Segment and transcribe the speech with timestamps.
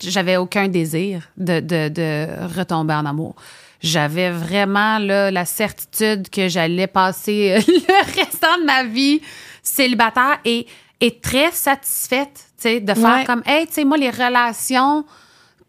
[0.00, 2.26] j'avais aucun désir de, de, de
[2.58, 3.34] retomber en amour.
[3.82, 9.20] J'avais vraiment là, la certitude que j'allais passer euh, le restant de ma vie
[9.62, 10.66] célibataire et,
[11.00, 13.24] et très satisfaite de faire Ouais.
[13.24, 15.04] comme, hey, tu sais, moi, les relations,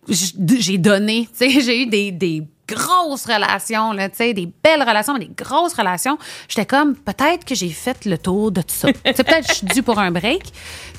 [0.09, 2.43] j'ai donné, tu sais, j'ai eu des, des
[2.73, 6.17] grosses relations, là, tu sais, des belles relations, mais des grosses relations.
[6.47, 8.88] J'étais comme, peut-être que j'ai fait le tour de tout ça.
[9.03, 10.43] Peut-être que je suis due pour un break.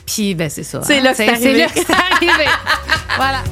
[0.06, 0.82] Puis, ben, c'est ça.
[0.82, 1.58] C'est là que c'est arrivé.
[1.58, 2.50] là que c'est arrivé.
[3.16, 3.42] voilà.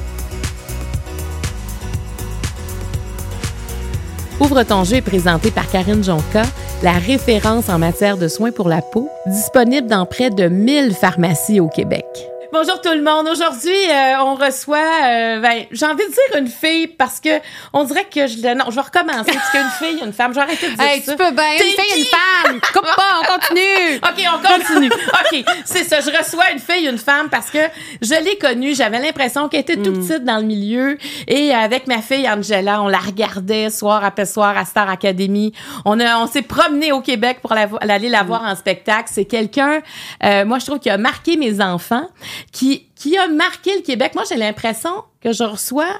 [4.41, 6.43] Ouvre ton jeu est présenté par Karine Jonca,
[6.83, 11.61] la référence en matière de soins pour la peau, disponible dans près de 1000 pharmacies
[11.61, 12.30] au Québec.
[12.53, 13.29] Bonjour tout le monde.
[13.29, 17.29] Aujourd'hui, euh, on reçoit, euh, ben, j'ai envie de dire une fille parce que
[17.73, 20.43] on dirait que je non, je vais recommencer parce qu'une fille, une femme, je vais
[20.43, 21.13] arrêter de dire Hey, ça.
[21.13, 21.53] tu peux bien.
[21.53, 22.61] Une fille, une femme.
[22.73, 23.97] Coupe pas, on continue.
[24.03, 24.91] OK, on continue.
[24.91, 26.01] OK, c'est ça.
[26.01, 27.61] Je reçois une fille, une femme parce que
[28.03, 28.75] je l'ai connue.
[28.75, 30.99] J'avais l'impression qu'elle était tout petite dans le milieu.
[31.29, 35.53] Et avec ma fille Angela, on la regardait soir après soir à Star Academy.
[35.85, 39.09] On, a, on s'est promené au Québec pour la aller la voir en spectacle.
[39.13, 39.83] C'est quelqu'un,
[40.25, 42.09] euh, moi, je trouve, qui a marqué mes enfants,
[42.53, 44.13] qui, qui a marqué le Québec.
[44.15, 44.91] Moi, j'ai l'impression
[45.23, 45.93] que je reçois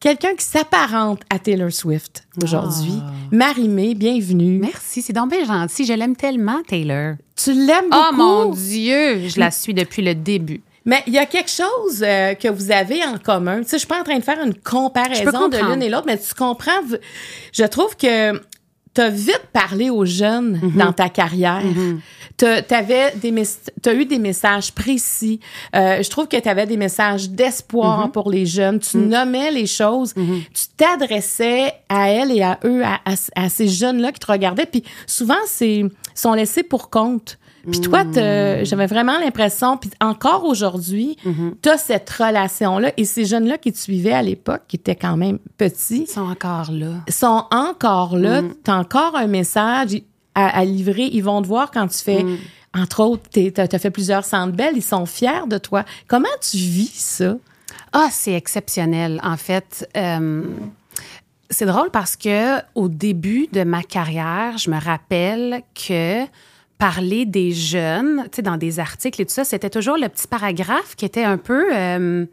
[0.00, 3.00] quelqu'un qui s'apparente à Taylor Swift aujourd'hui.
[3.32, 4.58] Marie-Mé, bienvenue.
[4.60, 5.84] Merci, c'est donc bien gentil.
[5.84, 7.14] Je l'aime tellement, Taylor.
[7.36, 8.04] Tu l'aimes beaucoup.
[8.10, 10.62] Oh mon Dieu, je la suis depuis le début.
[10.84, 13.58] Mais il y a quelque chose euh, que vous avez en commun.
[13.58, 16.06] Tu sais, je suis pas en train de faire une comparaison de l'une et l'autre,
[16.06, 16.70] mais tu comprends.
[17.52, 18.32] Je trouve que
[18.94, 20.72] tu as vite parlé aux jeunes Mhm.
[20.78, 21.60] dans ta carrière.
[22.38, 25.40] Tu as eu des messages précis.
[25.74, 28.12] Euh, je trouve que tu avais des messages d'espoir Mhm.
[28.12, 28.78] pour les jeunes.
[28.78, 30.14] Tu nommais les choses.
[30.14, 34.66] Tu t'adressais à elles et à eux, à, à- à ces jeunes-là qui te regardaient.
[34.66, 37.38] Puis souvent, c'est sont laissés pour compte.
[37.70, 41.56] Puis toi, te- j'avais vraiment l'impression, puis encore aujourd'hui, Mhm.
[41.62, 42.92] tu as cette relation-là.
[42.96, 46.22] Et ces jeunes-là qui te suivaient à l'époque, qui étaient quand même petits, Ils sont
[46.30, 46.92] encore là.
[47.10, 48.40] sont encore là.
[48.42, 48.54] Mhm.
[48.64, 50.00] Tu as encore un message
[50.38, 51.08] à, à livrer.
[51.12, 52.38] Ils vont te voir quand tu fais, Mhm.
[52.76, 54.76] entre autres, tu as fait plusieurs centres belles.
[54.76, 55.84] Ils sont fiers de toi.
[56.06, 57.36] Comment tu vis ça?
[57.92, 59.20] Ah, c'est exceptionnel.
[59.24, 60.42] En fait, euh,
[61.50, 66.24] c'est drôle parce que au début de ma carrière, je me rappelle que
[66.76, 70.28] parler des jeunes, tu sais, dans des articles et tout ça, c'était toujours le petit
[70.28, 72.26] paragraphe qui était un peu euh,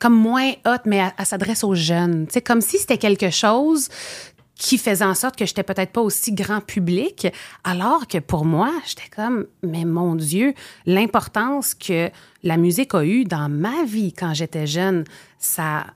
[0.00, 2.26] comme moins hot, mais elle s'adresse aux jeunes.
[2.26, 3.88] Tu sais, comme si c'était quelque chose
[4.56, 7.28] qui faisait en sorte que j'étais peut-être pas aussi grand public,
[7.62, 10.54] alors que pour moi, j'étais comme, mais mon Dieu,
[10.86, 12.10] l'importance que
[12.42, 15.04] la musique a eue dans ma vie quand j'étais jeune,
[15.38, 15.86] ça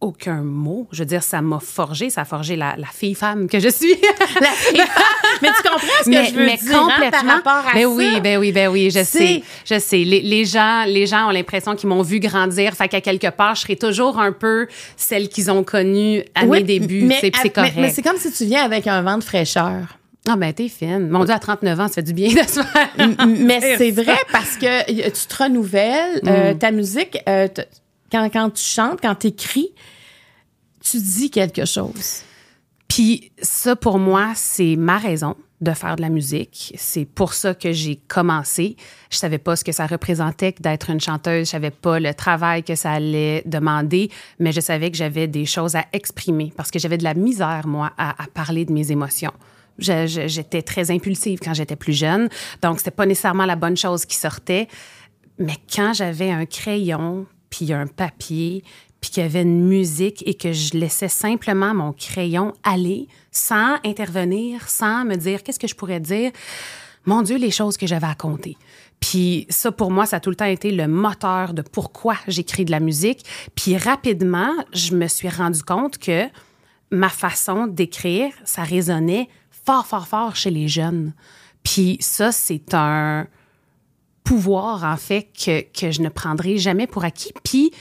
[0.00, 0.88] aucun mot.
[0.92, 3.94] Je veux dire, ça m'a forgé, ça a forgé la, la fille-femme que je suis.
[4.40, 4.80] La fille-
[5.42, 7.82] mais tu comprends ce que mais, je veux mais dire hein, par rapport à ben
[7.82, 7.88] ça?
[7.88, 9.98] oui, ben oui, ben oui, je sais, je sais.
[9.98, 13.54] Les, les gens, les gens ont l'impression qu'ils m'ont vu grandir, fait qu'à quelque part,
[13.54, 14.66] je serai toujours un peu
[14.96, 17.02] celle qu'ils ont connue à Oui, mes débuts.
[17.02, 17.74] mais- C'est c'est mais- correct.
[17.76, 19.98] Mais, c'est comme si tu viens avec un vent de fraîcheur.
[20.28, 21.08] Ah ben t'es fine.
[21.08, 22.88] Mon Dieu, à 39 ans, ça fait du bien de se faire.
[23.26, 26.20] mais c'est vrai parce que tu te renouvelles.
[26.22, 26.28] Mm.
[26.28, 27.48] euh, ta musique, euh,
[28.10, 29.70] quand, quand tu chantes, quand tu écris,
[30.80, 32.22] tu dis quelque chose.
[32.88, 36.74] Puis ça, pour moi, c'est ma raison de faire de la musique.
[36.76, 38.76] C'est pour ça que j'ai commencé.
[39.10, 41.46] Je savais pas ce que ça représentait d'être une chanteuse.
[41.46, 45.44] Je savais pas le travail que ça allait demander, mais je savais que j'avais des
[45.44, 48.90] choses à exprimer parce que j'avais de la misère, moi, à, à parler de mes
[48.90, 49.32] émotions.
[49.78, 52.28] J'étais très impulsive quand j'étais plus jeune,
[52.60, 54.68] donc c'était pas nécessairement la bonne chose qui sortait.
[55.38, 58.64] Mais quand j'avais un crayon, puis un papier,
[59.00, 63.76] puis qu'il y avait une musique et que je laissais simplement mon crayon aller sans
[63.84, 66.30] intervenir, sans me dire qu'est-ce que je pourrais dire,
[67.06, 68.56] mon Dieu, les choses que j'avais à compter.
[69.00, 72.66] Puis ça, pour moi, ça a tout le temps été le moteur de pourquoi j'écris
[72.66, 73.24] de la musique.
[73.54, 76.26] Puis rapidement, je me suis rendu compte que
[76.90, 79.28] ma façon d'écrire, ça résonnait
[79.64, 81.14] fort, fort, fort chez les jeunes.
[81.62, 83.26] Puis ça, c'est un
[84.24, 87.32] pouvoir, en fait, que, que je ne prendrai jamais pour acquis.
[87.44, 87.72] Puis,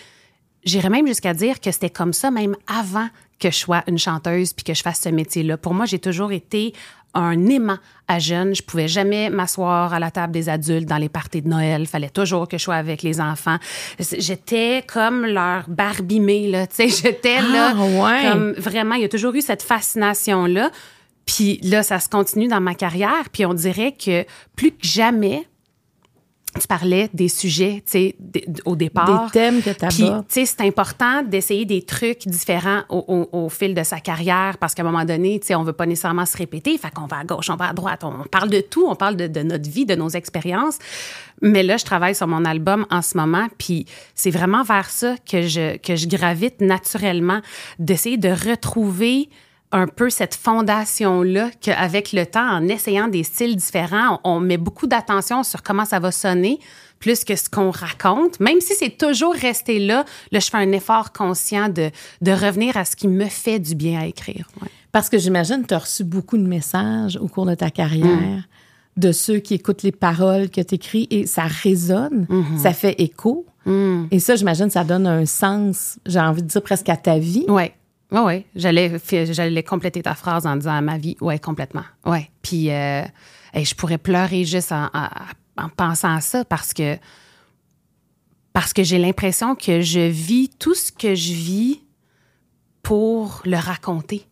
[0.64, 3.08] j'irais même jusqu'à dire que c'était comme ça même avant
[3.40, 5.58] que je sois une chanteuse puis que je fasse ce métier-là.
[5.58, 6.74] Pour moi, j'ai toujours été
[7.14, 7.78] un aimant
[8.08, 8.54] à jeune.
[8.54, 11.88] Je pouvais jamais m'asseoir à la table des adultes dans les parties de Noël.
[11.88, 13.58] Fallait toujours que je sois avec les enfants.
[14.00, 16.68] J'étais comme leur Barbie May, là.
[16.68, 17.74] Tu sais, j'étais là.
[17.76, 18.30] Ah, ouais.
[18.30, 20.70] Comme vraiment, il y a toujours eu cette fascination-là.
[21.26, 23.30] Puis là, ça se continue dans ma carrière.
[23.32, 24.26] Puis on dirait que
[24.56, 25.48] plus que jamais,
[26.60, 28.16] tu parlais des sujets, tu sais,
[28.66, 29.26] au départ.
[29.26, 33.46] Des thèmes que tu Puis, tu sais, c'est important d'essayer des trucs différents au, au-
[33.46, 35.86] au fil de sa carrière parce qu'à un moment donné, tu sais, on veut pas
[35.86, 36.78] nécessairement se répéter.
[36.78, 38.04] Fait qu'on va à gauche, on va à droite.
[38.04, 38.86] On parle de tout.
[38.90, 40.80] On parle de, de notre vie, de nos expériences.
[41.42, 43.48] Mais là, je travaille sur mon album en ce moment.
[43.58, 43.86] Puis,
[44.16, 47.42] c'est vraiment vers ça que je, que je gravite naturellement,
[47.78, 49.30] d'essayer de retrouver
[49.72, 54.58] un peu cette fondation-là qu'avec le temps, en essayant des styles différents, on, on met
[54.58, 56.60] beaucoup d'attention sur comment ça va sonner
[57.00, 58.40] plus que ce qu'on raconte.
[58.40, 62.76] Même si c'est toujours resté là, là, je fais un effort conscient de, de revenir
[62.78, 64.48] à ce qui me fait du bien à écrire.
[64.62, 64.68] Ouais.
[64.92, 68.44] Parce que j'imagine tu as reçu beaucoup de messages au cours de ta carrière Mm.
[68.98, 72.58] de ceux qui écoutent les paroles que tu écris et ça résonne, Mm-hmm.
[72.58, 73.46] ça fait écho.
[73.66, 74.06] Mm.
[74.12, 77.46] Et ça, j'imagine, ça donne un sens, j'ai envie de dire presque à ta vie.
[77.48, 77.74] Ouais.
[78.12, 78.46] Ouais, ouais.
[78.56, 78.92] J'allais,
[79.32, 81.16] j'allais compléter ta phrase en disant ma vie.
[81.22, 81.84] Ouais, complètement.
[82.06, 82.30] Ouais.
[82.42, 83.04] Puis, euh,
[83.54, 85.10] je pourrais pleurer juste en, en-
[85.64, 86.98] en pensant à ça parce que,
[88.54, 91.82] parce que j'ai l'impression que je vis tout ce que je vis
[92.82, 94.26] pour le raconter.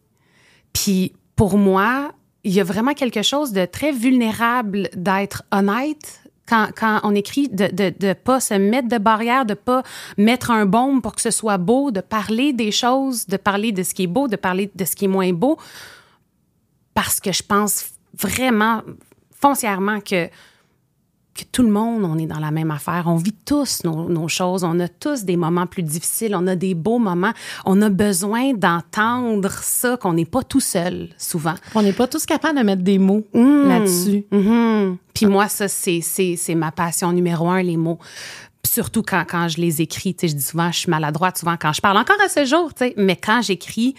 [0.73, 2.11] Puis, pour moi,
[2.43, 7.65] il y a vraiment quelque chose de très vulnérable d'être honnête quand, on écrit, de
[7.65, 9.83] ne de, de pas se mettre de barrière, de pas
[10.17, 13.83] mettre un baume pour que ce soit beau, de parler des choses, de parler de
[13.83, 15.57] ce qui est beau, de parler de ce qui est moins beau,
[16.93, 18.81] parce que je pense vraiment
[19.39, 20.29] foncièrement que
[21.37, 23.03] que tout le monde, on est dans la même affaire.
[23.07, 24.63] On vit tous nos, nos choses.
[24.63, 26.35] On a tous des moments plus difficiles.
[26.35, 27.33] On a des beaux moments.
[27.65, 31.55] On a besoin d'entendre ça, qu'on n'est pas tout seul, souvent.
[31.75, 33.67] On n'est pas tous capables de mettre des mots Mm.
[33.67, 34.25] là-dessus.
[34.31, 34.97] Mhm.
[35.13, 37.99] Puis moi, ça, c'est, c'est, c'est ma passion numéro un, les mots.
[38.65, 41.55] Surtout quand, quand je les écris, tu sais, je dis souvent, je suis maladroite, souvent
[41.59, 43.95] quand je parle, encore à ce jour, tu sais, mais quand j'écris,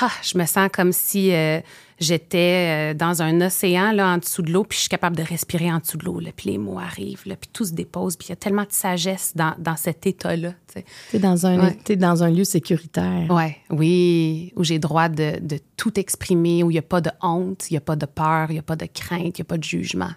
[0.00, 1.60] ah, je me sens comme si euh,
[1.98, 5.22] j'étais euh, dans un océan, là, en dessous de l'eau, puis je suis capable de
[5.22, 8.16] respirer en dessous de l'eau, là, puis les mots arrivent, là, puis tout se dépose,
[8.16, 11.58] puis il y a tellement de sagesse dans, dans cet état-là, tu es dans, un,
[11.58, 11.78] Ouais.
[11.84, 13.26] t'es dans un lieu sécuritaire.
[13.30, 17.10] Ouais, oui, où j'ai droit de, de tout exprimer, où il n'y a pas de
[17.20, 19.42] honte, il n'y a pas de peur, il n'y a pas de crainte, il n'y
[19.42, 20.10] a pas de jugement.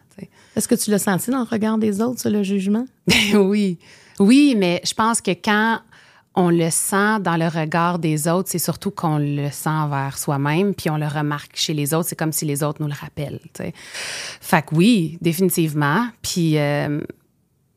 [0.56, 2.86] Est-ce que tu l'as senti dans le regard des autres, ça, le jugement?
[3.34, 3.80] oui.
[4.20, 5.80] Oui, mais je pense que quand
[6.36, 10.74] on le sent dans le regard des autres, c'est surtout qu'on le sent envers soi-même,
[10.74, 12.10] puis on le remarque chez les autres.
[12.10, 13.40] C'est comme si les autres nous le rappellent.
[13.54, 13.74] tu sais.
[14.42, 16.08] Fait que oui, définitivement.
[16.22, 17.00] Puis euh,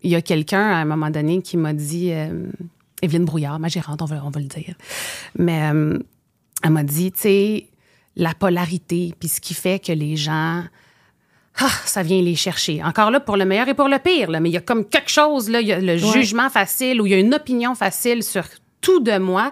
[0.03, 2.49] il y a quelqu'un à un moment donné qui m'a dit, euh,
[3.03, 4.75] Evelyne Brouillard, ma gérante, on va, on va le dire.
[5.39, 5.99] Mais euh,
[6.63, 7.67] elle m'a dit, tu sais,
[8.17, 10.65] la polarité, puis ce qui fait que les gens
[11.61, 12.83] ah, ça vient les chercher.
[12.85, 14.85] Encore là, pour le meilleur et pour le pire, là, mais il y a comme
[14.85, 17.75] quelque chose, là, il y a le jugement facile ou il y a une opinion
[17.75, 18.45] facile sur
[18.81, 19.51] tout de moi.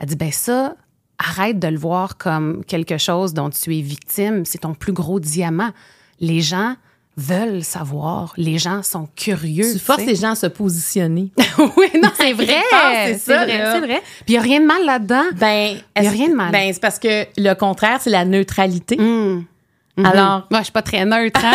[0.00, 0.74] Elle dit, ben ça,
[1.18, 4.44] arrête de le voir comme quelque chose dont tu es victime.
[4.44, 5.70] C'est ton plus gros diamant.
[6.20, 6.74] Les gens
[7.16, 8.32] veulent savoir.
[8.36, 9.70] Les gens sont curieux.
[9.72, 11.30] Tu forces les gens à se positionner.
[11.76, 12.62] oui, non, c'est vrai.
[13.06, 14.02] C'est ça, vrai, c'est vrai.
[14.24, 15.24] Puis il n'y a rien de mal là-dedans.
[15.34, 16.52] Ben, Il y a rien de mal.
[16.52, 18.96] Ben, c'est parce que le contraire, c'est la neutralité.
[19.98, 20.06] Hum.
[20.06, 21.40] Alors, Moi, je suis pas très neutre.
[21.44, 21.52] hein.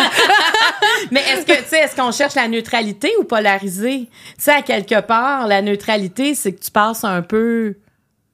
[1.10, 4.08] mais est-ce que, tu sais, est-ce qu'on cherche la neutralité ou polariser?
[4.36, 7.76] Tu sais, à quelque part, la neutralité, c'est que tu passes un peu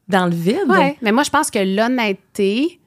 [0.08, 0.58] dans le vide.
[0.68, 2.80] Ouais, mais moi, je pense que l'honnêteté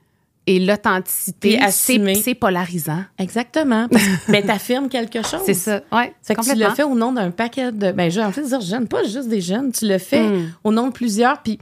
[0.47, 3.03] et l'authenticité, c'est polarisant.
[3.19, 3.87] Exactement.
[4.29, 5.41] Ben, t'affirmes quelque chose.
[5.45, 5.81] C'est ça.
[5.91, 7.91] Ouais, Fait que tu le fais au nom d'un paquet de.
[7.91, 9.71] Ben, j'ai envie de dire jeunes, pas juste des jeunes.
[9.71, 10.53] Tu le fais Mm.
[10.63, 11.41] au nom de plusieurs.
[11.43, 11.59] Puis,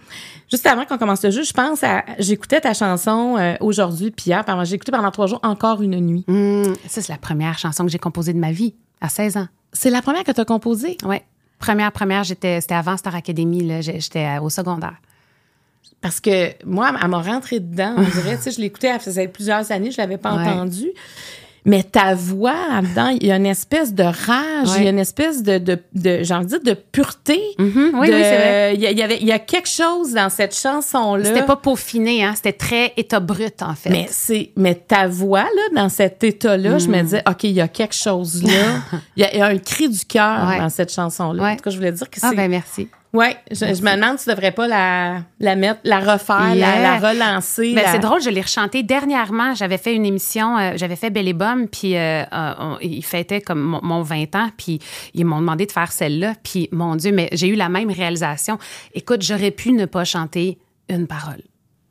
[0.52, 2.04] juste avant qu'on commence le jeu, je pense à.
[2.20, 4.44] J'écoutais ta chanson euh, aujourd'hui, puis hier.
[4.64, 6.24] J'ai écouté pendant trois jours encore une nuit.
[6.28, 9.48] Hum, ça, c'est la première chanson que j'ai composée de ma vie, à 16 ans.
[9.74, 10.98] C'est la première que tu as composée?
[11.04, 11.24] Ouais.
[11.58, 14.96] Première, première, j'étais, c'était avant Star Academy, là, j'étais au secondaire.
[16.01, 18.38] Parce que moi, elle m'a rentré dedans, on dirait.
[18.38, 20.44] tu sais, je l'écoutais, elle faisait plusieurs années, je l'avais pas Ouais.
[20.48, 20.92] entendue.
[21.68, 24.75] Mais ta voix, là-dedans, il y a une espèce de rage, Ouais.
[24.77, 27.42] il y a une espèce de, de, de j'ai envie de dire, de pureté.
[27.58, 28.74] Mhm, oui, de- oui, c'est vrai.
[28.75, 31.25] Il y, y avait, il y a quelque chose dans cette chanson-là.
[31.25, 33.89] C'était pas peaufiné, hein, c'était très état brut, en fait.
[33.89, 37.04] Mais c'est, mais ta voix, là, dans cet état-là, je me Mm.
[37.04, 38.51] disais, OK, il y a quelque chose là.
[39.18, 40.60] Il y, a- il y a un cri du cœur Ouais.
[40.60, 41.44] dans cette chanson-là.
[41.51, 42.36] En tout cas, je voulais dire que ah, c'est.
[42.36, 42.89] ben merci.
[43.15, 46.55] Ouais, je, je me demande si tu devrais pas la, la mettre, la refaire, la,
[46.55, 47.00] Yeah.
[47.00, 47.74] la relancer.
[47.74, 49.55] Ben, la- C'est drôle, je l'ai rechanté dernièrement.
[49.55, 53.41] J'avais fait une émission, euh, j'avais fait Belle et Bomme, puis euh, euh, ils fêtaient
[53.41, 54.79] comme mon, mon 20 ans, puis
[55.13, 56.34] ils m'ont demandé de faire celle-là.
[56.43, 58.57] Puis, mon Dieu, mais j'ai eu la même réalisation.
[58.93, 60.57] Écoute, j'aurais pu ne pas chanter
[60.89, 61.41] une parole.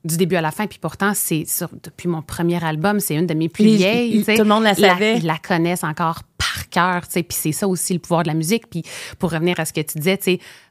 [0.04, 1.46] Du début à la fin, puis pourtant, c'est
[1.82, 4.22] depuis mon premier album, c'est une de mes plus Les- vieilles.
[4.24, 5.16] tout le monde la savait.
[5.16, 7.22] ils la connaissent encore par cœur, tu sais.
[7.22, 8.68] Puis c'est ça aussi le pouvoir de la musique.
[8.68, 8.82] Puis
[9.18, 10.18] pour revenir à ce que tu disais,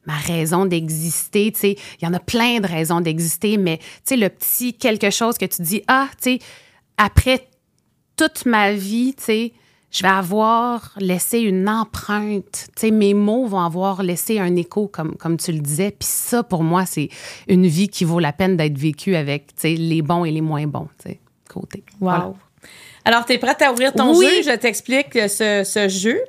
[0.06, 3.86] ma raison d'exister, tu sais, il y en a plein de raisons d'exister, mais tu
[4.06, 6.40] sais, le petit quelque chose que tu dis, ah, tu sais,
[6.98, 7.48] après
[8.16, 9.54] toute ma vie, tu sais,
[9.93, 12.67] je vais avoir laissé une empreinte.
[12.75, 15.91] Tu sais, mes mots vont avoir laissé un écho, comme, comme tu le disais.
[15.91, 17.09] Puis ça, pour moi, c'est
[17.47, 20.41] une vie qui vaut la peine d'être vécue avec, tu sais, les bons et les
[20.41, 21.83] moins bons, tu sais, côté.
[22.01, 22.09] Wow.
[22.09, 22.33] Voilà.
[23.05, 24.25] Alors, tu es prête à ouvrir ton Oui.
[24.43, 24.51] jeu?
[24.51, 26.19] Je t'explique euh, ce, ce jeu.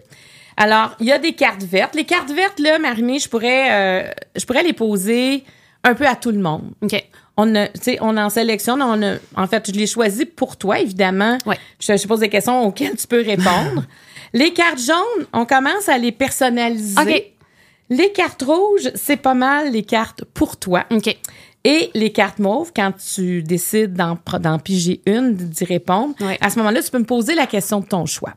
[0.56, 1.94] Alors, il y a des cartes vertes.
[1.94, 5.42] Les cartes vertes, là, Marimé, je pourrais, euh, je pourrais les poser
[5.84, 6.70] un peu à tout le monde.
[6.82, 7.02] OK.
[7.36, 7.66] On a,
[8.00, 8.80] on en sélectionne.
[8.80, 11.36] On a, en fait, je l'ai choisi pour toi, évidemment.
[11.46, 11.58] Ouais.
[11.80, 13.84] Je, je pose des questions auxquelles tu peux répondre.
[14.32, 17.00] les cartes jaunes, on commence à les personnaliser.
[17.00, 17.24] OK.
[17.90, 20.84] Les cartes rouges, c'est pas mal les cartes pour toi.
[20.90, 21.16] OK.
[21.64, 26.38] Et les cartes mauves, quand tu décides d'en piger une, d'y répondre, Ouais.
[26.40, 28.34] à ce moment-là, tu peux me poser la question de ton choix.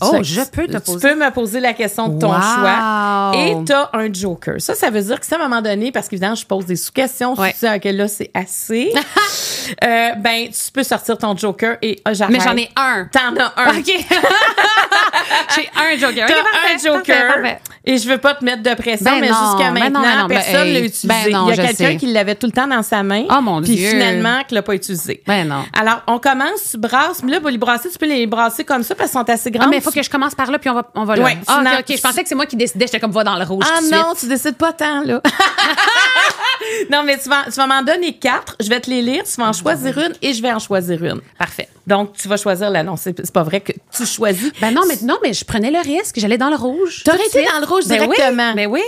[0.00, 1.08] Oh, je peux te Tu poser.
[1.08, 2.40] peux me poser la question de ton Wow.
[2.40, 3.32] choix.
[3.34, 4.54] Et tu as un joker.
[4.60, 6.76] Ça, ça veut dire que si à un moment donné, parce qu'évidemment, je pose des
[6.76, 7.52] sous-questions, Ouais.
[7.52, 8.92] tu sais que là, c'est assez,
[9.84, 12.36] euh, ben, tu peux sortir ton joker et ah, j'arrête.
[12.36, 13.08] Mais j'en ai un.
[13.12, 13.78] T'en as un.
[13.78, 13.84] OK.
[15.54, 16.26] J'ai un joker.
[16.26, 17.02] T'as OK, parfait, un joker.
[17.26, 17.60] parfait, parfait.
[17.84, 20.06] Et je veux pas te mettre de pression, Ben mais non, jusqu'à ben maintenant, non,
[20.06, 21.08] ben non, ben personne hey, l'a utilisé.
[21.08, 23.24] ben non, Il y a quelqu'un qui l'avait tout le temps dans sa main.
[23.30, 23.88] Oh, mon puis Dieu.
[23.90, 25.22] finalement, qui l'a pas utilisé.
[25.26, 25.64] Ben non.
[25.78, 27.22] Alors, on commence, tu brasses.
[27.22, 29.50] Mais là, pour les brasser, tu peux les brasser comme ça parce qu'ils sont assez
[29.50, 29.64] grands.
[29.66, 31.24] Ah, mais faut que je commence par là, puis on va, on va là.
[31.24, 31.62] Ouais, ah.
[31.88, 32.86] Je pensais que c'est moi qui décidais.
[32.86, 34.20] J'étais comme, va dans le rouge Ah tout non, suite.
[34.20, 35.22] tu décides pas tant, là.
[36.90, 38.56] non, mais tu vas, tu vas m'en donner quatre.
[38.60, 39.24] Je vais te les lire.
[39.24, 41.20] Tu vas en choisir une et je vais en choisir une.
[41.38, 41.68] Parfait.
[41.86, 42.82] Donc, tu vas choisir la.
[42.82, 44.52] Non, c'est pas vrai que tu choisis.
[44.60, 46.18] Ben non, mais, non, mais je prenais le risque.
[46.18, 47.02] J'allais dans le rouge.
[47.04, 47.50] T'aurais été suite.
[47.52, 48.54] dans le rouge Ben oui, directement.
[48.54, 48.82] Ben oui.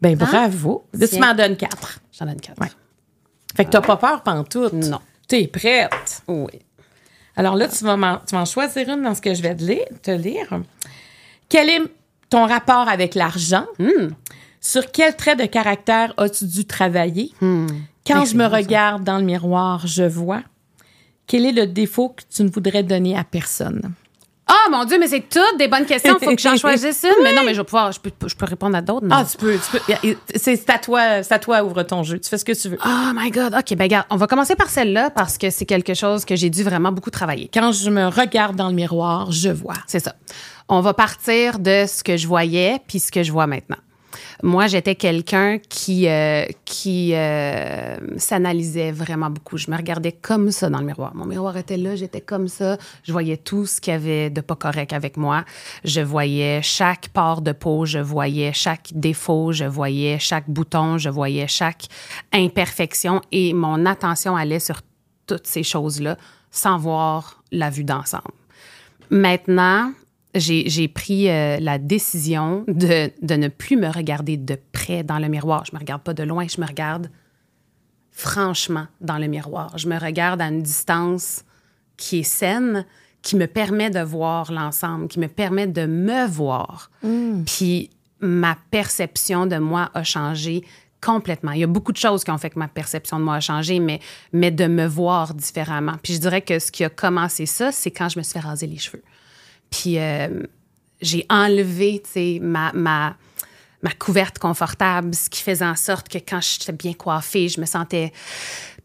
[0.00, 0.84] Ben, bravo.
[0.94, 2.00] Là, tu m'en donnes quatre.
[2.18, 2.60] J'en donne quatre.
[2.60, 2.70] Ouais.
[3.56, 4.72] Fait que t'as pas peur pantoute.
[4.72, 5.00] Non.
[5.28, 6.22] T'es prête.
[6.28, 6.60] Oui.
[7.36, 9.86] Alors là, tu vas, m'en- choisir une dans ce que je vais te lire.
[10.02, 10.48] Te lire.
[11.48, 11.80] Quel est
[12.30, 13.66] ton rapport avec l'argent?
[13.78, 14.08] Hmm.
[14.60, 17.32] Sur quel trait de caractère as-tu dû travailler?
[17.40, 17.66] Hmm.
[18.06, 20.42] Quand je me regarde dans le miroir, je vois.
[21.26, 23.92] Quel est le défaut que tu ne voudrais donner à personne?
[24.52, 26.18] Oh mon Dieu, mais c'est toutes des bonnes questions.
[26.18, 27.22] Faut que j'en choisisse une.
[27.22, 29.06] Mais non, mais je vais pouvoir, je peux, je peux répondre à d'autres.
[29.10, 30.16] Ah, tu peux, tu peux.
[30.34, 32.18] C'est à toi, c'est à toi, ouvre ton jeu.
[32.18, 32.78] Tu fais ce que tu veux.
[32.84, 33.54] Oh my God.
[33.54, 36.50] OK, ben regarde, on va commencer par celle-là parce que c'est quelque chose que j'ai
[36.50, 37.50] dû vraiment beaucoup travailler.
[37.52, 39.74] Quand je me regarde dans le miroir, je vois.
[39.86, 40.14] C'est ça.
[40.68, 43.78] On va partir de ce que je voyais puis ce que je vois maintenant.
[44.44, 49.56] Moi, j'étais quelqu'un qui, euh, qui euh, s'analysait vraiment beaucoup.
[49.56, 51.14] Je me regardais comme ça dans le miroir.
[51.14, 52.76] Mon miroir était là, j'étais comme ça.
[53.04, 55.44] Je voyais tout ce qu'il y avait de pas correct avec moi.
[55.84, 61.08] Je voyais chaque pore de peau, je voyais chaque défaut, je voyais chaque bouton, je
[61.08, 61.84] voyais chaque
[62.32, 64.80] imperfection et mon attention allait sur
[65.28, 66.16] toutes ces choses-là
[66.50, 68.24] sans voir la vue d'ensemble.
[69.10, 69.92] Maintenant,
[70.34, 75.28] j'ai pris euh, la décision de, de ne plus me regarder de près dans le
[75.28, 75.64] miroir.
[75.64, 77.10] Je me regarde pas de loin, je me regarde
[78.10, 79.76] franchement dans le miroir.
[79.78, 81.44] Je me regarde à une distance
[81.96, 82.86] qui est saine,
[83.22, 86.90] qui me permet de voir l'ensemble, qui me permet de me voir.
[87.46, 90.62] Puis ma perception de moi a changé
[91.00, 91.52] complètement.
[91.52, 93.40] Il y a beaucoup de choses qui ont fait que ma perception de moi a
[93.40, 94.00] changé, mais,
[94.32, 95.94] mais de me voir différemment.
[96.02, 98.40] Puis je dirais que ce qui a commencé ça, c'est quand je me suis fait
[98.46, 99.02] raser les cheveux.
[99.72, 100.42] Puis euh,
[101.00, 102.00] j'ai enlevé,
[102.40, 103.16] ma, ma,
[103.82, 107.66] ma couverte confortable, ce qui faisait en sorte que quand j'étais bien coiffée, je me
[107.66, 108.12] sentais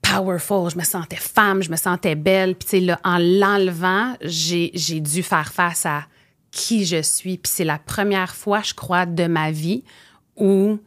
[0.02, 2.56] powerful, je me sentais femme, je me sentais belle.
[2.56, 6.08] Puis, en l'enlevant, j'ai dû faire face à
[6.52, 7.38] qui je suis.
[7.38, 9.84] Puis, c'est la première fois, je crois, de ma vie
[10.38, 10.80] où,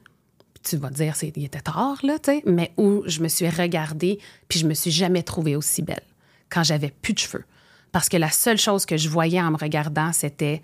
[0.62, 2.00] tu vas dire, c'est- il était tard,
[2.46, 6.02] mais où je me suis regardée, puis je me suis jamais trouvée aussi belle
[6.48, 7.44] quand j'avais plus de cheveux.
[7.92, 10.62] Parce que la seule chose que je voyais en me regardant, c'était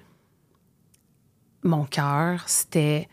[1.62, 3.08] mon cœur, c'était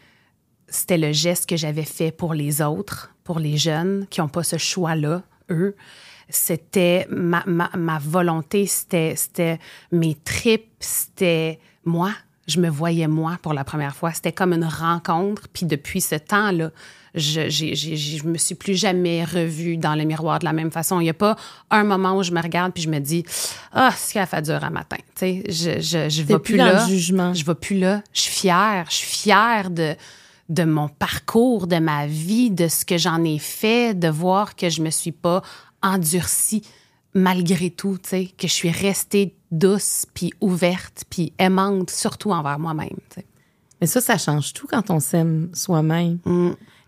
[0.68, 4.44] c'était le geste que j'avais fait pour les autres, pour les jeunes qui n'ont pas
[4.44, 5.76] ce choix-là, eux.
[6.30, 9.60] C'était ma, ma, ma volonté, c'était, c'était
[9.92, 12.12] mes tripes, c'était moi.
[12.48, 14.14] Je me voyais moi pour la première fois.
[14.14, 15.48] C'était comme une rencontre.
[15.54, 16.72] Puis depuis ce temps-là,
[17.16, 20.72] je, j'ai, j'ai, je me suis plus jamais revue dans le miroir de la même
[20.72, 21.00] façon.
[21.00, 21.36] Il n'y a pas
[21.70, 23.24] un moment où je me regarde puis je me dis
[23.72, 24.98] ah ce qu'elle a fait dur à matin.
[25.16, 26.88] Tu sais, je je je vais plus plus là.
[26.88, 27.34] jugement.
[27.34, 28.02] Je vais plus là.
[28.14, 28.86] Je suis fière.
[28.90, 29.96] Je suis fière de
[30.50, 34.70] de mon parcours, de ma vie, de ce que j'en ai fait, de voir que
[34.70, 35.42] je me suis pas
[35.82, 36.64] endurcie
[37.14, 42.60] malgré tout, tu sais, que je suis restée douce, puis ouverte, puis aimante, surtout envers
[42.60, 42.90] moi-même.
[43.10, 43.26] tu sais.
[43.80, 46.20] Mais ça, ça change tout quand on s'aime soi-même.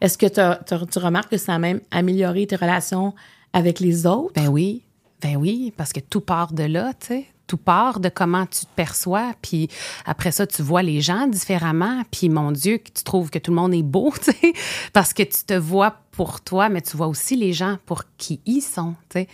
[0.05, 3.15] Est-ce que tu remarques que ça a même amélioré tes relations
[3.53, 4.33] avec les autres?
[4.35, 4.83] Ben oui,
[5.19, 7.25] ben oui, parce que tout part de là, tu sais.
[7.47, 9.67] Tout part de comment tu te perçois, puis
[10.05, 13.55] après ça, tu vois les gens différemment, puis mon Dieu, tu trouves que tout le
[13.55, 14.53] monde est beau, tu sais,
[14.93, 18.41] parce que tu te vois pour toi, mais tu vois aussi les gens pour qui
[18.45, 19.27] ils sont, tu sais.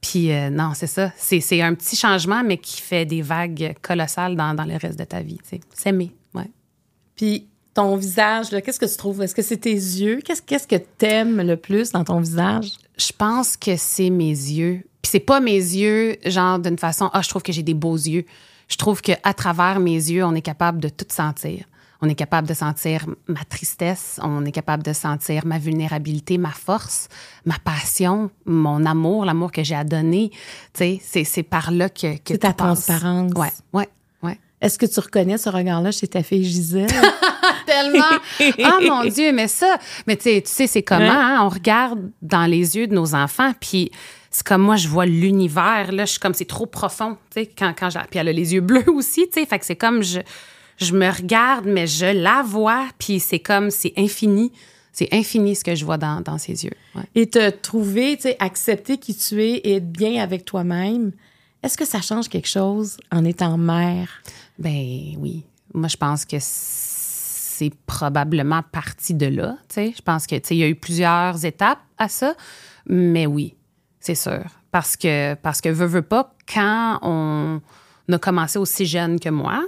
[0.00, 1.12] Puis euh, non, c'est ça.
[1.16, 4.98] C'est, c'est un petit changement, mais qui fait des vagues colossales dans, dans le reste
[4.98, 5.38] de ta vie.
[5.38, 5.60] tu sais.
[5.72, 6.50] S'aimer, ouais.
[7.14, 9.22] Puis ton visage, qu'est-ce que tu trouves?
[9.22, 10.20] Est-ce que c'est tes yeux?
[10.24, 12.72] Qu'est-ce, qu'est-ce que t'aimes le plus dans ton visage?
[12.98, 14.82] Je pense que c'est mes yeux.
[15.02, 17.96] Puis c'est pas mes yeux, genre d'une façon, ah, je trouve que j'ai des beaux
[17.96, 18.24] yeux.
[18.68, 21.64] Je trouve qu'à travers mes yeux, on est capable de tout sentir.
[22.02, 26.50] On est capable de sentir ma tristesse, on est capable de sentir ma vulnérabilité, ma
[26.50, 27.08] force,
[27.46, 30.30] ma passion, mon amour, l'amour que j'ai à donner.
[30.74, 32.86] Tu sais, c'est, par là que, que C'est ta passe.
[32.86, 33.32] transparence.
[33.34, 33.88] Ouais, ouais.
[34.66, 36.88] Est-ce que tu reconnais ce regard-là chez ta fille Gisèle?
[37.66, 38.18] Tellement.
[38.58, 42.10] Oh mon Dieu, mais ça, mais tu sais, tu sais, c'est comment, hein, on regarde
[42.20, 43.92] dans les yeux de nos enfants, puis
[44.28, 47.46] c'est comme moi, je vois l'univers, là, je suis comme, c'est trop profond, tu sais,
[47.46, 49.76] quand, quand je, puis elle a les yeux bleus aussi, tu sais, fait que c'est
[49.76, 50.18] comme, je,
[50.78, 54.50] je me regarde, mais je la vois, puis c'est comme, c'est infini,
[54.92, 56.74] c'est infini ce que je vois dans, dans ses yeux.
[56.96, 57.04] Ouais.
[57.14, 61.12] et te trouver, tu sais, accepter qui tu es et être bien avec toi-même,
[61.62, 64.22] est-ce que ça change quelque chose en étant mère?
[64.58, 65.44] Ben oui.
[65.74, 69.56] Moi, je pense que c'est probablement parti de là.
[69.68, 69.92] tu sais.
[69.96, 72.34] Je pense que il y a eu plusieurs étapes à ça,
[72.86, 73.54] mais oui,
[74.00, 74.44] c'est sûr.
[74.70, 77.60] Parce que, parce que veux, veux pas, quand on
[78.12, 79.64] a commencé aussi jeune que moi,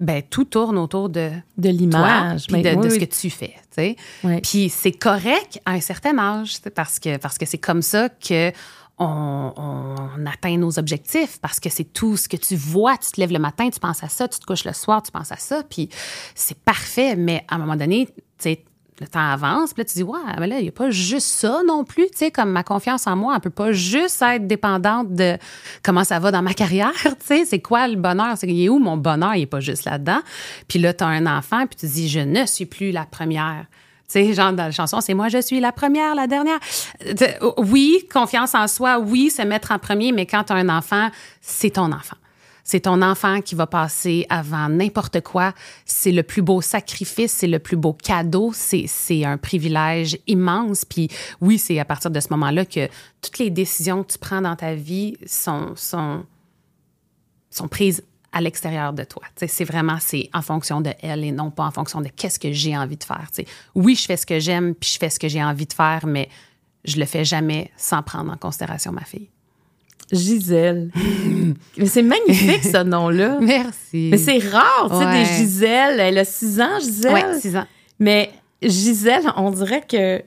[0.00, 2.46] ben tout tourne autour de De l'image.
[2.46, 4.40] puis de, de ce que tu fais, tu sais.
[4.42, 8.52] Puis c'est correct à un certain âge, parce que parce que c'est comme ça que
[8.98, 12.96] on, atteint nos objectifs parce que c'est tout ce que tu vois.
[12.98, 15.10] Tu te lèves le matin, tu penses à ça, tu te couches le soir, tu
[15.10, 15.88] penses à ça, puis
[16.34, 17.16] c'est parfait.
[17.16, 18.64] Mais à un moment donné, tu sais,
[19.00, 21.28] le temps avance, puis là, tu dis, ouais, mais là, il n'y a pas juste
[21.28, 24.46] ça non plus, tu sais, comme ma confiance en moi, elle peut pas juste être
[24.46, 25.36] dépendante de
[25.84, 28.78] comment ça va dans ma carrière, tu sais, c'est quoi le bonheur, c'est est où
[28.78, 30.20] mon bonheur, il est pas juste là-dedans.
[30.66, 33.66] Puis là, tu as un enfant, puis tu dis, je ne suis plus la première.
[34.08, 36.58] Sais, genre dans la chanson, c'est moi, je suis la première, la dernière.
[37.04, 40.70] Euh, Oui, confiance en soi, oui, se mettre en premier, mais quand tu as un
[40.70, 41.10] enfant,
[41.42, 42.16] c'est ton enfant.
[42.64, 45.52] C'est ton enfant qui va passer avant n'importe quoi.
[45.84, 48.50] C'est le plus beau sacrifice, c'est le plus beau cadeau.
[48.54, 50.84] C'est, c'est un privilège immense.
[50.84, 51.08] Puis
[51.40, 52.88] oui, c'est à partir de ce moment-là que
[53.22, 56.24] toutes les décisions que tu prends dans ta vie sont, sont,
[57.50, 59.22] sont prises à l'extérieur de toi.
[59.46, 62.52] C'est vraiment c'est en fonction de elle et non pas en fonction de qu'est-ce que
[62.52, 63.28] j'ai envie de faire.
[63.74, 66.06] Oui, je fais ce que j'aime puis je fais ce que j'ai envie de faire,
[66.06, 66.28] mais
[66.84, 69.28] je le fais jamais sans prendre en considération ma fille.
[70.12, 70.90] Gisèle.
[71.76, 73.38] Mais c'est magnifique, ce nom-là.
[73.42, 74.08] Merci.
[74.10, 75.18] Mais c'est rare, tu sais, Ouais.
[75.22, 76.00] des Gisèle.
[76.00, 77.12] Elle a six ans, Gisèle.
[77.12, 77.66] ouais, six ans.
[77.98, 78.30] Mais
[78.62, 80.22] Gisèle, on dirait que,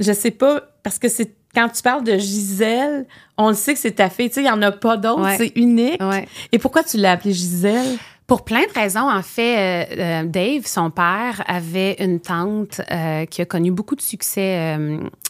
[0.00, 3.06] je sais pas, parce que c'est quand tu parles de Gisèle,
[3.38, 4.28] on le sait que c'est ta fille.
[4.28, 5.22] Tu sais, il n'y en a pas d'autres.
[5.22, 5.36] Ouais.
[5.36, 6.02] C'est unique.
[6.02, 6.26] Ouais.
[6.52, 7.98] Et pourquoi tu l'as appelée Gisèle?
[8.26, 13.26] Pour plein de raisons, en fait, euh, euh, Dave, son père, avait une tante euh,
[13.26, 14.78] qui a connu beaucoup de succès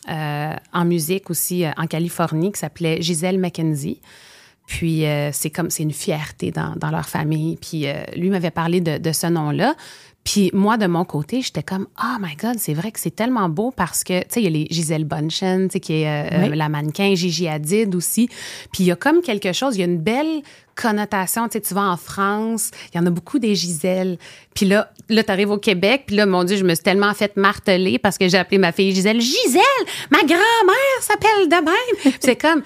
[0.09, 4.01] euh, en musique aussi en Californie, qui s'appelait Gisèle McKenzie.
[4.67, 7.57] Puis c'est comme c'est une fierté dans, dans leur famille.
[7.57, 7.85] Puis
[8.17, 9.75] lui m'avait parlé de, de ce nom-là.
[10.25, 13.51] Puis moi, de mon côté, j'étais comme, oh my God, c'est vrai que c'est tellement
[13.51, 16.09] beau parce que, tu sais, il y a les Gisèle Bunchen, tu sais, qui est
[16.09, 16.57] euh, Oui.
[16.57, 18.29] la mannequin, Gigi Hadid aussi.
[18.73, 20.41] Puis il y a comme quelque chose, il y a une belle
[20.77, 24.19] connotation, tu sais, tu vas en France, il y en a beaucoup des Gisèle.
[24.55, 27.13] Puis là, là tu arrives au Québec, puis là, mon Dieu, je me suis tellement
[27.15, 29.21] fait marteler parce que j'ai appelé ma fille Gisèle.
[29.21, 29.63] Gisèle,
[30.11, 32.15] ma grand-mère s'appelle de même.
[32.21, 32.63] C'est comme,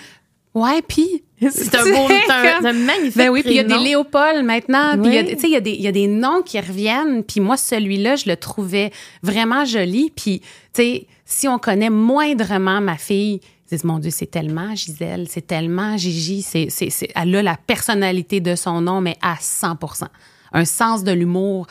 [0.63, 1.23] ouais, puis...
[1.41, 3.79] C'est un beau, un, un magnifique ben oui, puis il y a des.
[3.79, 4.99] Léopold maintenant.
[5.01, 5.35] Puis il y a- Oui.
[5.37, 7.23] tu sais, il y, a des- il y a des noms qui reviennent.
[7.23, 8.91] Puis moi, celui-là, je le trouvais
[9.23, 10.11] vraiment joli.
[10.17, 14.75] Puis, tu sais, si on connaît moindrement ma fille, ils disent, mon Dieu, c'est tellement
[14.75, 16.43] Gisèle, c'est tellement Gigi.
[16.43, 20.07] C'est, c'est, c'est- elle a la personnalité de son nom, mais à 100%
[20.53, 21.69] Un sens de l'humour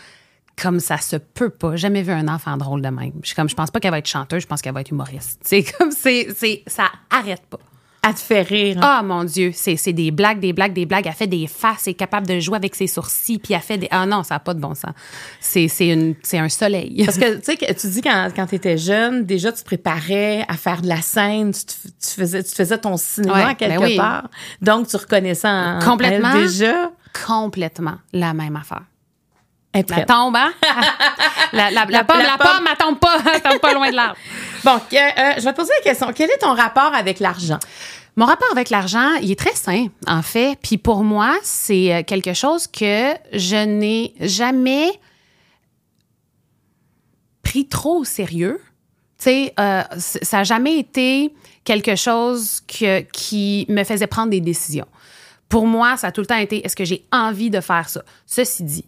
[0.62, 1.76] comme ça se peut pas.
[1.76, 3.12] Jamais vu un enfant drôle de même.
[3.21, 4.91] Je suis comme, je pense pas qu'elle va être chanteuse, je pense qu'elle va être
[4.91, 5.41] humoriste.
[5.43, 7.60] C'est comme, c'est, c'est, ça arrête pas.
[8.03, 8.77] Elle te fait rire.
[8.77, 8.81] hein.
[8.99, 11.05] Ah mon Dieu, c'est c'est des blagues, des blagues, des blagues.
[11.07, 13.77] Elle fait des faces, elle est capable de jouer avec ses sourcils, puis elle fait
[13.77, 13.88] des.
[13.91, 14.91] Ah non, ça n'a pas de bon sens.
[15.41, 17.01] C'est c'est une- c'est un soleil.
[17.05, 19.65] Parce que, tu sais, que tu dis quand, quand tu étais jeune, déjà, tu te
[19.65, 23.55] préparais à faire de la scène, tu, te- tu faisais, tu faisais ton cinéma Ouais,
[23.55, 23.97] quelque ben oui.
[23.97, 24.29] part.
[24.62, 26.31] Donc, tu reconnaissais en Complètement.
[26.36, 26.91] elle déjà.
[27.25, 28.83] Complètement la même affaire.
[29.73, 30.53] Elle tombe, hein?
[31.53, 32.47] la, la, la pomme, la pomme.
[32.58, 34.17] pomme, elle tombe pas, elle tombe pas loin de l'arbre.
[34.63, 36.12] Bon, euh, je vais te poser la question.
[36.13, 37.60] Quel est ton rapport avec l'argent?
[38.17, 40.58] Mon rapport avec l'argent, il est très sain, en fait.
[40.62, 44.89] Puis pour moi, c'est euh, quelque chose que je n'ai jamais
[47.43, 48.60] pris trop au sérieux.
[49.19, 54.41] Tu sais, euh, ça n'a jamais été quelque chose que, qui me faisait prendre des
[54.41, 54.88] décisions.
[55.47, 58.01] Pour moi, ça a tout le temps été est-ce que j'ai envie de faire ça?
[58.25, 58.86] Ceci dit,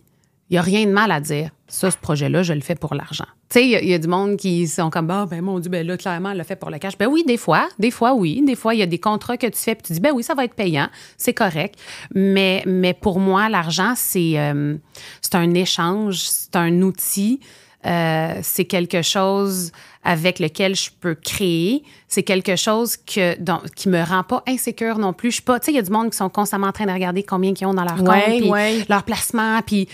[0.50, 1.52] il n'y a rien de mal à dire.
[1.68, 3.28] Ça, ce projet-là, je le fais pour l'argent.
[3.50, 5.86] Tu sais, il y, a du monde qui sont comme, ah, ben mon Dieu, ben
[5.86, 6.98] là, clairement, elle le fait pour le cash.
[6.98, 8.42] Ben oui, des fois, des fois, oui.
[8.46, 10.24] Des fois, il y a des contrats que tu fais, puis tu dis, ben oui,
[10.24, 11.76] ça va être payant, c'est correct.
[12.16, 14.76] Mais, mais pour moi, l'argent, c'est euh,
[15.22, 17.40] c'est un échange, c'est un outil,
[17.86, 19.72] euh, c'est quelque chose
[20.04, 21.84] avec lequel je peux créer.
[22.08, 25.30] C'est quelque chose que, dont, qui me rend pas insécure non plus.
[25.30, 26.86] Je suis pas, tu sais, il y a du monde qui sont constamment en train
[26.86, 29.88] de regarder combien ils ont dans leur compte, puis leur placement, puis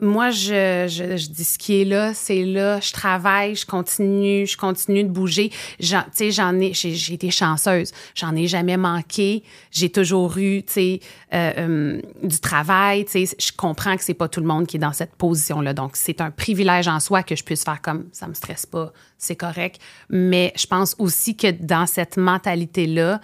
[0.00, 2.80] moi, je, je, je, dis ce qui est là, c'est là.
[2.80, 5.50] Je travaille, je continue, je continue de bouger.
[5.80, 7.92] Tu sais, j'en ai, j'ai été chanceuse.
[8.14, 9.42] J'en ai jamais manqué.
[9.70, 11.00] J'ai toujours eu, tu sais,
[11.32, 13.06] euh, euh, du travail.
[13.06, 15.72] Tu sais, je comprends que c'est pas tout le monde qui est dans cette position-là.
[15.72, 18.92] Donc, c'est un privilège en soi que je puisse faire comme ça me stresse pas,
[19.16, 19.80] c'est correct.
[20.10, 23.20] Mais je pense aussi que dans cette mentalité-là,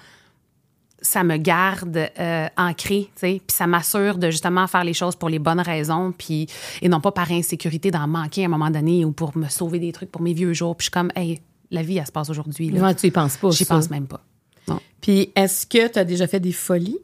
[1.03, 5.17] ça me garde euh, ancré, tu sais, puis ça m'assure de justement faire les choses
[5.17, 6.47] pour les bonnes raisons, puis
[6.81, 9.79] et non pas par insécurité d'en manquer à un moment donné ou pour me sauver
[9.79, 10.77] des trucs pour mes vieux jours.
[10.77, 12.71] Puis je suis comme, hey, la vie, elle se passe aujourd'hui.
[12.71, 13.51] Ouais, tu y penses pas.
[13.51, 14.21] J'y pense même pas.
[14.69, 14.79] Non.
[15.01, 16.99] Puis est-ce que tu as déjà fait des folies?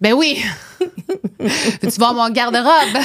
[0.00, 0.42] Ben oui.
[1.80, 2.64] tu voir mon garde-robe?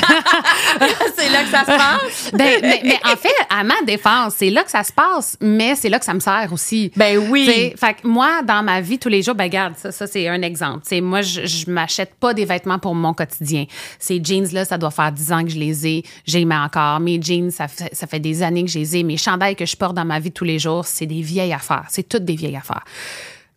[1.18, 2.32] c'est là que ça se passe.
[2.34, 5.90] Ben, mais, en fait, à ma défense, c'est là que ça se passe, mais c'est
[5.90, 6.92] là que ça me sert aussi.
[6.96, 7.74] Ben oui.
[7.78, 10.42] fait que moi, dans ma vie tous les jours, ben regarde, ça, ça c'est un
[10.42, 10.84] exemple.
[10.84, 13.66] T'sais, moi, je, je m'achète pas des vêtements pour mon quotidien.
[14.00, 16.04] Ces jeans-là, ça doit faire 10 ans que je les ai.
[16.26, 17.00] J'ai encore.
[17.00, 19.04] Mes jeans, ça fait, ça fait des années que je les ai.
[19.04, 21.86] Mes chandails que je porte dans ma vie tous les jours, c'est des vieilles affaires.
[21.90, 22.84] C'est toutes des vieilles affaires.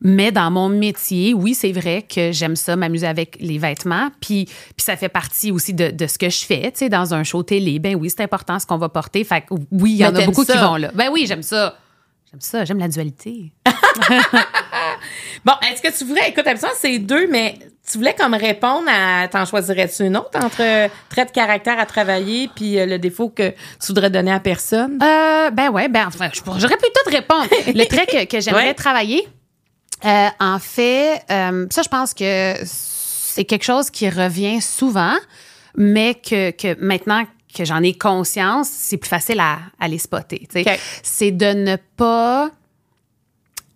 [0.01, 4.11] Mais dans mon métier, oui, c'est vrai que j'aime ça, m'amuser avec les vêtements.
[4.21, 6.71] Puis, puis ça fait partie aussi de, de ce que je fais.
[6.73, 9.25] Tu sais, dans un show télé, ben oui, c'est important ce qu'on va porter.
[9.25, 10.91] Fait que oui, il y en a beaucoup qui vont là.
[10.95, 11.77] Ben oui, j'aime ça.
[12.31, 13.53] J'aime ça, j'aime la dualité.
[15.45, 17.59] bon, est-ce que tu voudrais, écoute, ça, c'est deux, mais
[17.91, 22.51] tu voulais comme répondre à, t'en choisirais-tu une autre entre trait de caractère à travailler
[22.55, 24.99] puis euh, le défaut que tu voudrais donner à personne?
[25.03, 27.49] Euh, ben ouais, ben enfin, j'aurais plutôt te répondre.
[27.75, 29.27] le trait que, que j'aimerais travailler,
[30.05, 35.17] euh, en fait, euh, ça, je pense que c'est quelque chose qui revient souvent,
[35.77, 40.47] mais que, que maintenant que j'en ai conscience, c'est plus facile à, à les spotter.
[41.03, 42.51] C'est de ne pas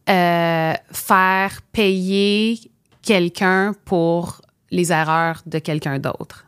[0.08, 2.60] euh, faire payer
[3.02, 6.46] quelqu'un pour les erreurs de quelqu'un d'autre.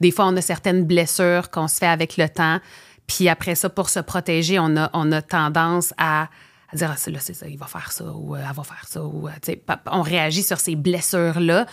[0.00, 2.60] Des fois, on a certaines blessures qu'on se fait avec le temps,
[3.06, 6.28] puis après ça, pour se protéger, on a, on a tendance à
[6.72, 8.84] à dire, ah, là, c'est ça, il va faire ça, ou euh, elle va faire
[8.88, 9.54] ça, ou, euh,
[9.86, 11.66] on réagit sur ces blessures-là,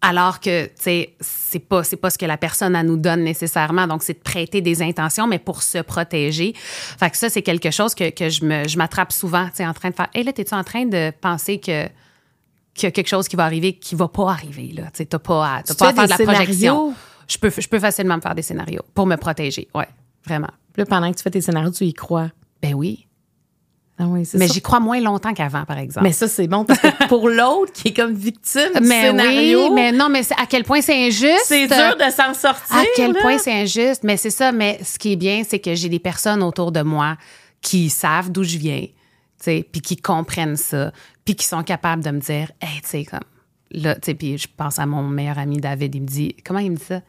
[0.00, 3.86] alors que, tu sais, c'est pas, c'est pas ce que la personne, nous donne nécessairement.
[3.86, 6.52] Donc, c'est de prêter des intentions, mais pour se protéger.
[6.54, 9.66] Fait que ça, c'est quelque chose que, que je, me, je m'attrape souvent, tu sais,
[9.66, 11.86] en train de faire, hé, là, t'es-tu en train de penser que,
[12.74, 14.84] qu'il y a quelque chose qui va arriver qui va pas arriver, là?
[14.84, 16.94] Tu sais, t'as pas à, t'as pas à faire de la projection.
[17.26, 19.68] Je peux, je peux facilement me faire des scénarios pour me protéger.
[19.74, 19.88] Ouais,
[20.26, 20.50] vraiment.
[20.76, 22.30] Là, pendant que tu fais tes scénarios, tu y crois?
[22.60, 23.06] Ben oui.
[23.96, 26.04] Ah oui, mais j'y crois moins longtemps qu'avant, par exemple.
[26.04, 29.68] Mais ça, c'est bon parce que pour l'autre qui est comme victime du mais scénario.
[29.68, 31.44] Oui, mais non, mais à quel point c'est injuste?
[31.44, 32.76] C'est dur de s'en sortir.
[32.76, 34.02] À quel point c'est injuste?
[34.02, 34.50] Mais c'est ça.
[34.50, 37.16] Mais ce qui est bien, c'est que j'ai des personnes autour de moi
[37.60, 38.90] qui savent d'où je viens, tu
[39.38, 40.92] sais, puis qui comprennent ça,
[41.24, 43.20] puis qui sont capables de me dire, hey, tu sais, comme
[43.70, 46.58] là, tu sais, puis je pense à mon meilleur ami David, il me dit, comment
[46.58, 47.00] il me dit ça?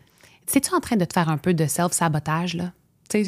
[0.45, 2.71] C'est-tu en train de te faire un peu de self-sabotage, là?
[3.09, 3.23] Tu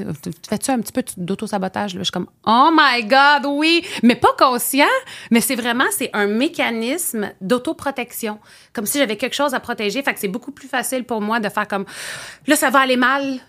[0.50, 1.92] fais-tu un petit peu d'auto-sabotage?
[1.92, 3.84] Je suis comme, oh my God, oui!
[4.04, 4.86] Mais pas conscient,
[5.30, 8.40] mais c'est vraiment, c'est un mécanisme d'autoprotection.
[8.74, 10.02] Comme si j'avais quelque chose à protéger.
[10.02, 11.86] Fait que c'est beaucoup plus facile pour moi de faire comme,
[12.48, 13.40] là, ça va aller mal.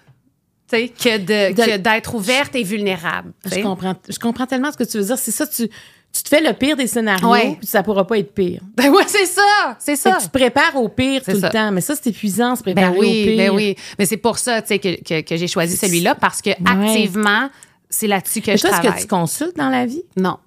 [0.70, 3.32] Que, de, d'être ouverte et vulnérable.
[3.46, 5.16] Je comprends, je comprends tellement ce que tu veux dire.
[5.16, 5.70] C'est ça, tu,
[6.12, 8.60] tu te fais le pire des scénarios, puis ça pourra pas être pire.
[8.76, 10.18] Ben ouais, c'est ça, c'est ça.
[10.20, 12.98] tu te prépares au pire tout le temps, mais ça c'est épuisant, se préparer ben
[12.98, 13.36] oui, au pire.
[13.36, 16.40] Ben oui, mais c'est pour ça, tu sais, que, que, que j'ai choisi celui-là parce
[16.40, 17.50] que activement,
[17.90, 18.86] c'est là-dessus que je travaille.
[18.86, 20.02] Est-ce que tu consultes dans la vie?
[20.16, 20.38] Non.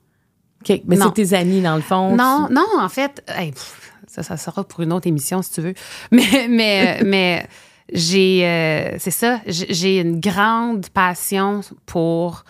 [0.61, 2.15] OK, mais c'est tes amis dans le fond.
[2.15, 3.23] Non, non, en fait,
[4.07, 5.73] ça, ça sera pour une autre émission si tu veux.
[6.11, 7.47] Mais, mais, mais
[7.91, 12.43] j'ai, euh, c'est ça, j'ai une grande passion pour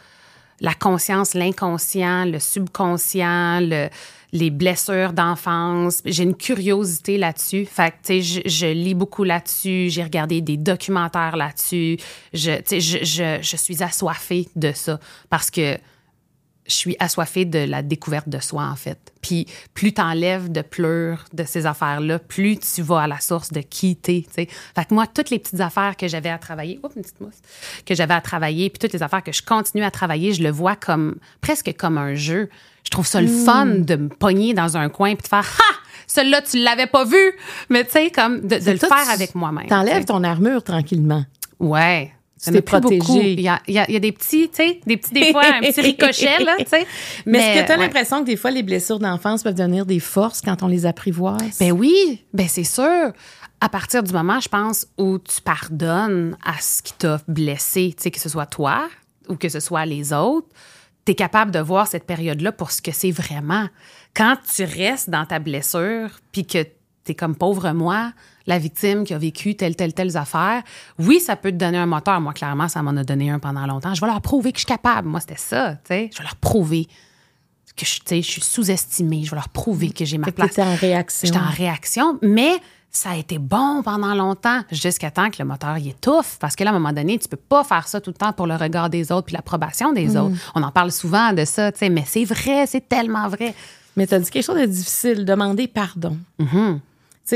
[0.62, 3.90] la conscience, l'inconscient, le subconscient, le,
[4.32, 6.02] les blessures d'enfance.
[6.06, 7.66] J'ai une curiosité là-dessus.
[7.66, 9.90] Fait que, sais, je, lis beaucoup là-dessus.
[9.90, 11.98] J'ai regardé des documentaires là-dessus.
[12.34, 15.78] Je, je, je, je suis assoiffée de ça parce que
[16.72, 18.98] je suis assoiffée de la découverte de soi, en fait.
[19.22, 23.62] Puis plus t'enlèves de pleurs de ces affaires-là, plus tu vas à la source de
[23.62, 24.26] qui t'es.
[24.32, 27.42] Fait que moi, toutes les petites affaires que j'avais à travailler, oups, une petite mousse,
[27.86, 30.50] que j'avais à travailler, puis toutes les affaires que je continue à travailler, je le
[30.50, 32.50] vois comme, presque comme un jeu.
[32.84, 33.46] Je trouve ça le hmm.
[33.46, 35.76] fun de me pogner dans un coin puis de faire, ha!
[36.08, 37.34] Celui-là, tu l'avais pas vu!
[37.70, 39.68] Mais tu sais, comme de, le faire avec moi-même.
[39.68, 41.26] T'enlèves ton armure tranquillement.
[41.60, 42.12] Ouais.
[42.44, 42.98] Tu Il y en a t'es plus beaucoup.
[43.06, 43.34] protégée.
[43.34, 45.14] Il y a, il y a- il y a des petits, tu sais, des petits,
[45.14, 46.88] des fois, un petit ricochet, là, tu sais.
[47.28, 47.84] Mais, est-ce que tu as ouais.
[47.84, 51.60] l'impression que des fois, les blessures d'enfance peuvent devenir des forces quand on les apprivoise?
[51.60, 53.12] Ben oui, ben c'est sûr.
[53.64, 58.04] À partir du moment, je pense, où tu pardonnes à ce qui t'a blessé, tu
[58.04, 58.90] sais, que ce soit toi
[59.30, 60.48] ou que ce soit les autres,
[61.06, 63.68] tu es capable de voir cette période-là pour ce que c'est vraiment.
[64.16, 68.14] Quand tu restes dans ta blessure, puis que tu es comme pauvre moi,
[68.48, 70.64] la victime qui a vécu telle, telle, telle affaire,
[71.00, 72.20] oui, ça peut te donner un moteur.
[72.22, 73.94] Moi, clairement, ça m'en a donné un pendant longtemps.
[73.94, 75.08] Je vais leur prouver que je suis capable.
[75.08, 76.10] Moi, c'était ça, tu sais.
[76.12, 76.88] Je vais leur prouver
[77.76, 79.24] que je, je suis sous-estimée.
[79.24, 80.50] Je vais leur prouver que j'ai ma Fait place.
[80.50, 81.28] t'étais en réaction.
[81.28, 82.54] J'étais en réaction, mais
[82.94, 86.38] ça a été bon pendant longtemps, jusqu'à temps que le moteur il étouffe.
[86.40, 88.34] Parce que là, à un moment donné, tu peux pas faire ça tout le temps
[88.34, 90.36] pour le regard des autres puis l'approbation des autres.
[90.56, 93.56] On en parle souvent de ça, tu sais, mais c'est vrai, c'est tellement vrai.
[93.96, 96.18] Mais tu as dit quelque chose de difficile, demander pardon.
[96.40, 96.80] Mm-hmm.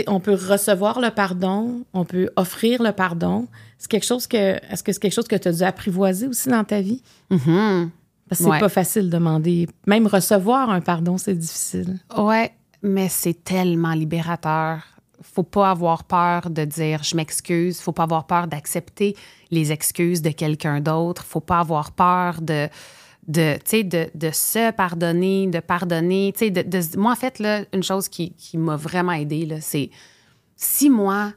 [0.07, 3.47] On peut recevoir le pardon, on peut offrir le pardon.
[3.77, 4.35] C'est quelque chose que.
[4.71, 7.01] Est-ce que c'est quelque chose que tu as dû apprivoiser aussi dans ta vie?
[7.29, 7.91] Mhm.
[8.27, 8.59] Parce que c'est Ouais.
[8.59, 9.67] pas facile de demander.
[9.87, 11.99] Même recevoir un pardon, c'est difficile.
[12.17, 14.79] Ouais, mais c'est tellement libérateur.
[15.21, 17.79] Faut pas avoir peur de dire je m'excuse.
[17.79, 19.15] Faut pas avoir peur d'accepter
[19.51, 21.23] les excuses de quelqu'un d'autre.
[21.23, 22.67] Faut pas avoir peur de
[23.27, 26.31] de, de, de se pardonner, de pardonner.
[26.31, 29.89] De, de- moi, en fait, là, une chose qui, qui m'a vraiment aidée, c'est
[30.55, 31.33] si moi,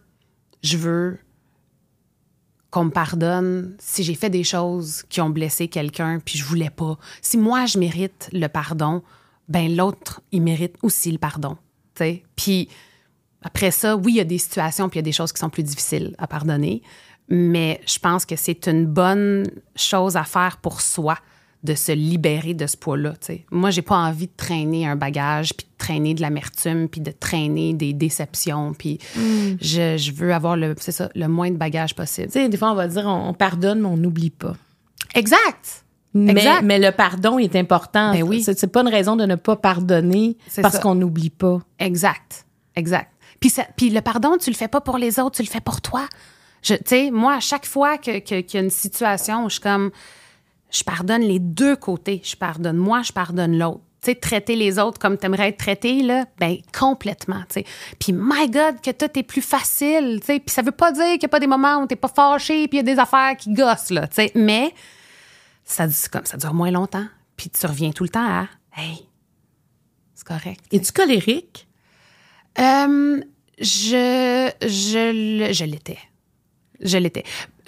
[0.63, 1.19] je veux
[2.71, 6.71] qu'on me pardonne si j'ai fait des choses qui ont blessé quelqu'un puis je voulais
[6.71, 6.99] pas.
[7.23, 9.03] Si moi je mérite le pardon,
[9.49, 11.57] ben l'autre il mérite aussi le pardon,
[11.95, 12.23] tu sais.
[12.37, 12.69] Puis
[13.43, 15.39] après ça, oui, il y a des situations puis il y a des choses qui
[15.39, 16.83] sont plus difficiles à pardonner,
[17.29, 21.17] mais je pense que c'est une bonne chose à faire pour soi
[21.65, 23.15] de se libérer de ce poids-là.
[23.51, 27.11] Moi, j'ai pas envie de traîner un bagage puis de traîner de l'amertume puis de
[27.11, 28.99] traîner des déceptions puis
[29.61, 32.29] je, je veux avoir le ça, le moins de bagages possible.
[32.29, 34.55] Tu sais, des fois, on va dire on, on pardonne, mais on n'oublie pas.
[35.15, 35.85] Exact.
[36.15, 36.63] Mais, Exact.
[36.63, 38.13] mais le pardon est important.
[38.13, 38.43] Ben oui.
[38.43, 41.61] C'est pas une raison de ne pas pardonner parce qu'on n'oublie pas.
[41.79, 42.47] Exact.
[42.77, 43.11] Exact.
[43.41, 45.61] Puis, ça, puis le pardon, tu le fais pas pour les autres, tu le fais
[45.61, 46.07] pour toi.
[46.63, 49.55] Tu sais, moi, à chaque fois que- que- qu'il y a une situation où je
[49.55, 49.91] suis comme,
[50.71, 52.21] je pardonne les deux côtés.
[52.25, 53.81] Je pardonne moi, je pardonne l'autre.
[54.01, 57.65] Tu sais, traiter les autres comme tu aimerais être traité, là, ben complètement, tu sais.
[57.99, 60.39] Puis, my God, que tout est plus facile, tu sais.
[60.39, 62.69] Puis, ça veut pas dire qu'il n'y a pas des moments où t'es pas fâché,
[62.69, 64.33] puis il y a des affaires qui gossent, là, tu sais.
[64.37, 64.73] Mais,
[65.65, 67.07] ça, comme, ça dure moins longtemps.
[67.37, 69.09] Puis, tu reviens tout le temps à, hey,
[70.15, 70.61] c'est correct.
[70.71, 71.67] Es-tu colérique?
[72.61, 73.21] Euh,
[73.61, 75.99] je je, je l'étais.
[76.81, 77.25] Je l'étais.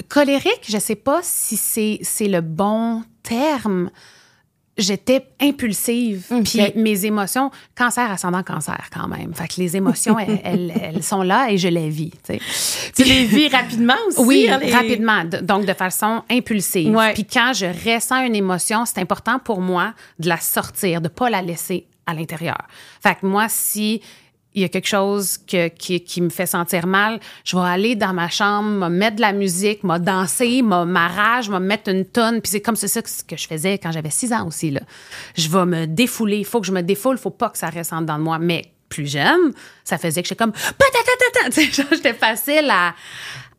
[0.09, 1.57] Colérique, je sais pas si
[2.03, 3.91] c'est le bon terme.
[4.79, 6.45] J'étais impulsive, Ok.
[6.45, 9.35] puis mes émotions, cancer ascendant cancer quand même.
[9.35, 12.13] Fait que les émotions, elles, elles, elles sont là et je les vis.
[12.25, 12.41] tu sais.
[12.97, 14.21] Tu les vis rapidement aussi?
[14.21, 15.25] Oui, hein, les- rapidement.
[15.25, 16.95] De- donc, de façon impulsive.
[16.95, 17.13] Ouais.
[17.13, 21.29] Puis quand je ressens une émotion, c'est important pour moi de la sortir, de pas
[21.29, 22.63] la laisser à l'intérieur.
[23.03, 24.01] Fait que moi, si
[24.55, 27.95] il y a quelque chose que- qui, qui me fait sentir mal, je vais aller
[27.95, 31.89] dans ma chambre, me mettre de la musique, me danser, me ma rage, me mettre
[31.91, 32.41] une tonne.
[32.41, 34.71] Puis c'est comme c'est ça que, que je faisais quand j'avais six ans aussi.
[34.73, 34.81] Là.
[35.37, 36.39] Je vais me défouler.
[36.39, 37.17] Il faut que je me défoule.
[37.17, 38.39] Il faut pas que ça reste en dedans de moi.
[38.41, 39.53] Mais plus jeune,
[39.85, 40.51] ça faisait que j'étais comme...
[40.53, 41.51] patatatata.
[41.53, 42.93] Tu sais, genre, J'étais facile à,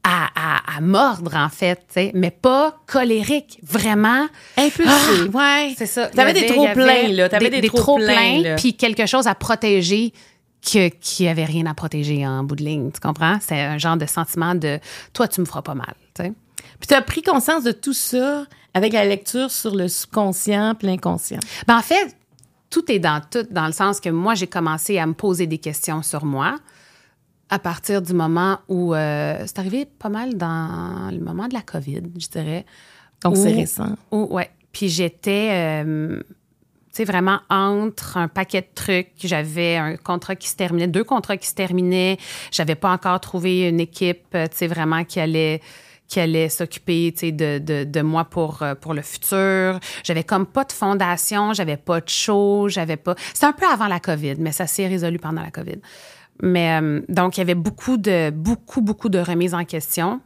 [0.03, 1.75] à, à, à mordre, en fait.
[1.87, 3.59] tu sais, Mais pas colérique.
[3.63, 4.27] Vraiment...
[4.57, 5.73] Impulsif, ouais.
[5.77, 6.07] C'est ça.
[6.07, 7.29] T'avais des trop pleins, là.
[7.29, 10.11] T'avais des, trop pleins, puis quelque chose à protéger
[10.61, 12.91] que, qui avait rien à protéger en bout de ligne.
[12.91, 13.37] Tu comprends?
[13.41, 14.79] C'est un genre de sentiment de
[15.13, 15.93] toi, tu me feras pas mal.
[16.13, 16.33] tu sais.
[16.79, 20.87] Puis tu as pris conscience de tout ça avec la lecture sur le subconscient puis
[20.87, 21.39] l'inconscient.
[21.67, 22.15] Ben, en fait,
[22.69, 25.57] tout est dans tout, dans le sens que moi, j'ai commencé à me poser des
[25.57, 26.57] questions sur moi
[27.49, 31.61] à partir du moment où euh, c'est arrivé pas mal dans le moment de la
[31.61, 32.65] COVID, je dirais.
[33.23, 33.95] Donc, c'est récent.
[34.11, 34.49] où- ouais.
[34.71, 35.49] Puis j'étais,
[35.83, 36.21] euh,
[36.91, 39.11] sais, vraiment entre un paquet de trucs.
[39.23, 42.17] J'avais un contrat qui se terminait, deux contrats qui se terminaient.
[42.51, 45.61] J'avais pas encore trouvé une équipe, euh, tu sais, vraiment qui allait
[46.07, 49.79] qui allait s'occuper, de, de, de moi pour, euh, pour le futur.
[50.03, 53.15] J'avais comme pas de fondation, j'avais pas de show, j'avais pas...
[53.33, 55.79] C'était un peu avant la COVID, mais ça s'est résolu pendant la COVID.
[56.43, 60.19] Mais euh, donc, il y avait beaucoup de, beaucoup, beaucoup de remises en question.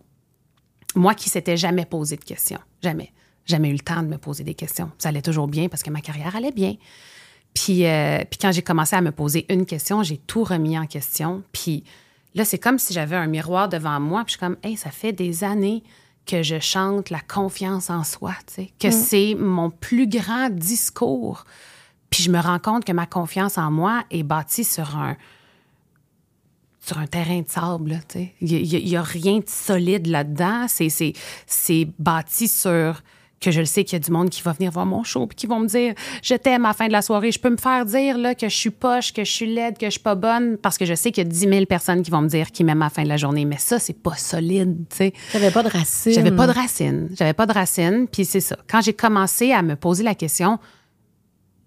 [0.95, 2.59] Moi qui s'étais jamais posé de questions.
[2.81, 3.11] Jamais.
[3.45, 4.91] Jamais eu le temps de me poser des questions.
[4.97, 6.75] Ça allait toujours bien parce que ma carrière allait bien.
[7.53, 10.85] Puis, euh, puis quand j'ai commencé à me poser une question, j'ai tout remis en
[10.87, 11.43] question.
[11.51, 11.83] Puis
[12.33, 14.23] là, c'est comme si j'avais un miroir devant moi.
[14.23, 15.83] Puis je suis comme, hey, ça fait des années
[16.25, 21.45] que je chante la confiance en soi, tu sais, que c'est mon plus grand discours.
[22.09, 25.17] Puis je me rends compte que ma confiance en moi est bâtie sur un,
[26.81, 27.91] sur un terrain de sable.
[27.91, 28.33] là, tu sais.
[28.41, 30.65] Il n'y a, rien de solide là-dedans.
[30.67, 33.01] C'est bâti sur
[33.41, 35.27] que je le sais qu'il y a du monde qui va venir voir mon show
[35.27, 35.93] puis qui vont me dire
[36.23, 37.31] je t'aime à la fin de la soirée.
[37.31, 39.85] Je peux me faire dire là, que je suis poche, que je suis laide, que
[39.85, 42.11] je suis pas bonne parce que je sais qu'il y a 10 000 personnes qui
[42.11, 43.45] vont me dire qu'ils m'aiment à la fin de la journée.
[43.45, 44.85] Mais ça, c'est pas solide.
[44.89, 45.13] tu sais.
[45.33, 46.13] J'avais pas de racines.
[46.13, 47.09] J'avais pas de racines.
[47.17, 48.07] J'avais pas de racines.
[48.11, 48.57] Puis c'est ça.
[48.69, 50.59] Quand j'ai commencé à me poser la question,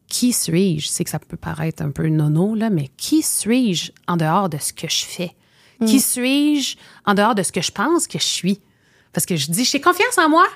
[0.09, 0.87] qui suis-je?
[0.87, 4.49] Je sais que ça peut paraître un peu nono, là, mais qui suis-je en dehors
[4.49, 5.33] de ce que je fais?
[5.87, 6.77] Qui suis-je
[7.07, 8.61] en dehors de ce que je pense que je suis?
[9.13, 10.47] Parce que je dis, j'ai confiance en moi,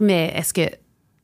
[0.00, 0.68] mais est-ce que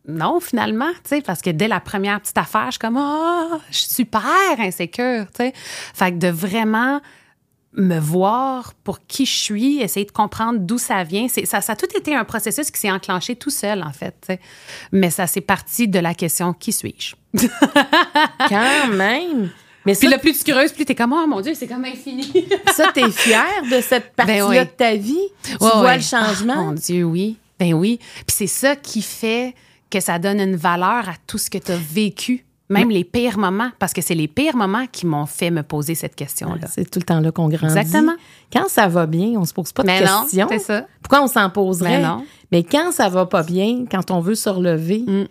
[0.08, 3.60] non, finalement, tu sais, parce que dès la première petite affaire, je suis comme, ah,
[3.70, 4.22] je suis super
[4.58, 5.52] insécure, tu sais.
[5.94, 7.00] Fait que de vraiment
[7.74, 11.26] me voir pour qui je suis, essayer de comprendre d'où ça vient.
[11.28, 14.14] C'est, ça, ça a tout été un processus qui s'est enclenché tout seul, en fait.
[14.20, 14.40] tu sais.
[14.90, 17.14] Mais ça s'est parti de la question qui suis-je?
[18.48, 19.50] Quand même.
[19.84, 21.84] Mais Puis ça, le plus tu creuses, plus t'es comme, oh mon Dieu, c'est comme
[21.84, 22.30] infini.
[22.72, 24.58] ça t'es fière de cette partie-là Ben oui.
[24.58, 25.28] de ta vie?
[25.42, 25.96] Tu Ouais, vois ouais.
[25.96, 26.54] le changement?
[26.56, 27.36] Ah, mon Dieu, oui.
[27.62, 27.98] Ben oui.
[28.26, 29.54] Puis c'est ça qui fait
[29.90, 33.38] que ça donne une valeur à tout ce que tu as vécu, même les pires
[33.38, 36.66] moments, parce que c'est les pires moments qui m'ont fait me poser cette question-là.
[36.68, 37.78] C'est tout le temps là qu'on grandit.
[37.78, 38.14] Exactement.
[38.52, 40.46] Quand ça va bien, on se pose pas de Mais non, questions.
[40.50, 40.86] c'est ça.
[41.02, 41.98] Pourquoi on s'en poserait?
[41.98, 42.24] Mais non.
[42.50, 45.24] Mais quand ça va pas bien, quand on veut se relever, Mm.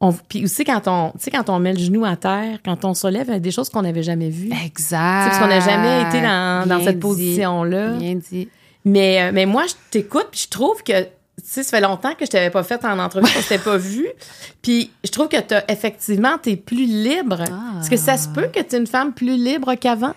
[0.00, 2.84] on, puis aussi quand on, tu sais, quand on met le genou à terre, quand
[2.84, 4.50] on se relève, il y a des choses qu'on n'avait jamais vues.
[4.64, 5.28] Exact.
[5.28, 7.92] parce qu'on n'a jamais été dans, cette position-là.
[7.92, 8.48] Bien dit.
[8.84, 11.06] Mais, euh, mais moi, je t'écoute, puis je trouve que,
[11.42, 14.06] sais, ça fait longtemps que je t'avais pas fait en entrevue, je t'avais pas vu.
[14.62, 17.44] Puis je trouve que t'as, effectivement, t'es plus libre.
[17.50, 17.80] Ah.
[17.80, 20.14] Est-ce que ça se peut que tu es une femme plus libre qu'avant?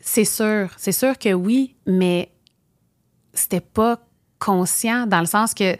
[0.00, 2.30] C'est sûr, c'est sûr que oui, mais
[3.34, 3.98] c'était pas
[4.38, 5.76] conscient dans le sens que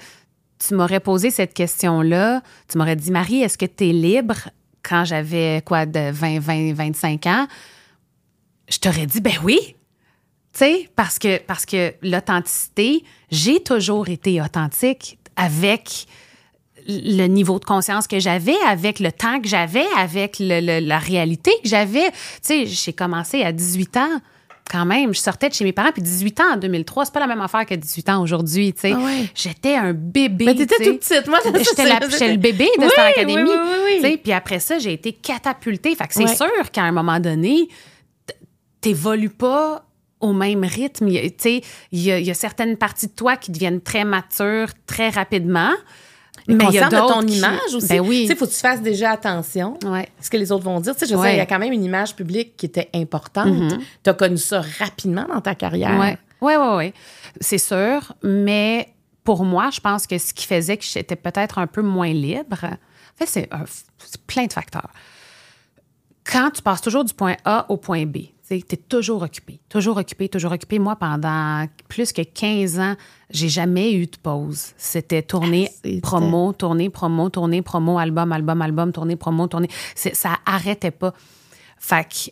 [0.58, 4.48] tu m'aurais posé cette question-là, tu m'aurais dit Marie, est-ce que tu es libre
[4.82, 7.46] quand j'avais quoi de 20 20 25 ans?
[8.68, 9.76] Je t'aurais dit ben oui.
[10.52, 16.06] Tu sais parce que parce que l'authenticité, j'ai toujours été authentique avec
[16.86, 20.98] le niveau de conscience que j'avais, avec le temps que j'avais, avec le- le- la
[20.98, 22.10] réalité que j'avais.
[22.10, 24.20] Tu sais, j'ai commencé à 18 ans.
[24.70, 27.20] Quand même, je sortais de chez mes parents, puis 18 ans en 2003, c'est pas
[27.20, 28.92] la même affaire que 18 ans aujourd'hui, tu sais.
[28.94, 29.30] Ah ouais.
[29.34, 30.44] J'étais un bébé.
[30.46, 31.26] Mais t'étais toute petite.
[31.26, 33.34] Moi, J'étais le bébé de Oui, Star Academy.
[33.34, 33.96] oui, oui, oui, oui.
[33.96, 35.94] Tu sais, Puis après ça, j'ai été catapultée.
[35.94, 36.36] Fait que c'est Ouais.
[36.36, 37.68] sûr qu'à un moment donné,
[38.80, 39.84] t'évolues pas
[40.20, 41.08] au même rythme.
[41.08, 41.60] Il y a- Tu sais,
[41.92, 45.10] il y, a- il y a certaines parties de toi qui deviennent très matures très
[45.10, 45.70] rapidement.
[46.46, 47.88] Mais il y a de ton qui- image aussi.
[47.88, 48.22] Ben oui.
[48.22, 50.08] Tu sais, faut que tu fasses déjà attention Ouais.
[50.18, 50.94] à ce que les autres vont dire.
[50.94, 51.28] Tu sais, je Ouais.
[51.28, 53.74] sais, il y a quand même une image publique qui était importante.
[54.02, 55.98] Tu as connu ça rapidement dans ta carrière.
[55.98, 56.94] Ouais, ouais, ouais, ouais.
[57.40, 58.88] C'est sûr, mais
[59.24, 62.64] pour moi, je pense que ce qui faisait que j'étais peut-être un peu moins libre,
[62.64, 63.48] en fait, c'est
[63.98, 64.88] c'est plein de facteurs.
[66.24, 69.98] Quand tu passes toujours du point A au point B, tu es toujours occupé, toujours
[69.98, 70.78] occupé, toujours occupé.
[70.78, 72.94] Moi, pendant plus que 15 ans,
[73.30, 74.72] j'ai jamais eu de pause.
[74.78, 79.68] C'était tournée, Ah, promo, tournée, promo, tournée, promo, album, album, album, tournée, promo, tournée.
[79.94, 81.12] Ça arrêtait pas.
[81.78, 82.30] Fait que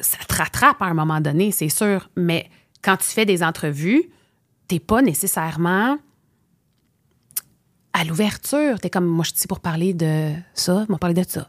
[0.00, 2.10] ça te rattrape à un moment donné, c'est sûr.
[2.16, 2.50] Mais
[2.82, 4.10] quand tu fais des entrevues,
[4.68, 5.98] t'es pas nécessairement
[7.94, 8.78] à l'ouverture.
[8.80, 11.48] T'es comme, moi, je suis ici pour parler de ça, moi, parler de ça.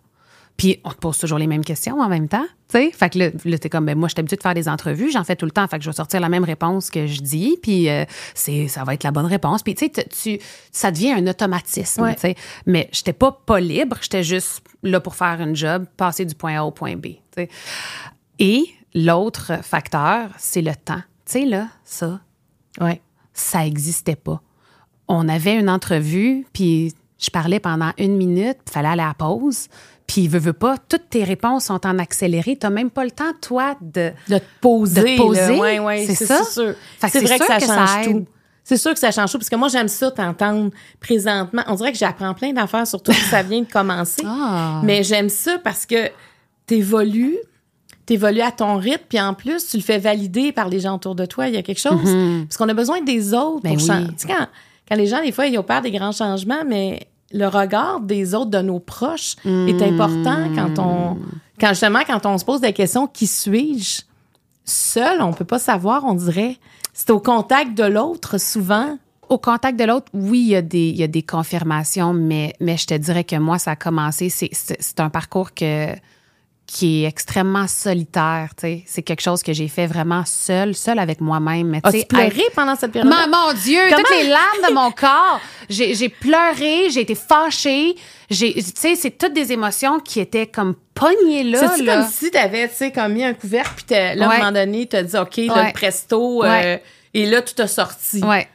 [0.57, 2.91] Puis, on te pose toujours les mêmes questions en même temps, tu sais.
[2.91, 5.11] Fait que là, là t'es comme, ben, moi, je suis habituée de faire des entrevues,
[5.11, 7.19] j'en fais tout le temps, fait que je vais sortir la même réponse que je
[7.21, 9.63] dis, puis euh, c'est, ça va être la bonne réponse.
[9.63, 10.39] Puis, tu sais,
[10.71, 12.15] ça devient un automatisme, Ouais.
[12.15, 12.35] tu sais.
[12.65, 16.57] Mais j'étais pas pas libre, j'étais juste là pour faire un job, passer du point
[16.57, 17.07] A au point B.
[18.39, 18.63] Et
[18.93, 21.01] l'autre facteur, c'est le temps.
[21.25, 22.21] Tu sais, là, ça,
[22.79, 23.01] Ouais.
[23.33, 24.41] ça n'existait pas.
[25.07, 29.13] On avait une entrevue, puis je parlais pendant une minute, il fallait aller à la
[29.13, 29.67] pause.
[30.07, 32.57] Puis, veux, veux pas, toutes tes réponses sont en accéléré.
[32.57, 34.11] Tu n'as même pas le temps, toi, de.
[34.29, 35.01] De te poser.
[35.01, 35.59] De te poser, là.
[35.59, 36.43] Ouais, ouais, c'est ça?
[36.43, 38.25] C'est vrai que ça que change tout.
[38.63, 41.61] C'est sûr que ça change tout, parce que moi, j'aime ça t'entendre présentement.
[41.67, 44.23] On dirait que j'apprends plein d'affaires, surtout que ça vient de commencer.
[44.27, 44.81] Ah.
[44.83, 46.09] Mais j'aime ça parce que
[46.65, 47.37] t'évolues,
[48.05, 51.15] t'évolues à ton rythme, puis en plus, tu le fais valider par les gens autour
[51.15, 51.47] de toi.
[51.47, 52.01] Il y a quelque chose.
[52.47, 53.87] Parce qu'on a besoin des autres Ben pour oui.
[53.87, 54.07] changer.
[54.07, 54.47] Tu sais, quand,
[54.89, 58.33] quand les gens, des fois, ils ont peur des grands changements, mais le regard des
[58.33, 61.17] autres, de nos proches, est important quand on.
[61.59, 64.01] Quand justement, quand on se pose des questions, qui suis-je?
[64.65, 66.57] Seul, on peut pas savoir, on dirait.
[66.93, 68.97] C'est au contact de l'autre, souvent.
[69.29, 72.53] Au contact de l'autre, oui, il y, a des, il y a des confirmations, mais,
[72.59, 74.29] mais je te dirais que moi, ça a commencé.
[74.29, 75.93] C'est, c'est, c'est un parcours que,
[76.67, 78.49] qui est extrêmement solitaire.
[78.57, 78.83] tu sais.
[78.87, 81.73] C'est quelque chose que j'ai fait vraiment seul, seul avec moi-même.
[81.83, 83.97] Tu As-tu pleuré pendant cette période Ma- mon Dieu, Comment?
[84.01, 85.39] toutes les larmes de mon corps.
[85.69, 87.95] J'ai pleuré, j'ai été fâchée.
[88.29, 91.71] Tu sais, c'est toutes des émotions qui étaient comme pognées là.
[91.75, 94.37] C'est comme si t'avais, tu sais, comme mis un couvercle, puis t'as- là, à un
[94.39, 96.83] moment donné, t'as dit, OK, là, le presto, euh, Ouais.
[97.13, 98.23] et là, tout a sorti.
[98.23, 98.47] Ouais,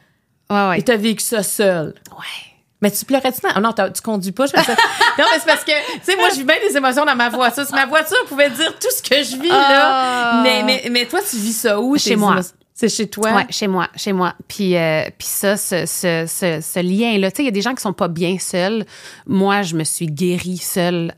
[0.49, 0.79] ouais, ouais.
[0.79, 1.93] Et t'as vécu ça seul.
[2.11, 2.50] Ouais.
[2.81, 3.39] Mais tu pleurais-tu?
[3.55, 4.61] Oh non, tu conduis pas, je ça.
[5.19, 7.29] non, mais c'est parce que, tu sais, moi, je vis bien des émotions dans ma
[7.29, 7.63] voiture.
[7.65, 9.57] Si ma voiture pouvait dire tout ce que je vis, là.
[9.59, 10.41] Ah.
[10.43, 11.97] Mais, mais, mais toi, tu vis ça où?
[11.97, 12.37] Chez moi.
[12.73, 13.33] C'est chez toi?
[13.33, 14.33] Ouais, chez moi, chez moi.
[14.47, 17.61] Puis, euh, puis ça, ce, ce, ce, ce lien-là, tu sais, il y a des
[17.61, 18.85] gens qui sont pas bien seuls.
[19.27, 21.13] Moi, je me suis guérie seule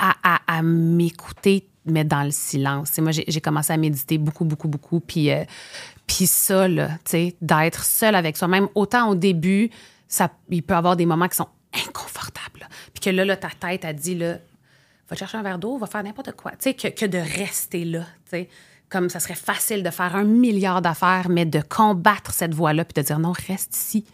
[0.00, 2.98] à, à, à m'écouter, mais dans le silence.
[2.98, 4.98] Moi, j'ai j'ai commencé à méditer beaucoup, beaucoup, beaucoup.
[4.98, 5.44] Puis, euh,
[6.08, 9.70] puis ça, là, tu sais, d'être seule avec soi-même, autant au début,
[10.14, 11.48] ça, il peut y avoir des moments qui sont
[11.88, 12.60] inconfortables.
[12.60, 12.66] là.
[12.92, 14.38] Puis que là, là, ta tête a dit, là,
[15.08, 16.52] va te chercher un verre d'eau, va faire n'importe quoi.
[16.52, 18.48] Tu sais, que, que de rester là, tu sais.
[18.90, 23.00] Comme ça serait facile de faire un milliard d'affaires, mais de combattre cette voie-là, puis
[23.02, 24.04] de dire non, reste ici.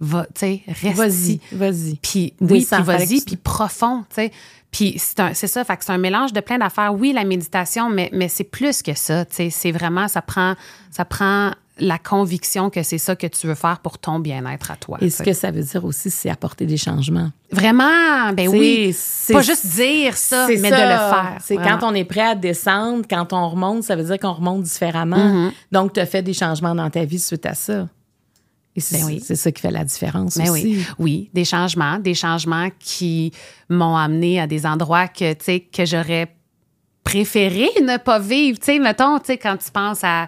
[0.00, 1.40] Va, tu sais, reste Vas-y, ici.
[1.52, 1.96] vas-y.
[1.96, 4.32] Puis oui, vas-y, profond, tu sais.
[4.70, 6.94] Puis c'est un- c'est ça, fait que c'est un mélange de plein d'affaires.
[6.94, 9.50] Oui, la méditation, mais, mais c'est plus que ça, tu sais.
[9.50, 10.54] C'est vraiment, ça prend,
[10.90, 14.76] ça prend la conviction que c'est ça que tu veux faire pour ton bien-être à
[14.76, 14.98] toi.
[15.00, 17.30] Et ce que ça veut dire aussi, c'est apporter des changements.
[17.50, 18.94] Vraiment, ben oui.
[18.96, 21.38] c'est- Pas juste dire ça, mais de le faire.
[21.42, 24.62] C'est quand on est prêt à descendre, quand on remonte, ça veut dire qu'on remonte
[24.62, 25.16] différemment.
[25.48, 25.52] Mm-hmm.
[25.72, 27.88] Donc, tu as fait des changements dans ta vie suite à ça.
[28.76, 29.20] Et c'est Ben oui.
[29.24, 30.64] c'est ça qui fait la différence Mais aussi.
[30.64, 33.32] oui, oui, des changements, des changements qui
[33.68, 36.34] m'ont amené à des endroits que tu sais que j'aurais
[37.04, 38.58] préféré ne pas vivre.
[38.58, 40.26] Tu sais, mettons, tu sais, quand tu penses à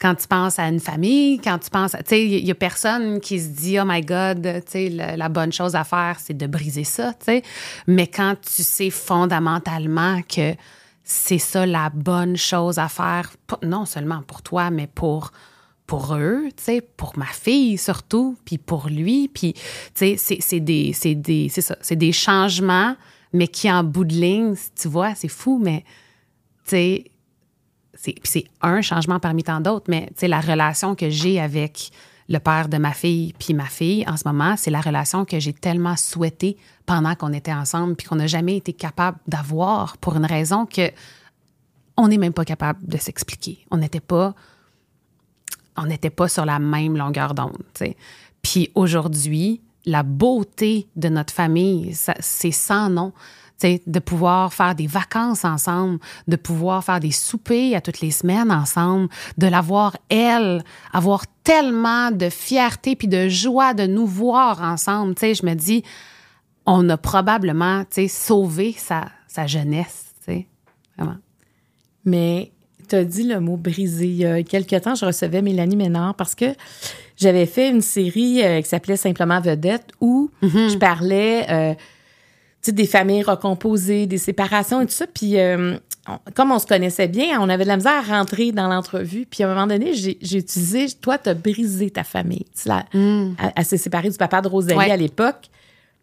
[0.00, 2.54] quand tu penses à une famille, quand tu penses, à- tu sais, il y a
[2.54, 6.36] personne qui se dit oh my God, tu sais, la, bonne chose à faire, c'est
[6.36, 7.42] de briser ça, tu sais.
[7.86, 10.54] Mais quand tu sais fondamentalement que
[11.04, 13.32] c'est ça la bonne chose à faire,
[13.62, 15.32] non seulement pour toi, mais pour
[15.86, 19.62] pour eux, tu sais, pour ma fille surtout, puis pour lui, puis tu
[19.94, 22.94] sais, c'est c'est des c'est des c'est ça, c'est des changements,
[23.32, 25.84] mais qui en bout de ligne, tu vois, c'est fou, mais
[26.64, 27.04] tu sais,
[28.22, 31.90] c'est un changement parmi tant d'autres, mais la relation que j'ai avec
[32.28, 35.40] le père de ma fille puis ma fille en ce moment, c'est la relation que
[35.40, 40.16] j'ai tellement souhaité pendant qu'on était ensemble puis qu'on n'a jamais été capable d'avoir pour
[40.16, 40.90] une raison que
[41.96, 43.66] on n'est même pas capable de s'expliquer.
[43.70, 44.34] On n'était pas
[45.76, 47.62] on n'était pas sur la même longueur d'onde.
[48.42, 53.12] Puis aujourd'hui, la beauté de notre famille, c'est sans nom.
[53.60, 55.98] De pouvoir faire des vacances ensemble,
[56.28, 61.24] de pouvoir faire des soupers à toutes les semaines ensemble, de la voir, elle, avoir
[61.42, 65.16] tellement de fierté puis de joie de nous voir ensemble.
[65.16, 65.82] Tu sais, je me dis,
[66.66, 70.46] on a probablement, tu sais, sauvé sa, sa jeunesse, tu sais,
[70.96, 71.16] vraiment.
[72.04, 72.52] Mais
[72.88, 74.06] tu as dit le mot brisé.
[74.06, 76.54] Il y a quelques temps, je recevais Mélanie Ménard parce que
[77.16, 80.70] j'avais fait une série euh, qui s'appelait Simplement Vedette où Mm-hmm.
[80.70, 81.74] je parlais euh,
[82.62, 85.06] sais, des familles recomposées, des séparations et tout ça.
[85.06, 85.76] Puis euh,
[86.08, 89.26] on- comme on se connaissait bien, on avait de la misère à rentrer dans l'entrevue.
[89.30, 92.44] Puis à un moment donné, j'ai utilisé, toi, tu as brisé ta famille.
[92.54, 94.78] Tu sais, la- Elle, elle s'est séparée du papa de Rosalie Mm.
[94.78, 94.90] Ouais.
[94.90, 95.48] à l'époque.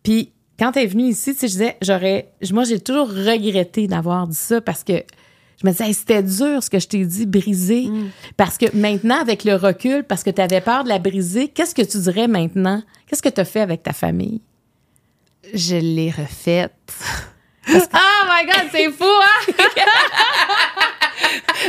[0.03, 3.87] Puis quand elle est venue ici, tu sais, je disais, j'aurais, moi, j'ai toujours regretté
[3.87, 4.93] d'avoir dit ça parce que
[5.61, 7.87] je me disais, Hey, c'était dur ce que je t'ai dit, briser.
[7.87, 8.09] Mm.
[8.37, 11.73] Parce que maintenant, avec le recul, parce que tu avais peur de la briser, qu'est-ce
[11.75, 12.81] que tu dirais maintenant?
[13.07, 14.41] Qu'est-ce que tu as fait avec ta famille?
[15.53, 16.71] Je l'ai refaite.
[17.69, 19.53] oh my God, c'est fou, hein?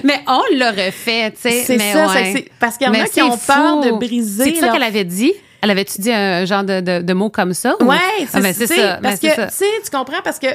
[0.04, 1.62] mais on l'a refait, tu sais.
[1.64, 2.48] C'est ça, ouais.
[2.60, 5.04] parce qu'il y en a qui ont peur de briser C'est ça leur- qu'elle avait
[5.04, 5.32] dit?
[5.62, 7.74] Elle avait-tu dit un genre de, de, de mots comme ça?
[7.80, 7.96] ou- Ouais,
[8.32, 8.98] Ah, ben, c'est ça.
[9.02, 9.46] Parce ben, que, ça.
[9.46, 10.48] tu sais, tu comprends, parce que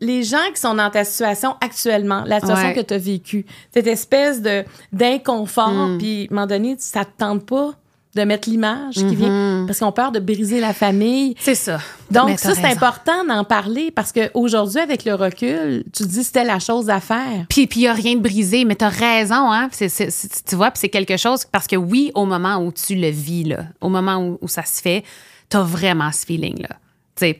[0.00, 2.74] les gens qui sont dans ta situation actuellement, la situation Ouais.
[2.74, 5.98] que tu as vécue, cette espèce de d'inconfort, Hmm.
[5.98, 7.72] puis à un moment donné, ça te tente pas
[8.14, 9.08] de mettre l'image Mm-hmm.
[9.08, 11.34] qui vient, parce qu'ils ont peur de briser la famille.
[11.40, 11.78] C'est ça.
[12.10, 16.44] Donc, ça, c'est important d'en parler parce qu'aujourd'hui, avec le recul, tu te dis c'était
[16.44, 17.46] la chose à faire.
[17.48, 19.68] Puis il n'y a rien de brisé, mais tu as raison, hein?
[19.70, 23.44] Tu vois, puis c'est quelque chose, parce que oui, au moment où tu le vis,
[23.44, 25.02] là, au moment où, où ça se fait,
[25.50, 26.68] tu as vraiment ce feeling-là.
[26.68, 26.83] Tu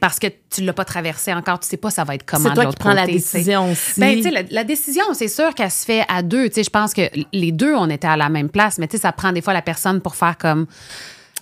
[0.00, 2.44] parce que tu ne l'as pas traversé encore, tu sais pas ça va être comment
[2.44, 3.98] C'est de toi qui l'autre prends la décision aussi.
[4.00, 6.48] Ben, tu sais, la, la décision, c'est sûr qu'elle se fait à deux.
[6.48, 7.02] Tu sais, je pense que
[7.32, 9.52] les deux, on était à la même place, mais tu sais, ça prend des fois
[9.52, 10.66] la personne pour faire comme.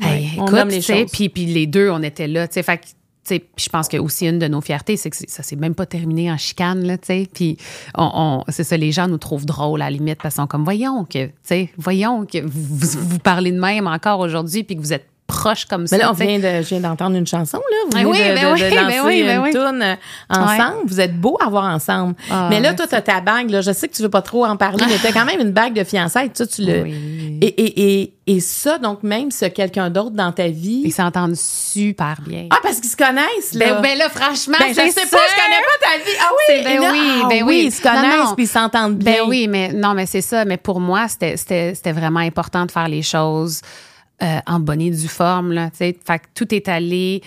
[0.01, 0.81] Hey, on écoute, nomme les
[1.13, 2.49] puis, puis les deux, on était là.
[2.49, 2.93] Tu sais, fait que, tu
[3.25, 5.75] sais, puis je pense que aussi une de nos fiertés, c'est que ça s'est même
[5.75, 7.29] pas terminé en chicane, là, tu sais.
[7.33, 7.59] Puis
[7.97, 10.47] on, on- c'est ça, les gens nous trouvent drôles à la limite parce qu'ils sont
[10.49, 14.65] comme, voyons que, tu sais, voyons que vous, vous, vous parlez de même encore aujourd'hui
[14.65, 15.07] puis que vous êtes
[15.43, 15.97] proches comme ça.
[15.97, 17.77] Mais là, on vient de, je viens d'entendre une chanson, là.
[17.85, 19.53] Vous Ben venez oui, de, ben de- oui, de ben oui, ben une oui.
[19.53, 19.95] toune, euh,
[20.31, 20.87] ensemble.
[20.87, 22.15] Vous êtes beaux à voir ensemble.
[22.31, 23.61] Ah, mais là, toi, t'as ta bague, là.
[23.61, 25.75] Je sais que tu veux pas trop en parler, mais t'as quand même une bague
[25.75, 26.31] de fiançailles.
[26.35, 26.83] Ça, tu le.
[26.83, 27.39] Oui.
[27.43, 30.83] Et, et, et, et ça, donc, même si quelqu'un d'autre dans ta vie.
[30.85, 32.47] Ils s'entendent super bien.
[32.51, 33.75] Ah, parce qu'ils se connaissent, là.
[33.75, 36.17] Ben, ben là, franchement, Ben, je sais pas, je connais pas ta vie.
[36.21, 37.63] Ah oui, ben là, oui, ah ben oui.
[37.67, 39.13] Ils se connaissent puis ils s'entendent bien.
[39.15, 40.45] Ben oui, mais non, mais c'est ça.
[40.45, 43.61] Mais pour moi, c'était vraiment important de faire les choses
[44.23, 45.53] euh, en bonne et due forme.
[45.53, 45.97] Là, tu sais.
[46.07, 47.23] fait que tout est allé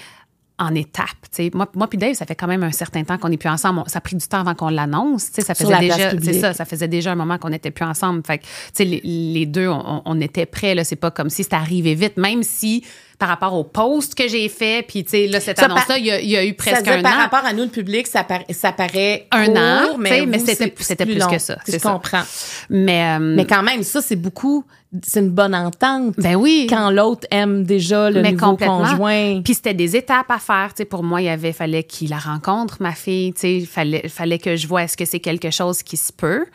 [0.58, 1.08] en étapes.
[1.24, 1.52] tu sais.
[1.54, 3.84] Moi, moi puis Dave, ça fait quand même un certain temps qu'on n'est plus ensemble.
[3.88, 5.26] Ça a pris du temps avant qu'on l'annonce.
[5.26, 5.42] tu sais.
[5.42, 8.22] Ça faisait la déjà, c'est ça, ça faisait déjà un moment qu'on n'était plus ensemble.
[8.26, 10.74] Fait que, tu sais, les, les deux, on, on était prêts.
[10.74, 12.86] Là, c'est pas comme si c'était arrivé vite, même si
[13.20, 16.06] par rapport au post que j'ai fait, puis tu sais, là, cette annonce-là, par- il
[16.06, 17.22] y, a- il y a eu Ça presque veut dire, un par an.
[17.22, 21.18] rapport à nous, le public, ça, paraît- ça paraît Un court, an, mais c'était- plus
[21.18, 21.28] long.
[21.30, 21.92] que ça, Je ça.
[21.92, 22.24] comprends.
[22.70, 24.66] Mais, euh, Mais quand même, ça, c'est beaucoup,
[25.04, 26.16] c'est une bonne entente.
[26.18, 26.68] ben oui.
[26.70, 29.42] Quand l'autre aime déjà le mais nouveau conjoint.
[29.44, 30.70] Puis c'était des étapes à faire.
[30.74, 33.34] Tu sais, pour moi, il y avait, fallait qu'il la rencontre, ma fille.
[33.34, 36.46] Tu sais, fallait, fallait que je vois est-ce que c'est quelque chose qui se peut?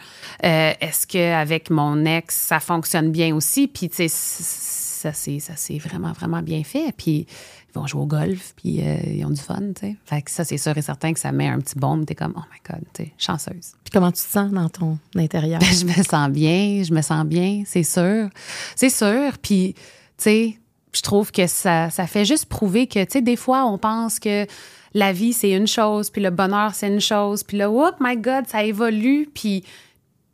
[0.45, 3.69] Euh, est-ce qu'avec mon ex, ça fonctionne bien aussi?
[3.69, 6.93] Puis, tu sais, c- ça s'est vraiment, vraiment bien fait.
[6.97, 7.27] Puis,
[7.71, 9.97] ils vont jouer au golf, puis euh, ils ont du fun, tu sais.
[10.05, 12.05] Fait que ça, c'est sûr et certain que ça met un petit baume.
[12.05, 13.73] T'es comme, oh my God, tu sais, chanceuse.
[13.85, 15.61] Puis comment tu te sens dans ton intérieur?
[15.61, 18.29] Ben, je me sens bien, je me sens bien, c'est sûr.
[18.77, 19.39] C'est sûr.
[19.41, 19.83] Puis, tu
[20.19, 20.59] sais,
[20.93, 24.19] je trouve que ça, ça fait juste prouver que, tu sais, des fois, on pense
[24.19, 24.47] que
[24.95, 28.17] la vie, c'est une chose, puis le bonheur, c'est une chose, puis là, oh my
[28.17, 29.65] God, ça évolue, puis.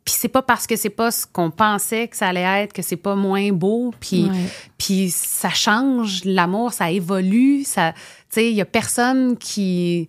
[0.07, 2.81] Puis c'est pas parce que c'est pas ce qu'on pensait que ça allait être que
[2.81, 3.93] c'est pas moins beau.
[3.99, 4.45] Puis, Ouais.
[4.77, 7.65] puis ça change, l'amour, ça évolue.
[7.65, 7.99] Ça, tu
[8.29, 10.07] sais, il y a personne qui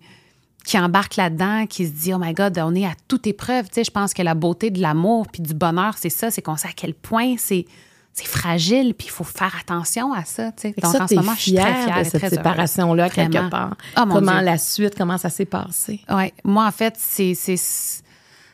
[0.63, 3.65] qui embarque là-dedans, qui se dit oh my God, on est à toute épreuve.
[3.65, 6.41] Tu sais, je pense que la beauté de l'amour puis du bonheur, c'est ça, c'est
[6.41, 7.65] qu'on sait à quel point c'est
[8.13, 10.53] c'est fragile, puis il faut faire attention à ça.
[10.53, 10.75] Tu sais.
[10.81, 13.75] Donc ça, en ce moment, je suis très fière de et cette séparation-là, quelque part.
[13.97, 14.45] Mon comment Dieu.
[14.45, 15.99] la suite, comment ça s'est passé?
[16.09, 17.33] Ouais, moi en fait, c'est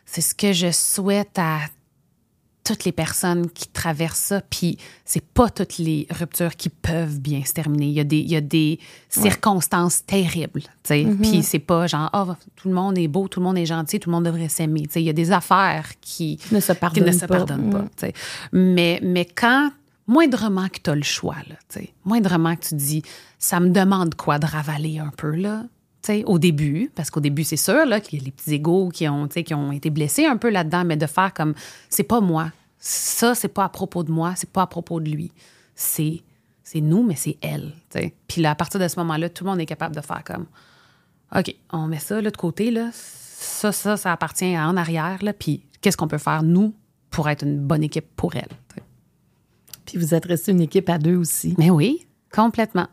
[0.05, 1.59] c'est ce que je souhaite à
[2.65, 4.41] toutes les personnes qui traversent ça.
[4.41, 7.85] Puis c'est pas toutes les ruptures qui peuvent bien se terminer.
[7.85, 10.61] Il y a des, il y a des circonstances terribles.
[10.61, 11.03] tu sais.
[11.03, 11.21] Mm-hmm.
[11.21, 13.99] Puis c'est pas genre, ah, tout le monde est beau, tout le monde est gentil,
[13.99, 14.81] tout le monde devrait s'aimer.
[14.87, 17.45] Tu sais, Il y a des affaires qui, Ne se qui pardonnent se pas.
[17.45, 17.89] Mm.
[17.95, 18.13] tu sais.
[18.51, 19.71] Mais, mais quand,
[20.07, 23.03] moindrement que tu as le choix, là, tu sais, moindrement que tu dis,
[23.37, 25.63] ça me demande quoi de ravaler un peu, là,
[26.25, 29.07] au début, parce qu'au début, c'est sûr là, qu'il y a les petits égaux qui
[29.07, 31.53] ont, qui ont été blessés un peu là-dedans, mais de faire comme,
[31.89, 32.51] c'est pas moi.
[32.79, 35.31] Ça, c'est pas à propos de moi, c'est pas à propos de lui.
[35.75, 36.21] C'est,
[36.63, 37.73] c'est nous, mais c'est elle.
[38.27, 40.45] Puis là, à partir de ce moment-là, tout le monde est capable de faire comme,
[41.35, 42.89] OK, on met ça là, de côté, là.
[42.93, 45.33] Ça, ça, ça appartient à en arrière, là.
[45.33, 46.73] Puis qu'est-ce qu'on peut faire, nous,
[47.09, 48.49] pour être une bonne équipe pour elle?
[49.85, 51.55] Puis vous êtes resté une équipe à deux aussi.
[51.57, 52.87] Mais oui, complètement.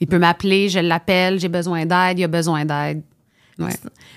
[0.00, 3.02] Il peut m'appeler, je l'appelle, j'ai besoin d'aide, il a besoin d'aide.
[3.58, 3.72] Ouais.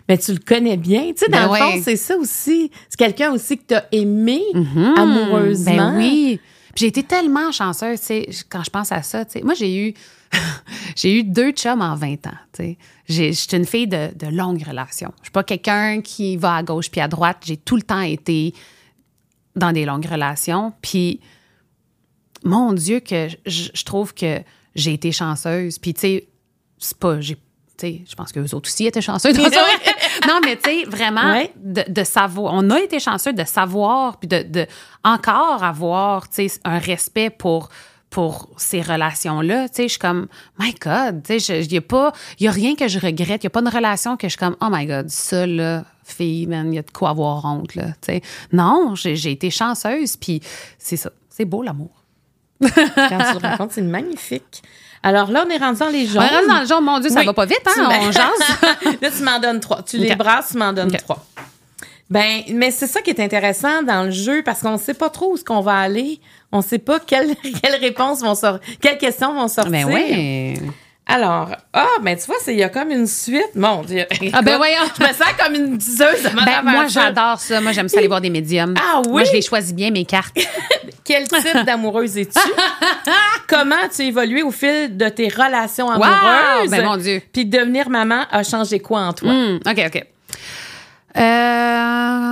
[0.08, 1.12] Mais tu le connais bien.
[1.12, 1.60] Tu sais, dans Ben le ouais.
[1.60, 2.72] fond, c'est ça aussi.
[2.90, 4.42] C'est quelqu'un aussi que tu as aimé
[4.98, 5.92] amoureusement.
[5.94, 6.40] Ben oui.
[6.74, 9.42] Puis j'ai été tellement chanceuse, tu sais, quand je pense à ça, tu sais.
[9.44, 9.94] Moi, j'ai eu,
[10.96, 12.78] j'ai eu deux chums en 20 ans, tu sais.
[13.10, 15.12] Je suis une fille de, de longue relation.
[15.20, 17.38] Je suis pas quelqu'un qui va à gauche puis à droite.
[17.46, 18.54] J'ai tout le temps été
[19.56, 20.74] dans des longues relations.
[20.82, 21.20] Puis,
[22.44, 24.40] mon Dieu, que je, je trouve que
[24.76, 25.78] j'ai été chanceuse.
[25.80, 26.28] Puis, tu sais,
[26.78, 27.20] c'est pas.
[27.22, 29.34] j'ai- tu sais, je pense que eux autres aussi étaient chanceux.
[29.34, 29.44] dans
[30.28, 31.52] non, mais tu sais, vraiment, Ouais.
[31.56, 32.54] de, de savoir.
[32.54, 34.68] On a été chanceux de savoir, puis de, de
[35.04, 37.70] encore avoir, tu sais, un respect pour
[38.12, 40.28] pour ces relations-là, tu sais, je suis comme,
[40.60, 43.44] my God, tu sais, il n'y a pas, il y a rien que je regrette,
[43.44, 45.84] il n'y a pas une relation que je suis comme, oh my God, ça, là,
[46.04, 48.22] fille, man, il y a de quoi avoir honte, là, tu sais.
[48.52, 50.42] Non, j'ai été chanceuse, puis
[50.78, 52.03] c'est ça, c'est beau l'amour.
[52.96, 54.62] Quand tu le racontes, c'est magnifique.
[55.04, 56.24] Alors là, on est rendu dans les jaunes.
[56.24, 57.26] On reste dans le genre, mon Dieu, ça Oui.
[57.26, 58.22] va pas vite, hein, m'as- on jase.
[59.02, 59.84] là, tu m'en donnes trois.
[59.84, 61.26] Tu les brasses, tu m'en donnes trois.
[62.10, 65.10] Ben, mais c'est ça qui est intéressant dans le jeu parce qu'on ne sait pas
[65.10, 66.20] trop où est-ce qu'on va aller.
[66.52, 69.72] On ne sait pas quelles, quelles réponses vont sortir, quelles questions vont sortir.
[69.72, 70.60] Ben oui.
[71.06, 73.56] Alors, ah, ben tu vois, il y a comme une suite.
[73.56, 74.06] Mon Dieu.
[74.32, 74.84] Ah ben voyons.
[74.98, 77.60] Je me sens comme une diseuse de Ben, moi, j'adore ça.
[77.60, 78.74] Moi, j'aime ça aller voir des médiums.
[78.80, 79.12] Ah oui?
[79.12, 80.38] Moi, je les choisis bien, mes cartes.
[81.04, 82.40] Quel type d'amoureuse es-tu?
[83.48, 86.72] Comment tu as évolué au fil de tes relations amoureuses?
[86.72, 87.22] Ben, mon Dieu.
[87.34, 89.34] Puis devenir maman a changé quoi en toi?
[89.34, 90.06] Hmm, OK, OK.
[91.18, 92.24] Euh...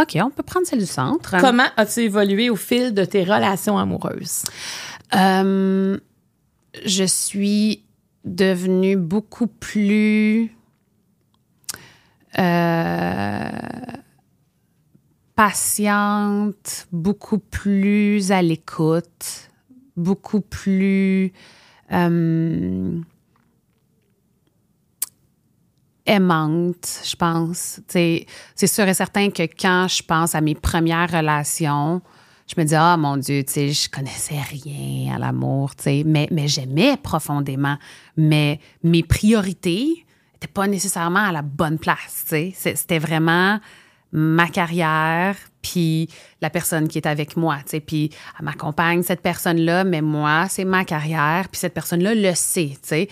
[0.00, 1.36] OK, on peut prendre celle du centre.
[1.40, 4.44] Comment as-tu évolué au fil de tes relations amoureuses?
[5.14, 5.98] Euh,
[6.84, 7.84] je suis
[8.24, 10.54] devenue beaucoup plus
[12.38, 13.50] euh,
[15.34, 19.50] patiente, beaucoup plus à l'écoute,
[19.96, 21.32] beaucoup plus
[21.92, 23.00] euh,
[26.06, 27.80] aimante, je pense.
[27.88, 32.00] C'est sûr et certain que quand je pense à mes premières relations,
[32.46, 36.26] je me dis, ah mon Dieu, tu sais, je connaissais rien à l'amour, tu mais,
[36.30, 37.76] mais j'aimais profondément.
[38.16, 42.52] Mais mes priorités n'étaient pas nécessairement à la bonne place, tu.
[42.54, 43.60] C'était vraiment
[44.12, 46.08] ma carrière, puis
[46.40, 50.46] la personne qui est avec moi, tu sais, puis elle m'accompagne, cette personne-là, mais moi,
[50.48, 53.08] c'est ma carrière, puis cette personne-là le sait, tu sais.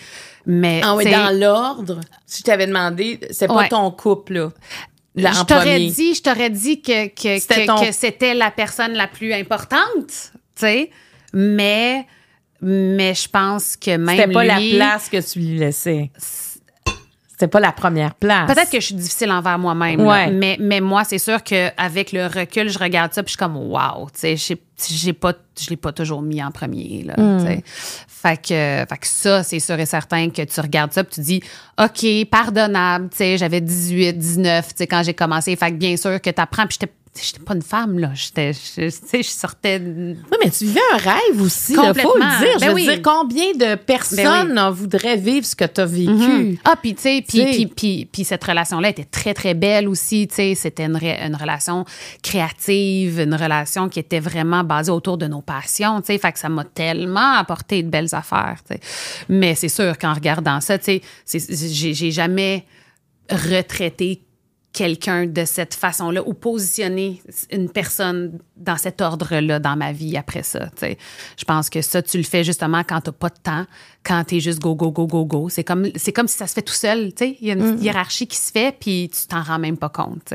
[0.46, 4.50] Mais, ah oui, dans l'ordre, si je t'avais demandé, c'est pas ton couple, là.
[5.14, 9.32] Là, je t'aurais dit, je t'aurais dit que, que, que, c'était la personne la plus
[9.32, 10.90] importante, tu sais,
[11.32, 12.06] mais,
[12.60, 16.10] mais je pense que même C'était pas la place que tu lui laissais
[17.38, 18.52] c'était pas la première place.
[18.52, 22.68] Peut-être que je suis difficile envers moi-même, mais, mais moi, c'est sûr qu'avec le recul,
[22.68, 24.56] je regarde ça puis je suis comme, wow, tu sais,
[24.90, 27.60] j'ai pas, je l'ai pas toujours mis en premier, là, mm.
[28.08, 31.20] fait, que, fait que ça, c'est sûr et certain que tu regardes ça puis tu
[31.20, 31.42] dis,
[31.80, 35.54] OK, pardonnable, tu sais, j'avais 18, 19, tu sais, quand j'ai commencé.
[35.54, 38.10] Fait que bien sûr que tu apprends puis j'étais j'étais pas une femme, là.
[38.14, 39.80] J'étais, je, je sortais.
[39.80, 42.58] Oui, mais tu vivais un rêve aussi, il faut le dire.
[42.58, 46.10] je ben veux dire, combien de personnes ben voudraient vivre ce que tu as vécu?
[46.10, 46.58] Mm-hmm.
[46.64, 50.36] Ah, puis tu sais, puis, puis, puis, cette relation-là était très, très belle aussi, tu
[50.36, 50.54] sais.
[50.54, 51.84] C'était une, une, relation
[52.22, 56.18] créative, une relation qui était vraiment basée autour de nos passions, tu sais.
[56.18, 58.80] Fait que ça m'a tellement apporté de belles affaires, tu sais.
[59.28, 62.64] Mais c'est sûr qu'en regardant ça, tu sais, j'ai jamais
[63.30, 64.22] retraité
[64.72, 70.42] quelqu'un de cette façon-là ou positionner une personne dans cet ordre-là dans ma vie après
[70.42, 70.68] ça.
[70.82, 73.66] Je pense que ça, tu le fais justement quand tu n'as pas de temps,
[74.04, 75.48] quand tu es juste go, go, go, go, go.
[75.48, 77.12] C'est comme, c'est comme si ça se fait tout seul.
[77.20, 77.82] Il y a une mm.
[77.82, 80.34] hiérarchie qui se fait, puis tu t'en rends même pas compte.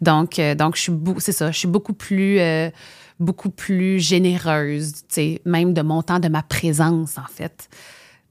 [0.00, 2.40] Donc, euh, donc je suis c'est ça, je suis beaucoup plus...
[2.40, 2.70] Euh,
[3.18, 4.92] beaucoup plus généreuse,
[5.46, 7.70] même de mon temps, de ma présence, en fait.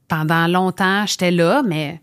[0.06, 2.00] Pendant longtemps, j'étais là, mais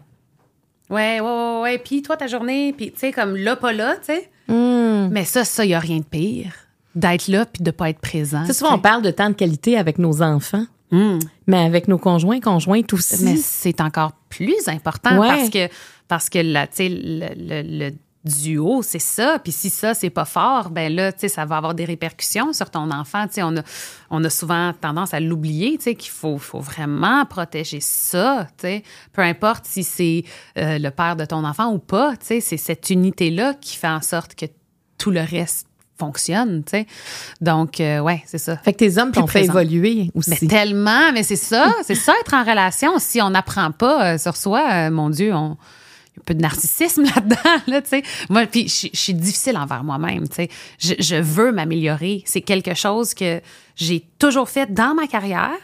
[0.89, 4.13] Ouais, ouais, ouais, Puis toi, ta journée, puis tu sais, comme là, pas là, tu
[4.13, 4.29] sais.
[4.47, 5.09] Hmm.
[5.11, 6.53] Mais ça, ça, il n'y a rien de pire.
[6.95, 8.43] D'être là puis de pas être présent.
[8.45, 10.65] C'est souvent, on parle de temps de qualité avec nos enfants.
[10.91, 11.17] Hmm.
[11.47, 13.23] Mais avec nos conjoints, conjointes aussi.
[13.23, 15.67] Mais c'est encore plus important parce que
[16.07, 17.91] parce que là, tu sais, le,
[18.25, 19.39] le, duo, c'est ça.
[19.39, 22.53] Puis si ça, c'est pas fort, ben là, tu sais, ça va avoir des répercussions
[22.53, 23.27] sur ton enfant.
[23.27, 23.61] Tu sais, on a,
[24.09, 28.67] on a souvent tendance à l'oublier, tu sais, qu'il faut, faut vraiment protéger ça, tu
[28.67, 28.83] sais.
[29.11, 30.23] Peu importe si c'est
[30.57, 33.87] euh, le père de ton enfant ou pas, tu sais, c'est cette unité-là qui fait
[33.87, 34.45] en sorte que
[34.97, 35.67] tout le reste
[35.99, 36.87] fonctionne, tu sais.
[37.41, 38.57] Donc, euh, ouais, c'est ça.
[38.57, 40.37] Fait que tes hommes t'ont fait évoluer aussi.
[40.41, 42.97] Mais tellement, mais c'est ça, c'est ça être en relation.
[42.99, 45.57] Si on n'apprend pas euh, sur soi, mon Dieu, on
[46.19, 48.03] un peu de narcissisme là-dedans, là, tu sais.
[48.29, 50.49] Moi, puis je, suis difficile envers moi-même, tu sais.
[50.79, 52.23] Je, je veux m'améliorer.
[52.25, 53.41] C'est quelque chose que
[53.75, 55.57] j'ai toujours fait dans ma carrière,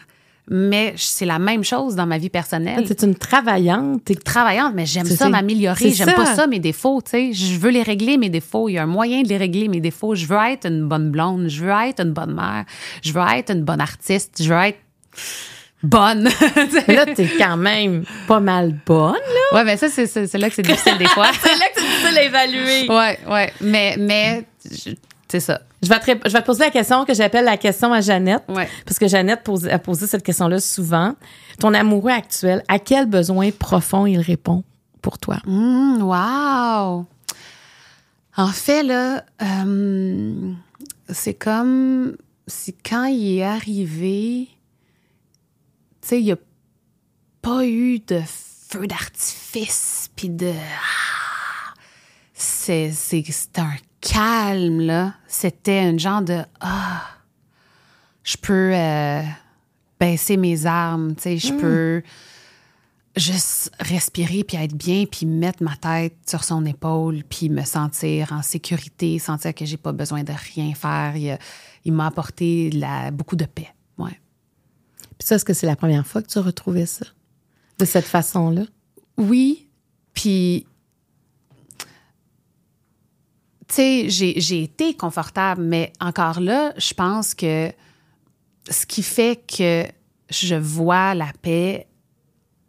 [0.51, 2.83] mais c'est la même chose dans ma vie personnelle.
[2.87, 4.01] C'est une travaillante.
[4.25, 5.91] Travaillante, mais j'aime ça m'améliorer.
[5.91, 7.33] J'aime pas ça, mes défauts, tu sais.
[7.33, 8.67] Je veux les régler, mes défauts.
[8.67, 10.15] Il y a un moyen de les régler, mes défauts.
[10.15, 11.47] Je veux être une bonne blonde.
[11.49, 12.65] Je veux être une bonne mère.
[13.03, 14.41] Je veux être une bonne artiste.
[14.41, 14.79] Je veux être
[15.83, 16.23] bonne.
[16.87, 19.57] là, t'es quand même pas mal bonne, là.
[19.57, 21.27] Ouais, mais ça, c'est, là que c'est difficile des fois.
[21.41, 22.89] c'est là que c'est difficile à évaluer.
[22.89, 23.53] Ouais, ouais.
[23.61, 24.45] Mais, mais,
[25.27, 25.61] c'est ça.
[25.81, 28.43] Je vais, te, je vais te poser la question que j'appelle la question à Jeannette.
[28.49, 28.67] Ouais.
[28.85, 31.15] Parce que Jeannette a posé cette question-là souvent.
[31.59, 34.63] Ton amoureux actuel, à quel besoin profond il répond
[35.01, 35.37] pour toi?
[35.45, 37.05] Mmh, wow!
[38.35, 40.51] En fait, là, euh,
[41.09, 42.15] c'est comme
[42.47, 44.47] si quand il est arrivé,
[46.01, 46.37] sais, il n'y a
[47.41, 48.21] pas eu de
[48.69, 50.53] feu d'artifice, puis de...
[50.53, 51.73] Ah,
[52.33, 52.91] c'est,
[53.57, 55.15] un calme, là.
[55.27, 56.43] C'était un genre de...
[56.59, 57.05] Ah,
[58.23, 59.23] je peux euh,
[59.99, 61.57] baisser mes armes, tu sais, je hmm.
[61.57, 62.03] peux
[63.15, 68.31] juste respirer puis être bien puis mettre ma tête sur son épaule puis me sentir
[68.31, 71.15] en sécurité, sentir que j'ai pas besoin de rien faire.
[71.85, 73.69] Il, m'a apporté la, beaucoup de paix.
[75.19, 77.05] Puis ça, est-ce que c'est la première fois que tu as ça?
[77.77, 78.63] De cette façon-là?
[79.17, 79.67] Oui.
[80.13, 80.65] Puis,
[83.67, 87.71] tu sais, j'ai été confortable, mais encore là, je pense que
[88.69, 89.85] ce qui fait que
[90.29, 91.87] je vois la paix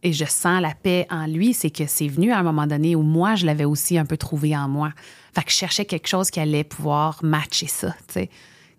[0.02, 2.96] et je sens la paix en lui, c'est que c'est venu à un moment donné
[2.96, 4.92] où moi, je l'avais aussi un peu trouvé en moi.
[5.34, 8.30] Fait que je cherchais quelque chose qui allait pouvoir matcher ça, tu sais,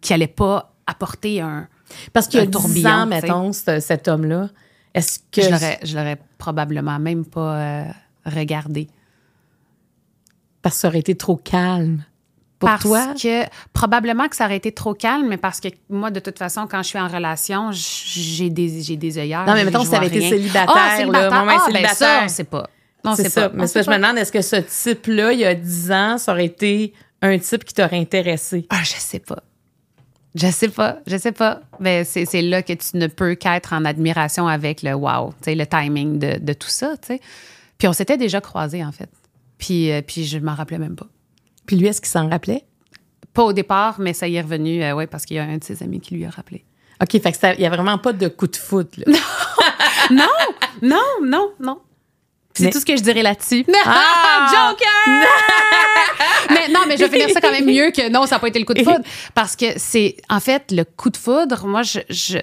[0.01, 1.67] qui allait pas apporter un,
[2.13, 4.49] parce qu'il y a 10 ans, mettons, cet homme-là,
[4.93, 5.41] est-ce que...
[5.85, 7.83] Je l'aurais probablement même pas euh,
[8.25, 8.87] regardé.
[10.61, 12.03] Parce que ça aurait été trop calme.
[12.59, 13.13] pour parce toi?
[13.19, 16.67] que probablement que ça aurait été trop calme, mais parce que moi, de toute façon,
[16.69, 19.45] quand je suis en relation, j'ai des, j'ai des œillères.
[19.47, 21.31] Non, mais mettons t'avais vois été célibataire, Ah, là, célibataire.
[21.39, 21.95] moment Ah, ben célibataire.
[21.97, 22.69] ça, on sait pas.
[23.03, 23.49] On C'est sait ça.
[23.49, 23.55] pas.
[23.55, 23.97] Mais On ça, je me pas.
[24.01, 27.63] demande, est-ce que ce type-là, il y a 10 ans, ça aurait été un type
[27.63, 28.67] qui t'aurait intéressé?
[28.69, 29.41] Ah, je sais pas.
[30.35, 31.61] Je sais pas, je sais pas.
[31.79, 35.65] Mais c'est c'est là que tu ne peux qu'être en admiration avec le wow, le
[35.65, 36.93] timing de, de tout ça.
[37.77, 39.09] Puis on s'était déjà croisés, en fait.
[39.57, 41.07] Puis, euh, puis je m'en rappelais même pas.
[41.65, 42.63] Puis lui, est-ce qu'il s'en rappelait?
[43.33, 45.57] Pas au départ, mais ça y est revenu, euh, ouais, parce qu'il y a un
[45.57, 46.63] de ses amis qui lui a rappelé.
[47.01, 49.05] OK, fait que ça- il n'y a vraiment pas de coup de foot, là.
[50.11, 50.25] Non,
[50.81, 51.79] non, non, non.
[52.53, 53.65] C'est Mais- tout ce que je dirais là-dessus.
[53.85, 54.47] Ah!
[54.51, 55.27] Joker!
[56.49, 58.47] mais non, mais je vais finir ça quand même mieux que non, ça n'a pas
[58.47, 59.03] été le coup de foudre.
[59.33, 62.37] Parce que c'est, en fait, le coup de foudre, moi, je, je,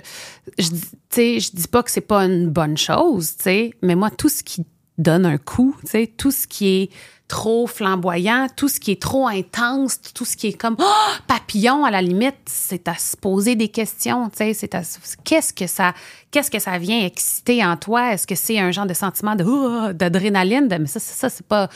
[0.59, 0.65] je,
[1.13, 3.35] je dis pas que c'est pas une bonne chose,
[3.83, 4.65] mais moi, tout ce qui
[4.97, 5.77] donne un coup,
[6.17, 6.91] tout ce qui est
[7.29, 10.85] trop flamboyant, tout ce qui est trop intense, tout ce qui est comme oh,
[11.26, 14.81] papillon à la limite, c'est à se poser des questions, tu sais, c'est à
[15.24, 15.93] qu'est-ce que ça
[16.31, 18.14] qu'est-ce que ça vient exciter en toi?
[18.14, 21.47] Est-ce que c'est un genre de sentiment de oh, d'adrénaline, mais ça c'est- ça c'est
[21.47, 21.68] pas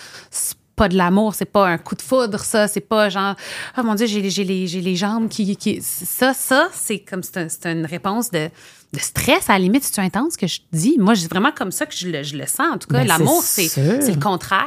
[0.74, 3.36] pas de l'amour, c'est pas un coup de foudre, ça, c'est pas genre
[3.76, 7.22] oh mon dieu, j'ai j'ai les j'ai les jambes qui, qui ça ça c'est comme
[7.22, 8.48] c'est un- c'est une réponse de
[8.94, 10.96] de stress à la limite, c'est intense que je dis?
[10.98, 12.66] Moi, c'est vraiment comme ça que je le, je le sens.
[12.74, 14.66] En tout cas, Ben, l'amour, c'est c'est le contraire.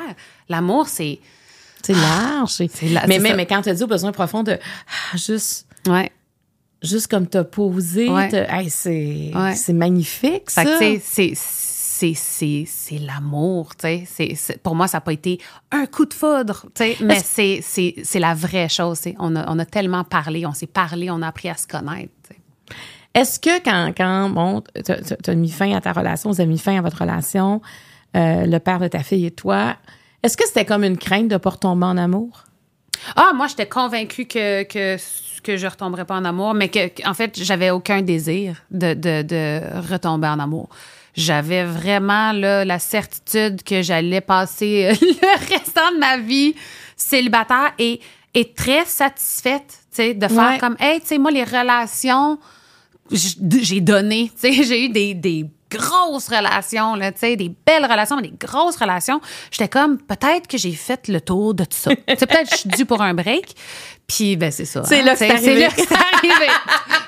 [0.50, 1.20] L'amour, c'est
[1.84, 2.52] C'est large.
[2.52, 4.58] C'est la- mais, mais, mais quand tu as dit au besoin profond de
[5.14, 6.12] ah, juste, ouais.
[6.82, 8.30] juste comme t'as posé, Ouais.
[8.30, 9.74] t'as- hey, c'est Ouais.
[9.74, 10.64] magnifique, ça.
[10.66, 14.36] Fait que, c'est- l'amour, tu sais.
[14.62, 15.40] Pour moi, ça n'a pas été
[15.72, 19.02] un coup de foudre, tu sais, mais c'est la vraie chose.
[19.20, 22.12] On a, on a tellement parlé, on s'est parlé, on a appris à se connaître.
[23.14, 26.58] Est-ce que quand, quand bon, tu as mis fin à ta relation, vous avez mis
[26.58, 27.62] fin à votre relation,
[28.18, 29.78] euh, le père de ta fille et toi,
[30.26, 32.44] est-ce que c'était comme une crainte de pas retomber en amour?
[33.16, 34.98] Ah, moi, j'étais convaincue que, que,
[35.44, 39.22] que je retomberais pas en amour, mais que, en fait, j'avais aucun désir de, de,
[39.22, 39.62] de
[39.92, 40.70] retomber en amour.
[41.14, 46.56] J'avais vraiment là, la certitude que j'allais passer euh, le restant de ma vie
[46.98, 48.00] célibataire et,
[48.34, 50.58] et très satisfaite, de faire Ouais.
[50.58, 52.38] comme, hey, tu sais, moi, les relations,
[53.12, 55.46] j'ai donné, tu sais, j'ai eu des, des
[55.78, 59.22] grosses relations, là, tu sais, des belles relations, mais des grosses relations.
[59.52, 61.92] J'étais comme, peut-être que j'ai fait le tour de tout ça.
[62.08, 63.56] Peut-être que je suis due pour un break.
[64.08, 64.84] Puis, ben, c'est ça.
[64.84, 65.60] C'est hein, là que c'est arrivé.
[65.62, 66.52] là que c'est arrivé.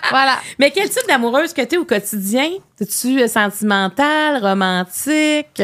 [0.09, 0.39] voilà.
[0.59, 2.49] Mais quel type d'amoureuse que tu es au quotidien?
[2.80, 5.61] Es-tu euh, sentimentale, romantique?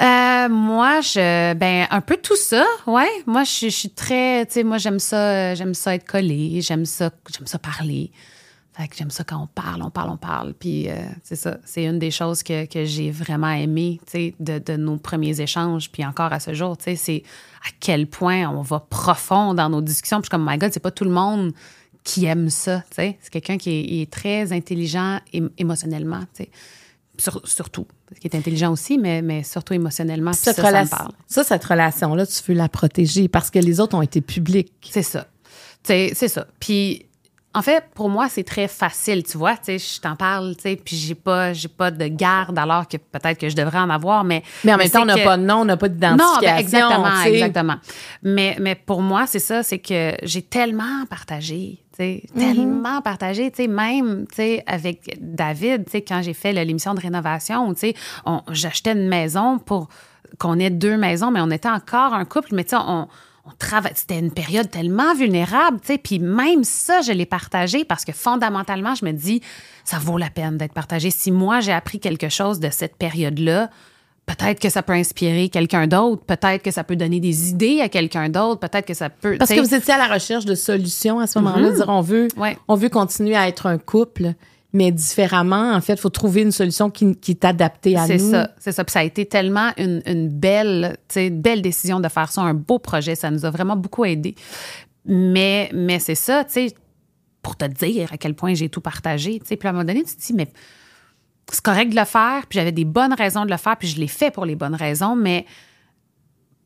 [0.00, 3.10] Euh, moi, je, ben, un peu tout ça, ouais.
[3.26, 6.60] Moi, je, je suis très, tu sais, moi, j'aime ça, euh, j'aime ça être collée,
[6.60, 8.10] j'aime ça, j'aime ça parler.
[8.74, 10.54] Fait que j'aime ça quand on parle, on parle, on parle.
[10.54, 14.34] Puis, euh, c'est ça, c'est une des choses que, que j'ai vraiment aimé, tu sais,
[14.40, 15.90] de, de nos premiers échanges.
[15.92, 17.22] Puis encore à ce jour, tu sais, c'est
[17.66, 20.18] à quel point on va profond dans nos discussions.
[20.22, 21.52] Puis je suis comme, my God, c'est pas tout le monde
[22.02, 23.18] qui aime ça, tu sais.
[23.20, 26.50] C'est quelqu'un qui est, très intelligent émo- émotionnellement, tu sais.
[27.18, 27.86] Sur- surtout.
[28.20, 30.32] Qui est intelligent aussi, mais, mais surtout émotionnellement.
[30.32, 31.12] Cette ça, ça me relation- parle.
[31.28, 34.72] ça, cette relation-là, tu veux la protéger parce que les autres ont été publics.
[34.90, 35.26] C'est ça.
[35.84, 36.46] C'est c'est ça.
[36.58, 37.04] Puis,
[37.54, 39.56] en fait, pour moi, c'est très facile, tu vois.
[39.56, 42.88] Tu sais, je t'en parle, tu sais, puis j'ai pas, j'ai pas de garde alors
[42.88, 44.42] que peut-être que je devrais en avoir, mais...
[44.64, 46.40] Mais en même temps, on n'a que- pas de nom, on n'a pas Non, d'identification.
[46.40, 47.74] ben exactement, exactement.
[48.22, 52.54] Mais, mais pour moi, c'est ça, c'est que j'ai tellement partagé, tu sais, Mm-hmm.
[52.54, 56.94] tellement partagé, tu sais, même, tu sais, avec David, tu sais, quand j'ai fait l'émission
[56.94, 57.94] de rénovation, tu sais,
[58.24, 59.88] on- j'achetais une maison pour
[60.38, 63.08] qu'on ait deux maisons, mais on était encore un couple, mais tu sais, on,
[63.44, 67.84] on travaille, c'était une période tellement vulnérable, tu sais, puis même ça, je l'ai partagé
[67.84, 69.40] parce que fondamentalement, je me dis,
[69.84, 71.10] ça vaut la peine d'être partagé.
[71.10, 73.70] Si moi, j'ai appris quelque chose de cette période-là,
[74.24, 76.22] Peut-être que ça peut inspirer quelqu'un d'autre.
[76.24, 78.60] Peut-être que ça peut donner des idées à quelqu'un d'autre.
[78.60, 79.36] Peut-être que ça peut.
[79.36, 81.72] Parce que vous étiez à la recherche de solutions à ce moment-là.
[81.72, 82.56] Dire, on veut, Ouais.
[82.68, 84.34] on veut continuer à être un couple,
[84.72, 85.72] mais différemment.
[85.74, 88.30] En fait, il faut trouver une solution qui, qui est adaptée à C'est nous.
[88.30, 88.84] ça, c'est ça.
[88.84, 90.96] Puis ça a été tellement une, une belle,
[91.30, 93.14] belle décision de faire ça, un beau projet.
[93.14, 94.34] Ça nous a vraiment beaucoup aidé.
[95.04, 96.74] Mais, mais c'est ça, tu sais,
[97.42, 99.40] pour te dire à quel point j'ai tout partagé.
[99.40, 100.48] Tu sais, puis à un moment donné, tu te dis, mais
[101.50, 103.98] c'est correct de le faire, puis j'avais des bonnes raisons de le faire, puis je
[103.98, 105.44] l'ai fait pour les bonnes raisons, mais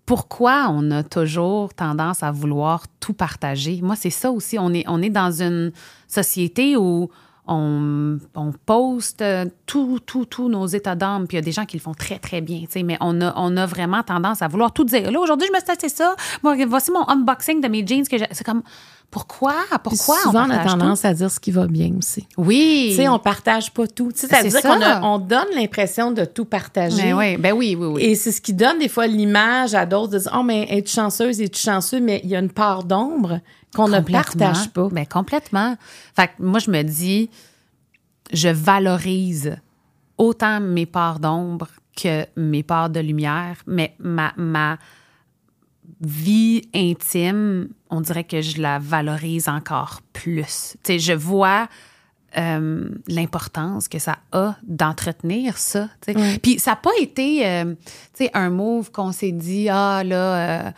[0.04, 3.80] pourquoi on a toujours tendance à vouloir tout partager?
[3.82, 4.58] Moi, c'est ça aussi.
[4.58, 5.72] On est, on est dans une
[6.06, 7.10] société où
[7.48, 8.18] on,
[8.66, 11.26] poste euh, tout, tout, tous nos états d'âme.
[11.26, 12.64] Puis il y a des gens qui le font très, très bien.
[12.70, 15.10] tu Mais on a, on a vraiment tendance à vouloir tout dire.
[15.10, 16.16] Là, aujourd'hui, je me suis acheté ça.
[16.42, 18.06] Voici mon unboxing de mes jeans.
[18.06, 18.62] que j'ai- C'est comme,
[19.10, 19.54] Pourquoi?
[19.70, 22.26] Puis Pourquoi souvent, on, a partage tendance à dire ce qui va bien aussi.
[22.36, 22.88] Oui.
[22.90, 24.10] Tu sais, on partage pas tout.
[24.14, 27.02] C'est-à-dire qu'on a- on donne l'impression de tout partager.
[27.02, 28.02] Ben oui, ben oui, oui, oui.
[28.02, 30.92] Et c'est ce qui donne des fois l'image à d'autres de dire Oh, mais es-tu
[30.92, 32.00] chanceuse, es-tu chanceux?
[32.00, 33.40] Mais il y a une part d'ombre
[33.74, 34.88] qu'on ne partage pas.
[34.90, 35.76] Ben, complètement.
[36.14, 37.30] Fait que moi, je me dis,
[38.32, 39.56] je valorise
[40.18, 44.76] autant mes parts d'ombre que mes parts de lumière, mais ma, ma
[46.00, 50.76] vie intime, on dirait que je la valorise encore plus.
[50.82, 51.68] Tu sais, je vois
[52.36, 55.88] euh, l'importance que ça a d'entretenir ça.
[56.42, 57.74] Puis ça n'a pas été euh,
[58.34, 60.70] un move qu'on s'est dit, ah là, euh,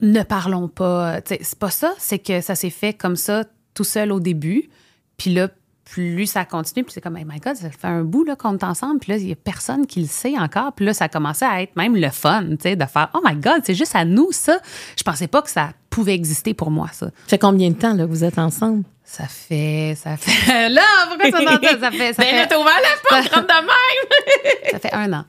[0.00, 1.20] ne parlons pas.
[1.26, 4.70] C'est pas ça, c'est que ça s'est fait comme ça tout seul au début.
[5.18, 5.48] Puis là,
[5.90, 8.56] plus ça continue, puis c'est comme, hey my God, ça fait un bout là, qu'on
[8.56, 10.72] est ensemble, puis là, il y a personne qui le sait encore.
[10.72, 13.20] Puis là, ça a commencé à être même le fun, tu sais, de faire, oh
[13.24, 14.60] my God, c'est juste à nous, ça.
[14.96, 17.06] Je pensais pas que ça pouvait exister pour moi, ça.
[17.06, 18.84] Ça fait combien de temps là, que vous êtes ensemble?
[19.02, 20.68] Ça fait, ça fait.
[20.68, 21.80] Là, pourquoi tu entends ça?
[21.80, 24.70] Ça fait, ça Ben là, fait, t'as ouvert la porte, rentre de même!
[24.70, 25.24] ça fait un an.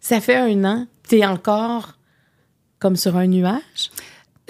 [0.00, 0.86] Ça fait un an.
[1.08, 1.94] T'es encore
[2.78, 3.90] comme sur un nuage?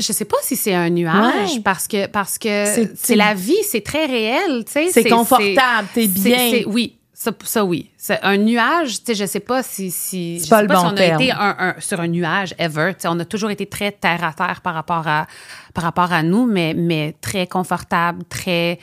[0.03, 1.61] Je sais pas si c'est un nuage Ouais.
[1.63, 2.65] parce que parce que
[2.97, 4.89] C'est- la vie, c'est très réel, tu sais.
[4.91, 6.63] C'est confortable, t'es bien.
[6.67, 7.91] oui, ça, ça oui.
[7.97, 10.69] C'est un nuage, tu sais, je sais pas si si C'est je pas sais le
[10.69, 11.23] pas si bon on a terme.
[11.23, 14.25] été un- un- sur un nuage ever, tu sais, on a toujours été très terre
[14.25, 15.27] à terre par rapport à
[15.75, 18.79] par rapport à nous, mais mais très confortable, très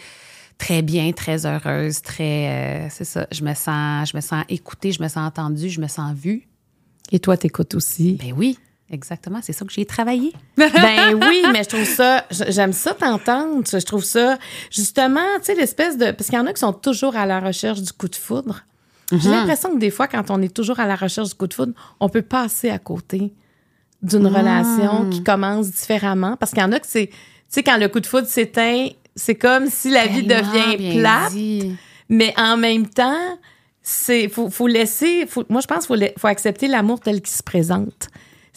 [0.57, 4.91] très bien, très heureuse, très euh, c'est ça, je me sens je me sens écoutée,
[4.91, 6.47] je me sens entendue, je me sens vue.
[7.11, 8.17] Et toi, t'écoutes aussi.
[8.23, 8.57] Ben oui,
[8.91, 10.33] exactement, c'est ça que j'ai travaillé.
[10.57, 13.63] Ben oui, mais je trouve ça, j'aime ça t'entendre.
[13.71, 14.37] Je trouve ça,
[14.71, 16.11] justement, tu sais, l'espèce de.
[16.11, 18.63] Parce qu'il y en a qui sont toujours à la recherche du coup de foudre.
[19.11, 21.53] J'ai l'impression que des fois, quand on est toujours à la recherche du coup de
[21.53, 23.33] foudre, on peut passer à côté
[24.03, 26.37] d'une relation qui commence différemment.
[26.37, 27.07] Parce qu'il y en a que c'est.
[27.07, 27.15] Tu
[27.49, 31.31] sais, quand le coup de foudre s'éteint, c'est comme si la vie Tellement devient plate.
[31.31, 31.75] dit.
[32.09, 33.37] Mais en même temps,
[33.81, 35.25] c'est faut, faut laisser.
[35.27, 38.09] Faut, moi, je pense qu'il faut accepter l'amour tel qu'il se présente.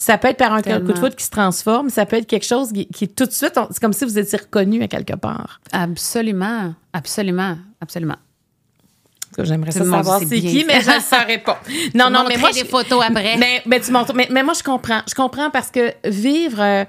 [0.05, 2.45] Ça peut être par un coup de foudre qui se transforme, ça peut être quelque
[2.45, 5.61] chose qui, qui tout de suite, c'est comme si vous étiez reconnu à quelque part.
[5.71, 8.17] Absolument, absolument, absolument.
[9.39, 11.61] J'aimerais ça le savoir c'est qui, mais je ne saurais pas.
[11.95, 13.37] Non, non, mais moi, des je- photos après.
[13.37, 14.13] mais, mais tu montres.
[14.13, 15.01] Mais, mais moi, je comprends.
[15.07, 16.83] Je comprends parce que vivre, euh,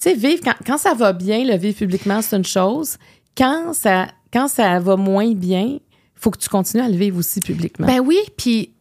[0.00, 2.96] tu sais, vivre quand, quand ça va bien, le vivre publiquement, c'est une chose.
[3.36, 5.80] Quand ça, quand ça va moins bien, il
[6.14, 7.88] faut que tu continues à le vivre aussi publiquement.
[7.88, 8.72] Ben oui, puis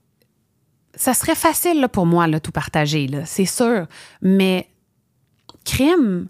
[1.01, 3.87] ça serait facile là, pour moi, là, tout partager, là, c'est sûr.
[4.21, 4.67] Mais
[5.65, 6.27] crime,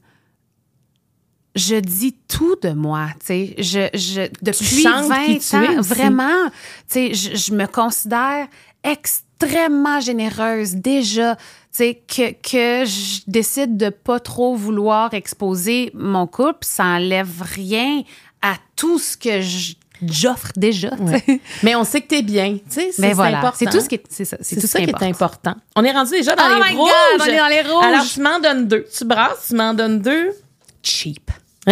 [1.56, 3.56] je dis tout de moi, tu sais.
[3.58, 6.54] Je, je, depuis chantes 20 qui tu es ans, vraiment, tu
[6.88, 8.48] sais, je, je me considère
[8.84, 11.42] extrêmement généreuse déjà, tu
[11.72, 18.04] sais, que, que je décide de pas trop vouloir exposer mon couple, ça enlève rien
[18.42, 19.74] à tout ce que je-
[20.08, 20.94] j'offre déjà.
[21.00, 21.42] Ouais.
[21.64, 23.56] Mais on sait que t'es bien, tu sais, c'est voilà, important.
[23.60, 25.56] c'est tout ce qui est, c'est ça, c'est tout ça ce qui est important.
[25.76, 26.90] On est rendu déjà dans Oh les my rouges.
[26.90, 27.86] God, on est dans les rouges.
[27.86, 28.86] Alors, tu m'en donnes deux.
[28.98, 30.32] Tu brasses, tu m'en donnes deux.
[30.84, 31.32] Cheap.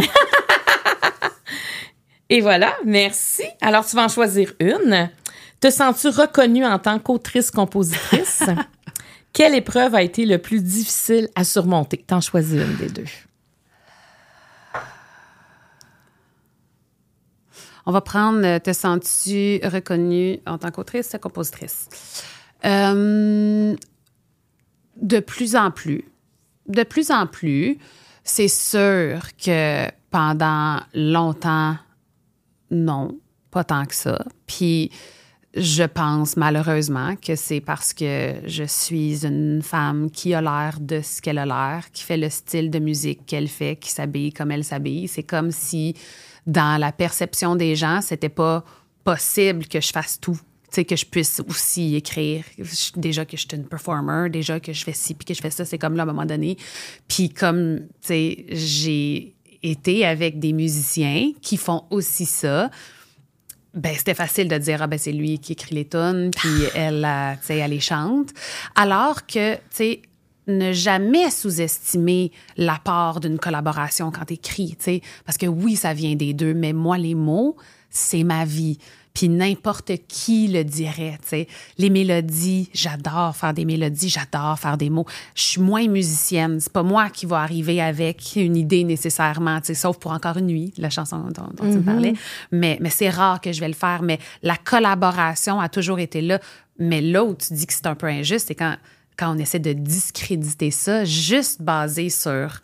[2.29, 3.43] Et voilà, merci.
[3.61, 5.09] Alors, tu vas en choisir une.
[5.59, 8.43] Te sens-tu reconnue en tant qu'autrice-compositrice?
[9.33, 11.97] Quelle épreuve a été le plus difficile à surmonter?
[12.05, 13.05] T'en choisis une des deux.
[17.89, 21.89] On va prendre euh, Te sens-tu reconnue en tant qu'autrice, compositrice?
[22.63, 23.75] Euh,
[25.01, 26.05] de plus en plus,
[26.67, 27.79] de plus en plus,
[28.23, 31.77] c'est sûr que pendant longtemps,
[32.69, 33.17] non,
[33.49, 34.23] pas tant que ça.
[34.45, 34.91] Puis
[35.55, 41.01] je pense malheureusement que c'est parce que je suis une femme qui a l'air de
[41.01, 44.51] ce qu'elle a l'air, qui fait le style de musique qu'elle fait, qui s'habille comme
[44.51, 45.07] elle s'habille.
[45.07, 45.95] C'est comme si
[46.47, 48.63] dans la perception des gens, c'était pas
[49.03, 50.39] possible que je fasse tout.
[50.69, 52.43] Tu sais, que je puisse aussi écrire.
[52.95, 55.49] Déjà que je suis une performer, déjà que je fais ci, puis que je fais
[55.49, 56.57] ça, c'est comme là à un moment donné.
[57.07, 62.69] Puis comme, tu sais, j'ai été avec des musiciens qui font aussi ça,
[63.73, 67.05] ben c'était facile de dire ah ben c'est lui qui écrit les tunes puis elle
[67.05, 68.29] euh, tu sais elle les chante
[68.75, 70.01] alors que tu sais
[70.49, 74.37] ne jamais sous-estimer l'apport d'une collaboration quand tu
[74.79, 77.55] sais parce que oui ça vient des deux mais moi les mots
[77.89, 78.77] c'est ma vie
[79.13, 81.47] puis n'importe qui le dirait, tu sais.
[81.77, 85.05] Les mélodies, j'adore faire des mélodies, j'adore faire des mots.
[85.35, 89.67] Je suis moins musicienne, c'est pas moi qui va arriver avec une idée nécessairement, tu
[89.67, 92.13] sais, sauf pour encore une nuit, la chanson dont, dont tu me parlais.
[92.51, 94.03] Mais, mais c'est rare que je vais le faire.
[94.03, 96.39] Mais la collaboration a toujours été là.
[96.77, 98.77] Mais là où tu dis que c'est un peu injuste, c'est quand,
[99.19, 102.61] quand on essaie de discréditer ça, juste basé sur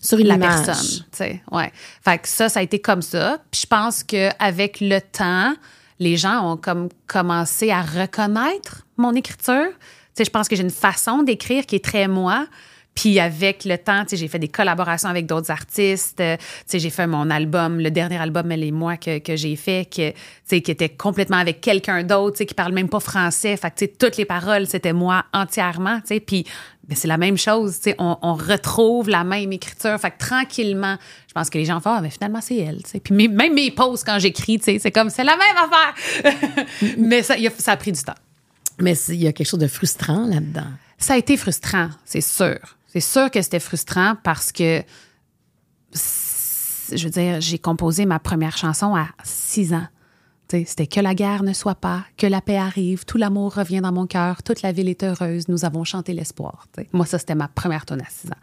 [0.00, 0.74] sur la personne.
[0.74, 1.72] tu sais, Ouais.
[2.04, 3.38] Fait que ça, ça a été comme ça.
[3.50, 5.54] Puis je pense qu'avec le temps,
[5.98, 9.68] les gens ont comme commencé à reconnaître mon écriture.
[9.70, 9.78] Tu
[10.14, 12.46] sais, je pense que j'ai une façon d'écrire qui est très moi.
[12.94, 16.20] Puis avec le temps, j'ai fait des collaborations avec d'autres artistes.
[16.20, 16.36] Euh,
[16.72, 20.12] j'ai fait mon album, le dernier album, Elle et moi, que, que j'ai fait, que,
[20.58, 23.56] qui était complètement avec quelqu'un d'autre, qui parle même pas français.
[23.56, 26.00] Fait que, toutes les paroles, c'était moi entièrement.
[26.26, 26.44] Puis
[26.86, 29.98] ben, c'est la même chose, on, on retrouve la même écriture.
[29.98, 32.82] Fait que tranquillement, je pense que les gens font, ah, mais finalement, c'est elle.
[33.02, 36.64] Puis mes- même mes pauses quand j'écris, c'est comme, c'est la même affaire.
[36.98, 38.14] mais ça, a- ça a pris du temps.
[38.78, 40.66] Mais il y a quelque chose de frustrant là-dedans.
[40.98, 42.58] Ça a été frustrant, c'est sûr.
[42.94, 44.84] C'est sûr que c'était frustrant parce que,
[45.92, 49.86] je veux dire, j'ai composé ma première chanson à six ans.
[50.48, 53.90] C'était que la guerre ne soit pas, que la paix arrive, tout l'amour revient dans
[53.90, 56.68] mon cœur, toute la ville est heureuse, nous avons chanté l'espoir.
[56.92, 58.40] Moi, ça, c'était ma première tonne à six ans.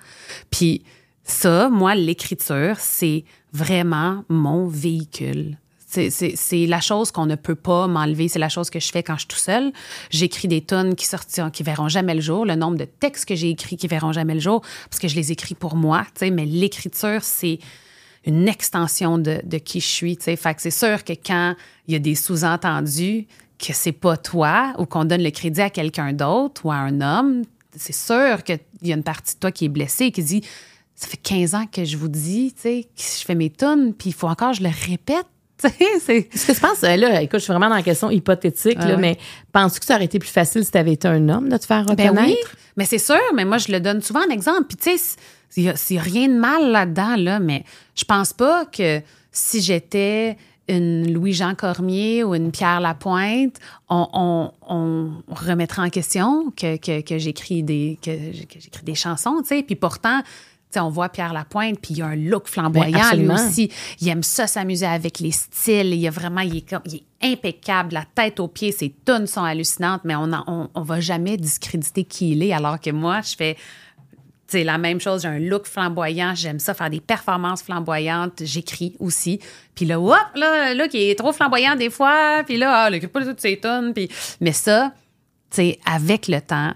[0.50, 0.84] Puis
[1.24, 3.24] ça, moi, l'écriture, c'est
[3.54, 5.58] vraiment mon véhicule.
[5.92, 8.30] C'est- la chose qu'on ne peut pas m'enlever.
[8.30, 9.74] C'est la chose que je fais quand je suis tout seul.
[10.10, 12.46] J'écris des tonnes qui sortiront, qui verront jamais le jour.
[12.46, 15.16] Le nombre de textes que j'ai écrits qui verront jamais le jour, parce que je
[15.16, 16.06] les écris pour moi.
[16.22, 17.60] Mais l'écriture, c'est
[18.26, 20.16] une extension de, qui je suis.
[20.22, 21.56] Fait que c'est sûr que quand
[21.88, 23.28] il y a des sous-entendus
[23.60, 27.02] que c'est pas toi ou qu'on donne le crédit à quelqu'un d'autre ou à un
[27.02, 27.44] homme,
[27.76, 30.42] c'est sûr qu'il y a une partie de toi qui est blessée et qui dit
[30.96, 34.14] ça fait 15 ans que je vous dis, que je fais mes tunes, puis il
[34.14, 35.26] faut encore que je le répète.
[36.02, 38.78] c'est- Est-ce que tu penses, euh, là, écoute, je suis vraiment dans la question hypothétique,
[38.80, 39.02] Ah là, ouais.
[39.02, 39.18] mais
[39.52, 41.66] penses-tu que ça aurait été plus facile si tu avais été un homme de te
[41.66, 42.28] faire Ben reconnaître?
[42.54, 44.64] oui, mais c'est sûr, mais moi, je le donne souvent en exemple.
[44.70, 45.18] Puis, tu sais,
[45.58, 47.64] il n'y a, rien de mal là-dedans, là, mais
[47.96, 49.02] je pense pas que
[49.32, 50.38] si j'étais
[50.70, 53.58] une Louis-Jean Cormier ou une Pierre Lapointe,
[53.90, 58.12] on, on, on remettrait en question que, que, que j'écris des, que,
[58.46, 59.64] que j'écris des chansons, tu sais.
[59.64, 60.22] Puis pourtant,
[60.80, 63.72] on voit Pierre Lapointe, puis il a un look flamboyant, Ben, lui aussi.
[64.00, 65.94] Il aime ça s'amuser avec les styles.
[65.94, 68.72] Il a vraiment, il est, comme- il est impeccable, la tête aux pieds.
[68.72, 72.54] Ses tunes sont hallucinantes, mais on, en- on, on va jamais discréditer qui il est.
[72.54, 73.58] Alors que moi, je fais
[74.48, 78.98] c'est la même chose, j'ai un look flamboyant, j'aime ça, faire des performances flamboyantes, j'écris
[79.00, 79.40] aussi.
[79.76, 82.96] Puis là, hop, là, là, qui est trop flamboyant des fois, puis là, ah, il
[82.96, 84.10] écoute pas toutes ses tonnes, puis...
[84.42, 84.92] Mais ça,
[85.52, 86.74] tu sais, avec le temps,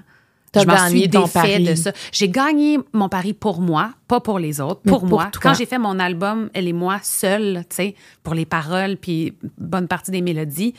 [0.62, 1.92] je m'en suis défait de ça.
[2.12, 5.30] J'ai gagné mon pari pour moi, pas pour les autres, pour, pour moi.
[5.32, 5.42] toi.
[5.42, 9.34] Quand j'ai fait mon album, Elle et moi, seule, tu sais, pour les paroles, puis
[9.58, 10.74] bonne partie des mélodies,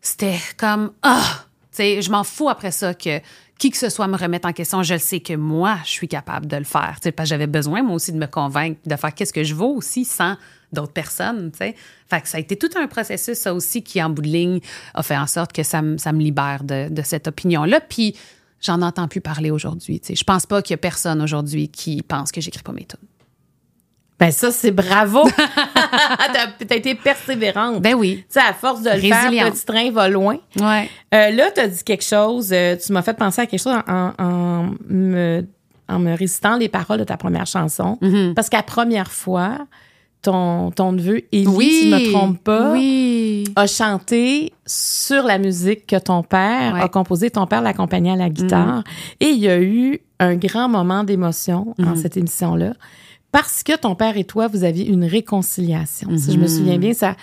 [0.00, 3.20] c'était comme ah tu sais je m'en fous après ça que
[3.58, 6.08] qui que ce soit me remette en question je le sais que moi je suis
[6.08, 8.80] capable de le faire tu sais parce que j'avais besoin moi aussi de me convaincre
[8.86, 10.36] de faire qu'est-ce que je vaux aussi sans
[10.72, 11.74] d'autres personnes tu sais
[12.08, 14.60] fait que ça a été tout un processus ça aussi qui en bout de ligne
[14.94, 17.80] a fait en sorte que ça me ça me libère de, de cette opinion là
[17.80, 18.14] puis
[18.60, 22.32] j'en entends plus parler aujourd'hui je pense pas qu'il y a personne aujourd'hui qui pense
[22.32, 22.98] que j'écris pas mes tunes
[24.18, 25.22] Ben ça, c'est bravo.
[26.32, 27.80] T'as t'as été persévérante.
[27.80, 30.38] ben oui Tu sais, à force de le faire, petit train va loin.
[30.60, 33.62] ouais Euh, là, tu as dit quelque chose, euh, tu m'as fait penser à quelque
[33.62, 35.46] chose en, en me,
[35.88, 37.96] en me récitant les paroles de ta première chanson.
[38.02, 38.34] Mm-hmm.
[38.34, 39.66] Parce qu'à première fois,
[40.22, 45.86] ton, ton neveu, Élie, si je me trompe pas, oui a chanté sur la musique
[45.86, 46.80] que ton père Ouais.
[46.82, 47.30] a composé.
[47.30, 48.84] Ton père l'accompagnait à la guitare.
[49.20, 52.74] Et il y a eu un grand moment d'émotion en cette émission-là.
[53.32, 56.08] Parce que ton père et toi, vous aviez une réconciliation.
[56.16, 57.14] Si je me souviens bien, ça.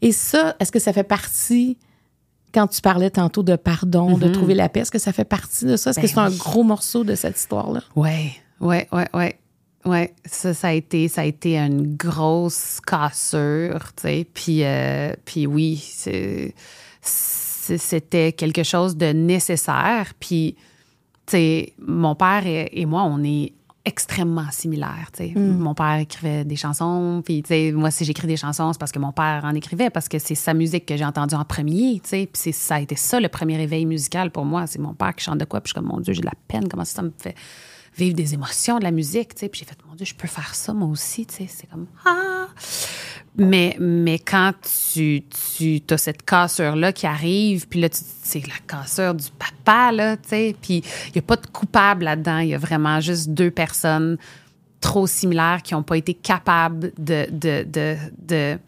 [0.00, 1.76] Et ça, est-ce que ça fait partie,
[2.54, 5.64] quand tu parlais tantôt de pardon, de trouver la paix, est-ce que ça fait partie
[5.64, 5.90] de ça?
[5.90, 6.36] Est-ce que Ben c'est un oui.
[6.38, 7.80] gros morceau de cette histoire-là?
[7.96, 9.38] Ouais, ouais, ouais, ouais.
[9.84, 14.26] Ouais, ça, ça a été, ça a été une grosse cassure, tu sais.
[14.32, 15.76] Puis, euh, puis oui,
[17.00, 20.12] c'était quelque chose de nécessaire.
[20.20, 20.56] Puis,
[21.26, 23.52] tu sais, mon père et, et moi, on est
[23.84, 25.32] extrêmement similaires, tu sais.
[25.58, 28.92] Mon père écrivait des chansons, puis, tu sais, moi, si j'écris des chansons, c'est parce
[28.92, 31.98] que mon père en écrivait, parce que c'est sa musique que j'ai entendue en premier,
[32.04, 32.26] tu sais.
[32.32, 34.68] Puis c'est- ça a été ça, le premier éveil musical pour moi.
[34.68, 36.26] C'est mon père qui chante de quoi, puis je suis comme, mon Dieu, j'ai de
[36.26, 37.34] la peine, comment ça, ça me fait
[37.96, 39.48] vivre des émotions, de la musique, tu sais.
[39.48, 41.46] Puis j'ai fait, mon Dieu, je peux faire ça, moi aussi, tu sais.
[41.48, 42.46] C'est comme, ah!
[43.36, 44.52] Mais, mais quand
[44.94, 45.24] tu,
[45.56, 50.16] tu as cette cassure-là qui arrive, puis là, tu- c'est la cassure du papa, là,
[50.18, 50.56] tu sais.
[50.60, 52.38] Puis il n'y a pas de coupable là-dedans.
[52.38, 54.18] Il y a vraiment juste deux personnes
[54.80, 58.58] trop similaires qui n'ont pas été capables de, de, de, de,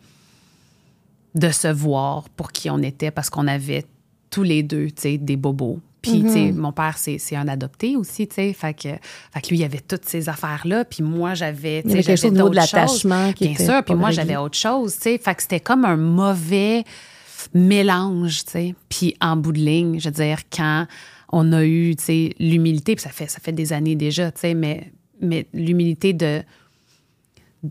[1.35, 3.85] de se voir pour qui on était parce qu'on avait
[4.31, 5.81] tous les deux, tu sais, des bobos.
[6.05, 8.53] Puis, tu sais, mon père, c'est un adopté aussi, tu sais.
[8.53, 10.85] Fait que, fait que lui, il avait toutes ces affaires-là.
[10.85, 13.83] Puis moi, j'avais, Il y avait quelque chose de l'attachement qui Bien était sûr.
[13.83, 15.19] Puis moi, j'avais autre chose, tu sais.
[15.19, 16.85] Fait que c'était comme un mauvais
[17.55, 18.75] mélange, tu sais.
[18.89, 20.87] Puis en bout de ligne, je veux dire, quand
[21.31, 24.41] on a eu, tu sais, l'humilité, puis ça fait, ça fait des années déjà, tu
[24.41, 26.43] sais, mais, mais l'humilité de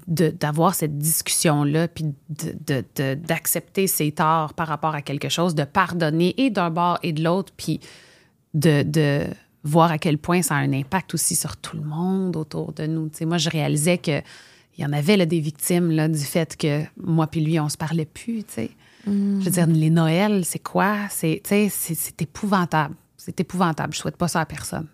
[0.07, 6.34] d'avoir cette discussion-là, puis d'accepter de, ses torts par rapport à quelque chose, de pardonner
[6.38, 7.79] et d'un bord et de l'autre, puis
[8.53, 9.27] de, de,
[9.63, 12.85] voir à quel point ça a un impact aussi sur tout le monde autour de
[12.85, 13.09] nous.
[13.21, 14.23] moi, je réalisais qu'il
[14.77, 17.77] y en avait là, des victimes là, du fait que moi puis lui, on se
[17.77, 18.43] parlait plus.
[19.05, 19.39] Mm.
[19.39, 21.07] Je veux dire, les Noëls, c'est quoi?
[21.09, 21.41] C'est
[22.19, 22.95] épouvantable.
[23.26, 23.93] C'est épouvantable.
[23.93, 24.88] Je souhaite pas ça à personne.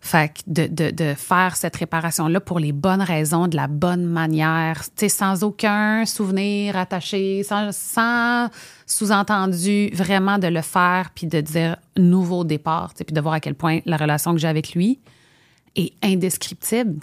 [0.00, 4.82] Fait que de, de, faire cette réparation-là pour les bonnes raisons, de la bonne manière,
[5.08, 8.48] sans aucun souvenir attaché, sans, sans
[8.86, 13.54] sous-entendu, vraiment de le faire, puis de dire nouveau départ, puis de voir à quel
[13.54, 14.98] point la relation que j'ai avec lui
[15.76, 16.98] est indescriptible.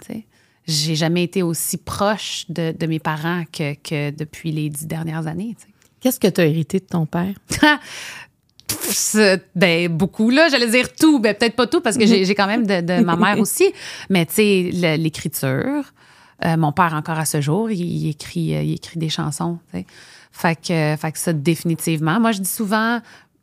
[0.66, 5.28] J'ai jamais été aussi proche de, de mes parents que, que, depuis les dix dernières
[5.28, 5.56] années.
[6.00, 7.34] Qu'est-ce que tu as hérité de ton père?
[9.54, 12.66] ben beaucoup là j'allais dire tout ben peut-être pas tout parce que j'ai quand même
[12.66, 13.72] de, ma mère aussi
[14.10, 15.92] mais tu sais l'écriture
[16.44, 19.78] euh, mon père encore à ce jour il, écrit euh, il écrit des chansons tu
[19.78, 19.86] sais
[20.30, 23.00] fait que fait que ça définitivement moi je dis souvent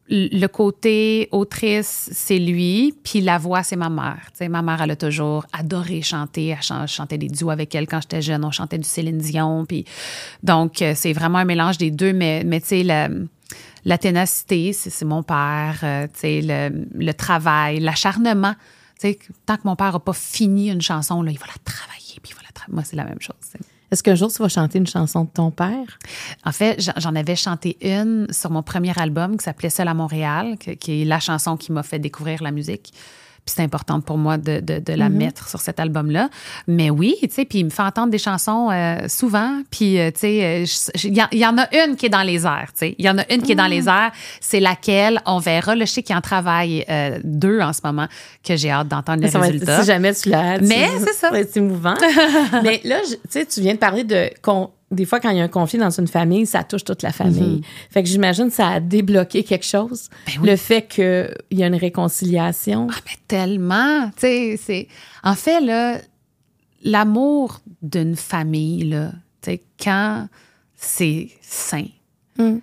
[0.07, 4.27] le côté autrice, c'est lui, puis la voix, c'est ma mère.
[4.31, 6.49] Tu sais, ma mère, elle a toujours adoré chanter.
[6.49, 8.45] Elle chantait des duos avec elle quand j'étais jeune.
[8.45, 9.65] On chantait du Céline Dion.
[9.65, 9.85] Puis,
[10.43, 12.13] donc, euh, c'est vraiment un mélange des deux.
[12.13, 13.09] Mais, mais tu sais,
[13.85, 18.55] la ténacité, c'est mon père, euh, le, le, travail, l'acharnement.
[19.45, 22.31] Tant que mon père n'a pas fini une chanson, là, il va la travailler, puis
[22.31, 23.35] il va la Moi, c'est la même chose.
[23.91, 25.99] Est-ce qu'un jour, tu vas chanter une chanson de ton père?
[26.43, 30.57] En fait, j'en avais chanté une sur mon premier album qui s'appelait Seul à Montréal,
[30.57, 32.93] qui est la chanson qui m'a fait découvrir la musique.
[33.45, 35.13] Puis c'est important pour moi de, de, de la mm-hmm.
[35.13, 36.29] mettre sur cet album-là.
[36.67, 39.61] Mais oui, tu sais, puis il me fait entendre des chansons euh, souvent.
[39.69, 42.69] Puis, euh, tu sais, euh, il y, en a une qui est dans les airs,
[42.73, 42.95] tu sais.
[42.97, 43.89] Il y en a une qui est dans les mm.
[43.89, 44.11] airs.
[44.41, 45.75] C'est laquelle, on verra.
[45.75, 46.83] Le je sais qu'il en travaille
[47.23, 48.07] deux en ce moment,
[48.43, 49.81] que j'ai hâte d'entendre les résultats.
[49.81, 50.59] Si jamais tu l'as.
[50.59, 51.29] Mais c'est ça.
[51.31, 51.93] C'est émouvant.
[52.63, 54.31] Mais là, tu sais, tu viens de parler de
[54.95, 57.11] des fois, quand il y a un conflit dans une famille, ça touche toute la
[57.11, 57.57] famille.
[57.57, 57.61] Mhm.
[57.91, 60.09] Fait que j'imagine que ça a débloqué quelque chose.
[60.25, 62.87] Ben Le fait qu'il y a une réconciliation.
[62.91, 64.09] Ah, mais tellement!
[64.17, 64.87] Tu c'est...
[65.23, 65.99] En fait, là,
[66.83, 69.11] l'amour d'une famille, là,
[69.79, 70.27] quand
[70.75, 71.85] c'est sain,
[72.37, 72.57] mm.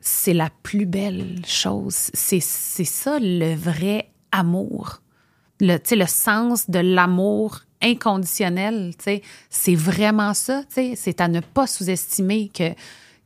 [0.00, 2.10] c'est la plus belle chose.
[2.12, 5.00] C'est, c'est ça le vrai amour.
[5.60, 8.92] Le, le sens de l'amour inconditionnel,
[9.50, 12.74] c'est vraiment ça, c'est à ne pas sous-estimer que,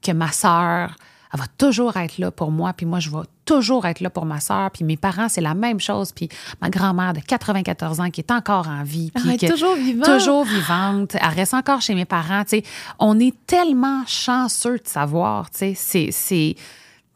[0.03, 0.97] que ma sœur,
[1.33, 4.27] elle va toujours être là pour moi, puis moi, je vais toujours être là pour
[4.27, 6.29] ma sœur, puis mes parents, c'est la même chose, puis
[6.61, 9.11] ma grand-mère de 94 ans qui est encore en vie.
[9.15, 10.07] Puis elle est toujours vivante.
[10.07, 11.15] Toujours vivante.
[11.15, 12.63] Elle reste encore chez mes parents, tu
[12.99, 16.57] On est tellement chanceux de savoir, tu sais, c'est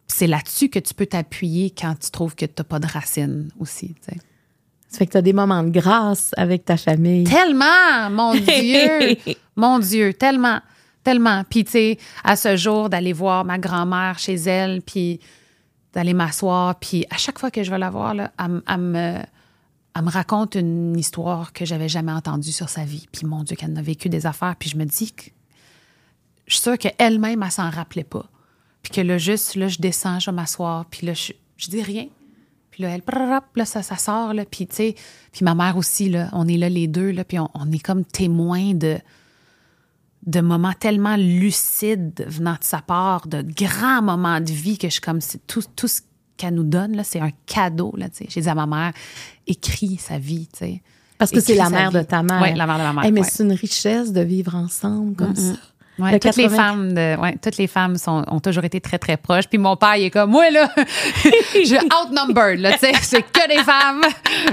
[0.09, 3.51] c'est là-dessus que tu peux t'appuyer quand tu trouves que tu n'as pas de racines
[3.59, 4.21] aussi, tu sais.
[4.97, 7.25] Ça fait que tu as des moments de grâce avec ta famille.
[7.25, 9.19] Tellement, mon Dieu,
[9.55, 10.63] mon Dieu, tellement,
[11.05, 11.45] tellement.
[11.45, 15.21] Puis, tu sais, à ce jour, d'aller voir ma grand-mère chez elle, puis
[15.93, 19.19] d'aller m'asseoir, puis à chaque fois que je vais la voir, là, elle, me,
[20.01, 23.07] me raconte une histoire que j'avais jamais entendue sur sa vie.
[23.13, 24.57] Puis, mon Dieu, qu'elle a vécu des affaires.
[24.59, 25.25] Puis, je me dis que
[26.47, 28.25] je suis sûre qu'elle-même, elle s'en rappelait pas.
[28.83, 31.83] Puis que là, juste, là, je descends, je vais m'asseoir, puis là, je, je dis
[31.83, 32.07] rien.
[32.77, 33.03] Puis là, elle,
[33.55, 34.45] là, ça, ça sort, là.
[34.45, 34.95] Puis, tu sais,
[35.33, 38.05] puis ma mère aussi, là, on est là les deux, là, puis on, est comme
[38.05, 38.99] témoins de,
[40.27, 44.93] de moments tellement lucides venant de sa part, de grands moments de vie que je
[44.93, 46.03] suis comme, c'est tout, tout ce
[46.37, 48.27] qu'elle nous donne, là, c'est un cadeau, là, tu sais.
[48.29, 48.93] J'ai dit à ma mère,
[49.47, 50.83] écris sa vie, tu sais.
[51.17, 52.43] Parce que c'est la mère de ta mère.
[52.43, 53.11] Oui, la mère de ma mère.
[53.11, 55.55] mais c'est une richesse de vivre ensemble comme ça.
[55.99, 59.17] Ouais, toutes les femmes de, ouais, toutes les femmes sont, ont toujours été très très
[59.17, 59.47] proches.
[59.47, 63.49] Puis mon père il est comme moi là, je outnumbered là, tu sais, c'est que
[63.49, 64.03] des femmes,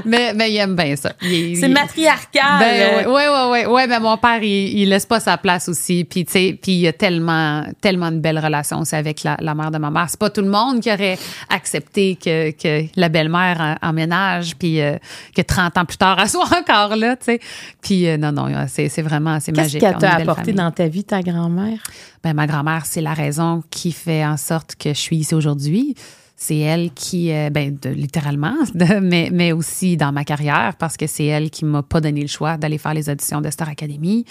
[0.05, 1.11] mais mais il aime bien ça.
[1.19, 2.59] C'est matriarcal.
[2.59, 6.05] Ben, ouais, ouais, ouais, ouais, mais mon père il, il laisse pas sa place aussi.
[6.05, 9.35] Puis tu sais, puis il y a tellement tellement de belles relations aussi avec la,
[9.41, 10.05] la mère de ma mère.
[10.09, 11.17] C'est pas tout le monde qui aurait
[11.49, 14.97] accepté que, que la belle-mère emménage, puis euh,
[15.35, 17.39] que 30 ans plus tard elle soit encore là, tu sais.
[17.81, 19.81] Puis euh, non non, c'est vraiment c'est magique.
[19.81, 21.19] Qu'est-ce qu'elle t'a apporté dans ta vie ta
[22.23, 25.95] Ben, ma grand-mère, c'est la raison qui fait en sorte que je suis ici aujourd'hui.
[26.35, 28.55] C'est elle qui, euh, ben, littéralement,
[29.01, 32.27] mais, mais aussi dans ma carrière, parce que c'est elle qui m'a pas donné le
[32.27, 34.25] choix d'aller faire les auditions de Star Academy.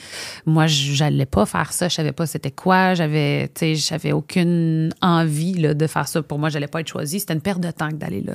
[0.44, 1.88] Moi, j'allais pas faire ça.
[1.88, 2.94] Je savais pas c'était quoi.
[2.94, 6.22] J'avais, tu j'avais aucune envie là, de faire ça.
[6.22, 7.20] Pour moi, j'allais pas être choisie.
[7.20, 8.34] C'était une perte de temps d'aller là.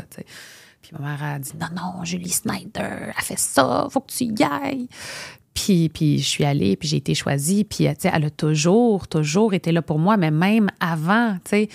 [0.82, 4.24] Puis ma mère a dit non, non, Julie Snyder a fait ça, faut que tu
[4.24, 4.88] y ailles.
[5.58, 7.64] Puis, puis je suis allée, puis j'ai été choisie.
[7.64, 11.50] Puis, tu sais, elle a toujours, toujours été là pour moi, mais même avant, tu
[11.50, 11.70] sais,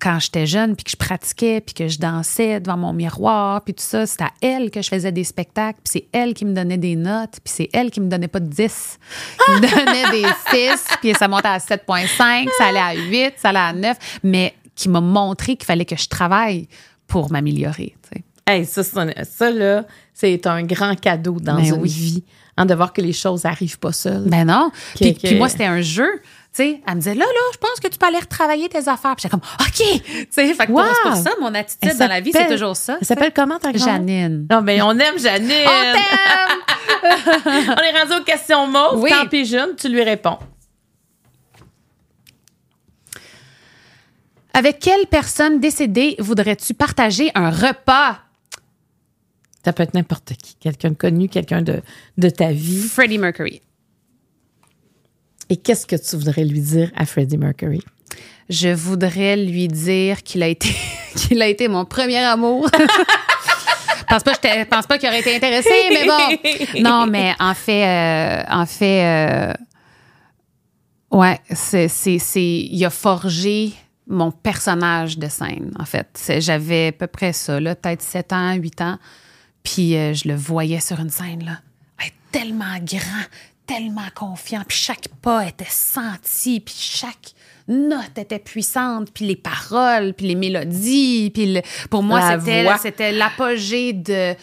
[0.00, 3.74] quand j'étais jeune, puis que je pratiquais, puis que je dansais devant mon miroir, puis
[3.74, 6.54] tout ça, c'était à elle que je faisais des spectacles, puis c'est elle qui me
[6.54, 8.98] donnait des notes, puis c'est elle qui me donnait pas de 10,
[9.44, 13.50] qui me donnait des 6, puis ça montait à 7,5, ça allait à 8, ça
[13.50, 16.66] allait à 9, mais qui m'a montré qu'il fallait que je travaille
[17.06, 17.94] pour m'améliorer.
[18.10, 18.24] tu sais.
[18.44, 19.84] Hey, ça, c'est ça, là,
[20.14, 21.88] c'est un grand cadeau dans Ben une oui.
[21.88, 22.24] vie,
[22.56, 24.24] hein, de voir que les choses n'arrivent pas seules.
[24.26, 24.70] Ben non.
[24.96, 26.10] Puis, Que- puis que- moi, c'était un jeu.
[26.54, 28.86] Tu sais, elle me disait, là, là, je pense que tu peux aller retravailler tes
[28.86, 29.16] affaires.
[29.16, 30.02] Puis j'étais comme, OK.
[30.02, 30.82] Tu sais, fait que Wow.
[31.02, 32.98] pour ça, mon attitude dans la vie, c'est toujours ça.
[33.00, 34.46] Elle s'appelle comment ta grand Janine.
[34.50, 35.50] Non, mais on aime Janine.
[35.66, 36.58] On t'aime!
[37.46, 39.00] On est rendu aux questions mauves.
[39.02, 39.10] Oui.
[39.10, 40.38] Tant pis, jeune, tu lui réponds.
[44.54, 48.18] Avec quelle personne décédée voudrais-tu partager un repas?
[49.64, 50.56] Ça peut être n'importe qui.
[50.56, 51.82] Quelqu'un de connu, quelqu'un de,
[52.18, 52.80] de ta vie.
[52.82, 53.60] Freddie Mercury.
[55.48, 57.82] Et qu'est-ce que tu voudrais lui dire à Freddie Mercury?
[58.48, 60.74] Je voudrais lui dire qu'il a été,
[61.16, 62.68] qu'il a été mon premier amour.
[64.08, 66.80] pense pas, j'étais- pense pas qu'il aurait été intéressé, mais bon.
[66.82, 69.52] Non, mais en fait, euh, en fait, euh,
[71.12, 73.72] ouais, c'est, c'est, c'est, il a forgé
[74.08, 76.32] mon personnage de scène, en fait.
[76.40, 78.98] J'avais à peu près ça, là, peut-être 7 ans, 8 ans.
[79.62, 81.60] Puis euh, je le voyais sur une scène, là.
[82.04, 83.24] être tellement grand,
[83.66, 84.62] tellement confiant.
[84.66, 87.32] Puis chaque pas était senti, puis chaque
[87.68, 91.30] note était puissante, puis les paroles, puis les mélodies.
[91.32, 92.20] Puis le- pour moi,
[92.78, 94.34] c'était, l'apogée de,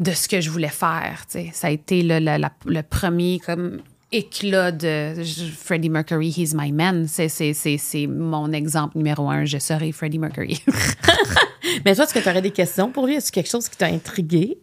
[0.00, 1.24] de ce que je voulais faire.
[1.52, 2.18] Ça a été le,
[2.66, 3.80] le premier comme
[4.14, 5.14] éclat de
[5.56, 7.06] Freddie Mercury, he's my man.
[7.08, 9.44] C'est, c'est, c'est, c'est mon exemple numéro un.
[9.44, 10.62] Je serai Freddie Mercury.
[11.84, 13.14] Mais toi, est-ce que tu aurais des questions pour lui?
[13.14, 14.58] Est-ce quelque chose qui t'a intrigué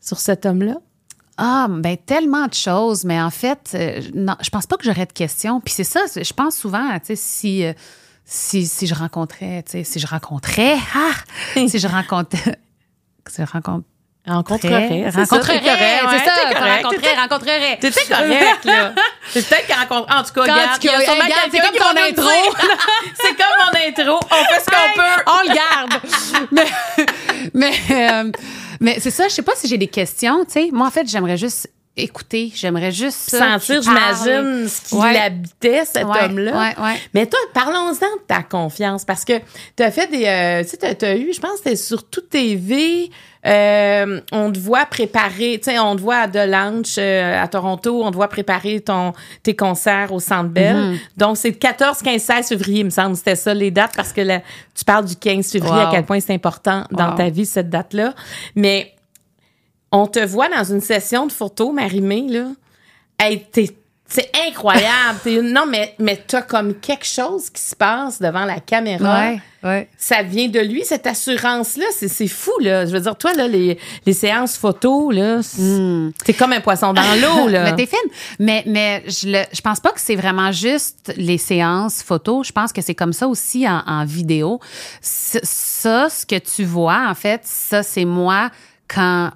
[0.00, 0.76] sur cet homme-là?
[1.36, 5.06] Ah, ben tellement de choses, mais en fait, euh, non, je pense pas que j'aurais
[5.06, 5.60] de questions.
[5.60, 7.72] Puis c'est ça, je pense souvent, tu sais, si, euh,
[8.24, 11.10] si, si je rencontrais, tu sais, si je rencontrais, ah,
[11.54, 12.60] si je rencontrais,
[13.26, 13.88] si je rencontrais,
[14.26, 15.04] Rencontrerait.
[15.12, 16.82] c'est ça, ouais, ça, t'es correct.
[18.64, 18.92] là.
[19.28, 20.14] C'est peut-être rencontre.
[20.16, 22.30] En tout cas, regarde, c'est comme ton intro.
[23.20, 24.26] c'est comme mon intro.
[24.30, 25.22] On fait ce qu'on peut.
[25.26, 26.48] On le garde.
[26.52, 26.66] mais
[27.52, 28.30] mais, euh,
[28.80, 30.68] mais c'est ça, je sais pas si j'ai des questions, tu sais.
[30.72, 35.12] Moi, en fait, j'aimerais juste écouter, j'aimerais juste ça, Sentir, j'imagine, ce qui Ouais.
[35.12, 36.52] l'habitait, cet Ouais, homme-là.
[36.52, 36.96] ouais, ouais.
[37.14, 39.34] Mais toi, parlons-en de ta confiance, parce que
[39.76, 40.24] tu as fait des.
[40.26, 43.10] euh, tu sais, t'as- t'as eu, je pense, c'était sur tout TV.
[43.46, 48.02] euh, on te voit préparer, tu sais, on te voit à Delanche euh, à Toronto,
[48.02, 49.12] on te voit préparer ton
[49.42, 50.74] tes concerts au Centre Bell.
[50.74, 50.98] Mm-hmm.
[51.18, 54.14] Donc c'est le 14, 15, 16 février, il me semble, c'était ça les dates parce
[54.14, 54.40] que là,
[54.74, 55.88] tu parles du 15 février Wow.
[55.88, 57.16] à quel point c'est important dans Wow.
[57.18, 58.14] ta vie cette date-là.
[58.56, 58.94] Mais
[59.96, 62.46] on te voit dans une session de photos, Marie-Mé, là.
[63.18, 63.70] Hey, t'es-
[64.06, 65.18] c'est incroyable.
[65.24, 69.20] T'es non, mais, mais t'as comme quelque chose qui se passe devant la caméra.
[69.30, 69.88] Ouais, ouais.
[69.96, 71.86] Ça vient de lui, cette assurance-là.
[71.96, 72.84] C'est, c'est fou, là.
[72.86, 76.92] Je veux dire, toi, là, les, les séances photos, là, c'est, c'est comme un poisson
[76.92, 77.64] dans l'eau, là.
[77.64, 78.10] mais t'es fine.
[78.38, 82.46] Mais, mais je, le, je pense pas que c'est vraiment juste les séances photos.
[82.48, 84.60] Je pense que c'est comme ça aussi en, en vidéo.
[85.00, 88.50] C- Ça, ce que tu vois, en fait, ça, c'est moi
[88.86, 89.30] quand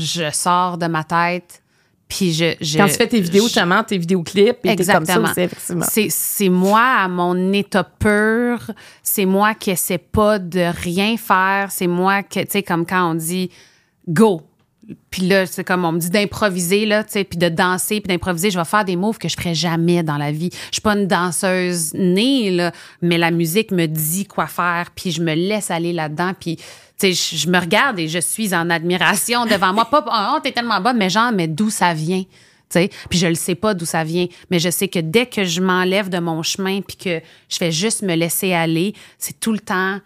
[0.00, 1.62] je sors de ma tête.
[2.08, 5.20] Puis je, je- Quand tu fais tes vidéos, justement, tes vidéoclips, et t'es comme ça
[5.20, 5.80] Exactement.
[5.86, 8.58] aussi, c'est moi à mon état pur.
[9.02, 11.70] C'est moi qui essaie pas de rien faire.
[11.70, 13.48] C'est moi que, tu sais, comme quand on dit
[14.08, 14.42] go.
[15.10, 18.08] Puis là, c'est comme on me dit d'improviser, là, tu sais, puis de danser, puis
[18.08, 18.50] d'improviser.
[18.50, 20.50] Je vais faire des moves que je ferais jamais dans la vie.
[20.52, 22.72] Je suis pas une danseuse née, là,
[23.02, 26.58] mais la musique me dit quoi faire, puis je me laisse aller là-dedans, puis
[27.02, 29.86] je, je me regarde et je suis en admiration devant moi.
[29.86, 32.22] Pas, oh, t'es tellement bonne, mais genre, mais d'où ça vient?
[32.22, 35.26] Tu sais, puis je le sais pas d'où ça vient, mais je sais que dès
[35.26, 39.40] que je m'enlève de mon chemin puis que je fais juste me laisser aller, c'est
[39.40, 39.98] tout le temps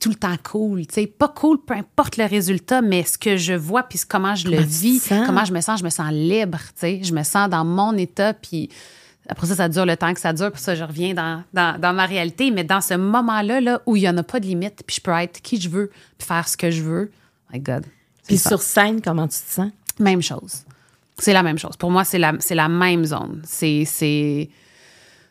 [0.00, 3.52] tout le temps cool, sais, pas cool peu importe le résultat, mais ce que je
[3.52, 6.58] vois puis comment je le Comment vis, comment je me sens, je me sens libre,
[6.58, 8.70] tu sais, je me sens dans mon état puis
[9.30, 11.78] après ça, ça dure le temps que ça dure, puis ça, je reviens dans, dans,
[11.78, 12.50] dans ma réalité.
[12.50, 15.00] Mais dans ce moment-là, là, où il n'y en a pas de limite, puis je
[15.00, 17.12] peux être qui je veux, puis faire ce que je veux,
[17.52, 17.86] my God.
[18.26, 19.70] Puis sur scène, comment tu te sens?
[19.98, 20.64] Même chose.
[21.18, 21.76] C'est la même chose.
[21.76, 23.42] Pour moi, c'est la, c'est la même zone.
[23.44, 24.48] C'est,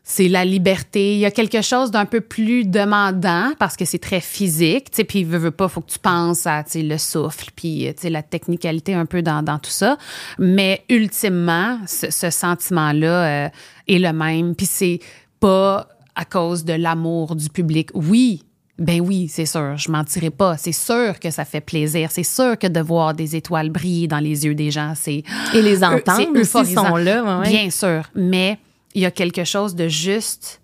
[0.10, 1.14] c'est, la liberté.
[1.14, 4.92] Il y a quelque chose d'un peu plus demandant parce que c'est très physique.
[4.92, 7.50] Tu sais, puis, veux, veux pas, faut que tu penses à tu sais, le souffle,
[7.56, 9.98] puis tu sais, la technicalité un peu dans, dans tout ça.
[10.38, 13.50] Mais ultimement, ce, ce sentiment-là euh,
[13.88, 14.56] est le même.
[14.56, 15.00] Puis c'est
[15.40, 17.90] pas à cause de l'amour du public.
[17.94, 18.44] Oui,
[18.80, 20.58] ben oui, c'est sûr, je mentirai pas.
[20.58, 22.10] C'est sûr que ça fait plaisir.
[22.12, 25.24] C'est sûr que de voir des étoiles briller dans les yeux des gens, c'est
[25.54, 27.42] Et les Euh, entendre ils sont là.
[27.42, 27.50] ouais.
[27.50, 28.58] Bien sûr, mais
[28.96, 30.62] il y a quelque chose de juste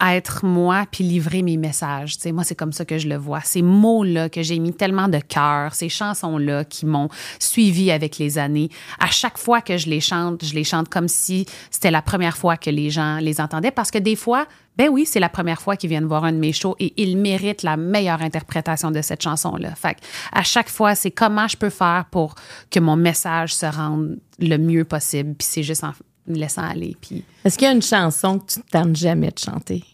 [0.00, 2.16] être moi puis livrer mes messages.
[2.16, 3.40] Tu sais, moi, c'est comme ça que je le vois.
[3.42, 8.38] Ces mots-là que j'ai mis tellement de cœur, ces chansons-là qui m'ont suivi avec les
[8.38, 12.02] années, à chaque fois que je les chante, je les chante comme si c'était la
[12.02, 15.28] première fois que les gens les entendaient parce que des fois, ben oui, c'est la
[15.28, 18.90] première fois qu'ils viennent voir un de mes shows et ils méritent la meilleure interprétation
[18.90, 19.74] de cette chanson-là.
[19.74, 19.98] Fait
[20.32, 22.34] à chaque fois, c'est comment je peux faire pour
[22.70, 25.34] que mon message se rende le mieux possible.
[25.34, 25.92] Puis c'est juste en
[26.26, 26.96] me laissant aller.
[27.00, 27.24] Puis...
[27.44, 29.84] Est-ce qu'il y a une chanson que tu ne tentes jamais de chanter?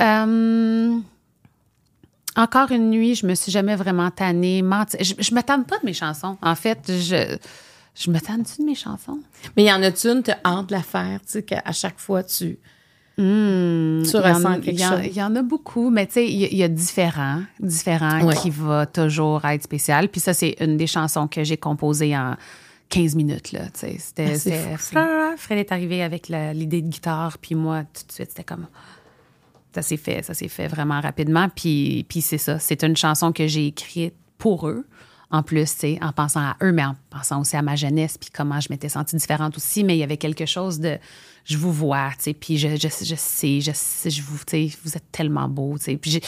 [0.00, 0.98] Euh,
[2.36, 4.62] encore une nuit, je me suis jamais vraiment tannée.
[5.00, 6.36] Je, je me tanne pas de mes chansons.
[6.42, 7.38] En fait, je,
[7.96, 9.20] je me tanne-tu de mes chansons?
[9.56, 12.58] Mais y en a-tu une, te hante la faire, tu sais, qu'à chaque fois, tu,
[13.16, 15.00] hmm, tu ressens quelque chose?
[15.04, 18.84] Il y en a beaucoup, mais tu sais, il y, a différents, différents qui va
[18.84, 20.10] toujours être spécial.
[20.10, 22.36] Puis ça, c'est une des chansons que j'ai composées en
[22.88, 23.96] 15 minutes, là, tu sais.
[23.98, 24.76] C'était...
[24.94, 28.66] Ah, Fred est arrivé avec l'idée de guitare, puis moi, tout de suite, c'était comme
[29.74, 31.48] ça s'est fait, ça s'est fait vraiment rapidement.
[31.50, 34.86] Puis, puis c'est ça, c'est une chanson que j'ai écrite pour eux.
[35.30, 38.30] En plus, tu en pensant à eux, mais en pensant aussi à ma jeunesse, puis
[38.32, 39.84] comment je m'étais sentie différente aussi.
[39.84, 40.98] Mais il y avait quelque chose de,
[41.46, 44.68] je vous vois, tu sais, puis je, je, je, sais, je sais, je vous, tu
[44.68, 45.96] sais, vous êtes tellement beau, tu sais.
[45.96, 46.20] Puis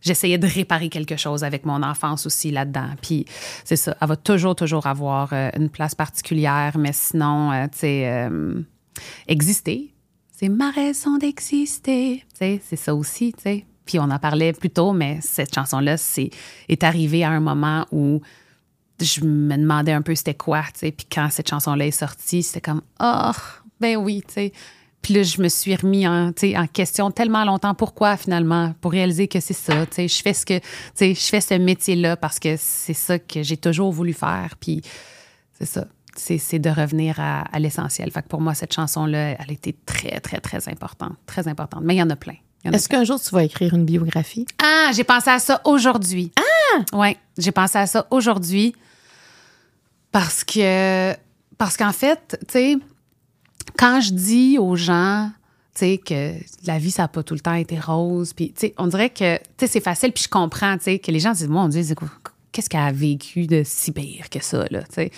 [0.00, 2.88] j'essayais de réparer quelque chose avec mon enfance aussi là-dedans.
[3.02, 3.26] Puis
[3.64, 7.80] c'est ça, elle va toujours, toujours avoir euh, une place particulière, mais sinon, euh, tu
[7.80, 8.62] sais, euh,
[9.28, 9.92] exister,
[10.30, 12.24] c'est ma raison d'exister.
[12.32, 13.66] C'est ça aussi, tu sais.
[13.84, 16.30] Puis on en parlait plus tôt, mais cette chanson-là, c'est
[16.68, 18.22] est arrivée à un moment où
[19.00, 20.92] je me demandais un peu c'était quoi, tu sais.
[20.92, 23.32] Puis quand cette chanson-là est sortie, c'était comme oh,
[23.82, 24.52] ben oui, tu sais.
[25.02, 27.74] Puis là, je me suis remis en, en question tellement longtemps.
[27.74, 28.72] Pourquoi finalement?
[28.80, 29.84] Pour réaliser que c'est ça.
[29.86, 30.64] Tu sais, je fais ce que, tu
[30.94, 34.54] sais, je fais ce métier-là parce que c'est ça que j'ai toujours voulu faire.
[34.60, 34.80] Puis
[35.58, 35.86] c'est ça
[36.16, 38.10] c'est de revenir à, l'essentiel.
[38.10, 41.14] Fait que pour moi, cette chanson-là, elle était très, très, très importante.
[41.26, 41.82] Très importante.
[41.84, 42.36] Mais il y en a plein.
[42.64, 44.46] Est-ce qu'un jour, tu vas écrire une biographie?
[44.62, 46.32] Ah, j'ai pensé à ça aujourd'hui.
[46.36, 46.82] Ah!
[46.92, 48.74] Oui, j'ai pensé à ça aujourd'hui
[50.12, 51.12] parce que,
[51.58, 52.76] parce qu'en fait, tu sais,
[53.76, 55.30] quand je dis aux gens,
[55.74, 56.34] tu sais, que
[56.66, 59.10] la vie, ça n'a pas tout le temps été rose, puis, tu sais, on dirait
[59.10, 61.68] que, tu sais, c'est facile, puis je comprends, tu sais, que les gens disent, mon
[61.68, 61.82] Dieu,
[62.52, 65.10] qu'est-ce qu'elle a vécu de si pire que ça, là, tu sais?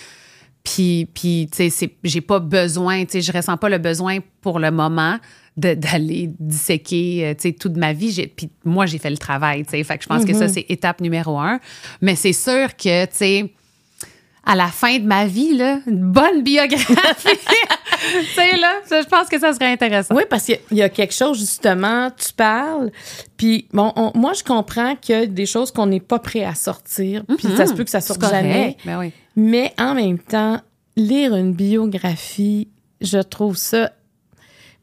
[0.63, 4.59] Puis, puis tu sais, j'ai pas besoin, tu sais, je ressens pas le besoin pour
[4.59, 5.19] le moment
[5.55, 8.27] d'aller disséquer, euh, tu sais, toute ma vie.
[8.35, 9.83] Puis moi, j'ai fait le travail, tu sais.
[9.83, 10.53] Fait que je pense que ça, mm-hmm.
[10.53, 11.59] c'est étape numéro un.
[12.01, 13.53] Mais c'est sûr que, tu sais,
[14.43, 16.87] à la fin de ma vie, là, une bonne biographie.
[18.11, 20.15] tu sais, là, je pense que ça serait intéressant.
[20.15, 22.91] Oui, parce qu'il y a quelque chose, justement, tu parles,
[23.37, 26.55] puis bon, moi, je comprends qu'il y a des choses qu'on n'est pas prêt à
[26.55, 27.75] sortir, puis ça se mm-hmm.
[27.75, 28.77] peut que ça sorte jamais.
[28.85, 29.11] Ben oui.
[29.35, 30.61] Mais en même temps,
[30.95, 32.69] lire une biographie,
[33.01, 33.91] je trouve ça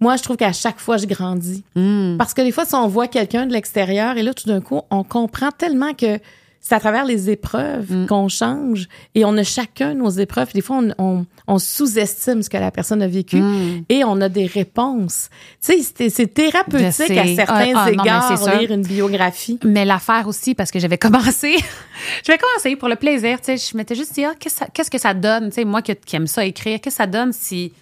[0.03, 1.63] moi, je trouve qu'à chaque fois, je grandis.
[1.77, 2.17] Mm.
[2.17, 4.81] Parce que des fois, si on voit quelqu'un de l'extérieur et là, tout d'un coup,
[4.91, 6.19] on comprend tellement que
[6.65, 8.07] c'est à travers les épreuves mm.
[8.07, 10.53] qu'on change et on a chacun nos épreuves.
[10.55, 13.85] Des fois, on, on, sous-estime ce que la personne a vécu mm.
[13.89, 15.29] et on a des réponses.
[15.61, 19.59] Tu sais, c'est thérapeutique à certains ah, ah, égards lire une biographie.
[19.65, 21.57] Mais l'affaire aussi, parce que j'avais commencé,
[22.25, 23.41] j'avais commencé pour le plaisir.
[23.41, 25.49] Tu sais, je m'étais juste dit, ah, qu'est-ce que ça donne?
[25.49, 27.73] Tu sais, moi qui, aime ça écrire, qu'est-ce que ça donne si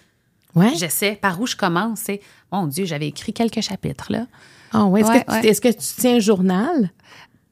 [0.55, 0.73] ouais.
[0.75, 2.07] j'essaie par où je commence?
[2.51, 4.25] Mon Dieu, j'avais écrit quelques chapitres là.
[4.73, 5.01] Ah ouais.
[5.43, 6.91] Est-ce que, que, tu tiens un journal?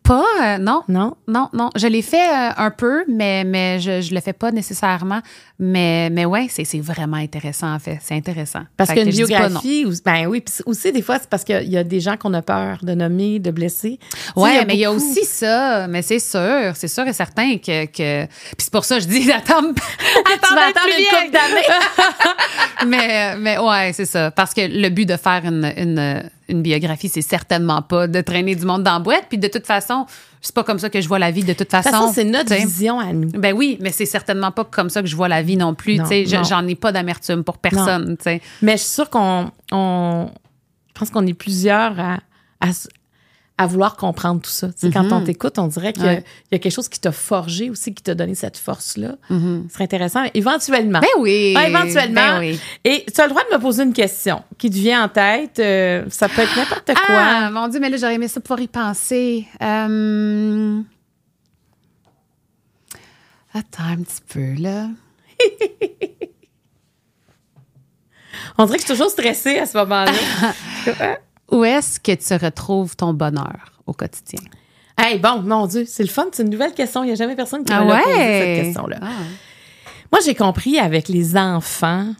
[0.09, 0.81] Pas, euh, non.
[0.87, 1.15] Non?
[1.27, 1.69] Non, non.
[1.75, 5.21] Je l'ai fait euh, un peu, mais, mais je ne le fais pas nécessairement.
[5.59, 7.99] Mais, mais ouais, c'est vraiment intéressant, en fait.
[8.01, 8.63] C'est intéressant.
[8.75, 11.99] Parce qu'une biographie, ben oui, puis aussi, des fois, c'est parce qu'il y a des
[11.99, 13.99] gens qu'on a peur de nommer, de blesser.
[14.35, 15.87] Oui, mais il y a aussi ça.
[15.87, 17.85] Mais c'est sûr, c'est sûr et certain que.
[17.85, 18.25] que...
[18.25, 22.87] Puis c'est pour ça que je dis, attends, attends, attendre une couple d'années.
[22.87, 24.31] mais, mais ouais, c'est ça.
[24.31, 28.55] Parce que le but de faire une, une une biographie, c'est certainement pas de traîner
[28.55, 29.25] du monde dans la boîte.
[29.29, 30.05] Puis de toute façon,
[30.41, 31.89] c'est pas comme ça que je vois la vie de toute façon.
[31.89, 33.29] De toute façon, c'est notre vision à nous.
[33.29, 35.99] Ben oui, mais c'est certainement pas comme ça que je vois la vie non plus.
[36.25, 38.17] J'en ai pas d'amertume pour personne.
[38.61, 39.51] Mais je suis sûre qu'on.
[39.71, 40.29] On,
[40.87, 42.17] je pense qu'on est plusieurs à,
[42.59, 42.71] à
[43.65, 44.69] vouloir comprendre tout ça.
[44.93, 45.25] Quand on mhm.
[45.25, 48.33] t'écoute, on dirait qu'il y, a quelque chose qui t'a forgé aussi, qui t'a donné
[48.35, 49.15] cette force-là.
[49.29, 49.65] Mhm.
[49.67, 50.23] Ce serait intéressant.
[50.33, 50.99] Éventuellement.
[50.99, 51.55] Ben oui.
[51.57, 52.39] éventuellement.
[52.39, 55.09] Ben Et tu as le droit de me poser une question qui te vient en
[55.09, 55.59] tête.
[55.59, 57.15] Euh, ça peut être n'importe quoi.
[57.17, 59.45] Ah, mon Dieu, mais là, j'aurais aimé ça pouvoir y penser.
[59.61, 60.81] Euh,
[63.53, 64.87] attends un petit peu, là.
[68.57, 70.11] on dirait que je suis toujours stressée à ce moment-là.
[71.51, 74.41] Où est-ce que tu retrouves ton bonheur au quotidien?
[74.97, 76.25] Hey, bon, mon Dieu, c'est le fun.
[76.31, 77.03] C'est une nouvelle question.
[77.03, 78.97] Il n'y a jamais personne qui m'a ah posé cette question-là.
[79.01, 79.07] Ah.
[80.11, 82.13] Moi, j'ai compris avec les enfants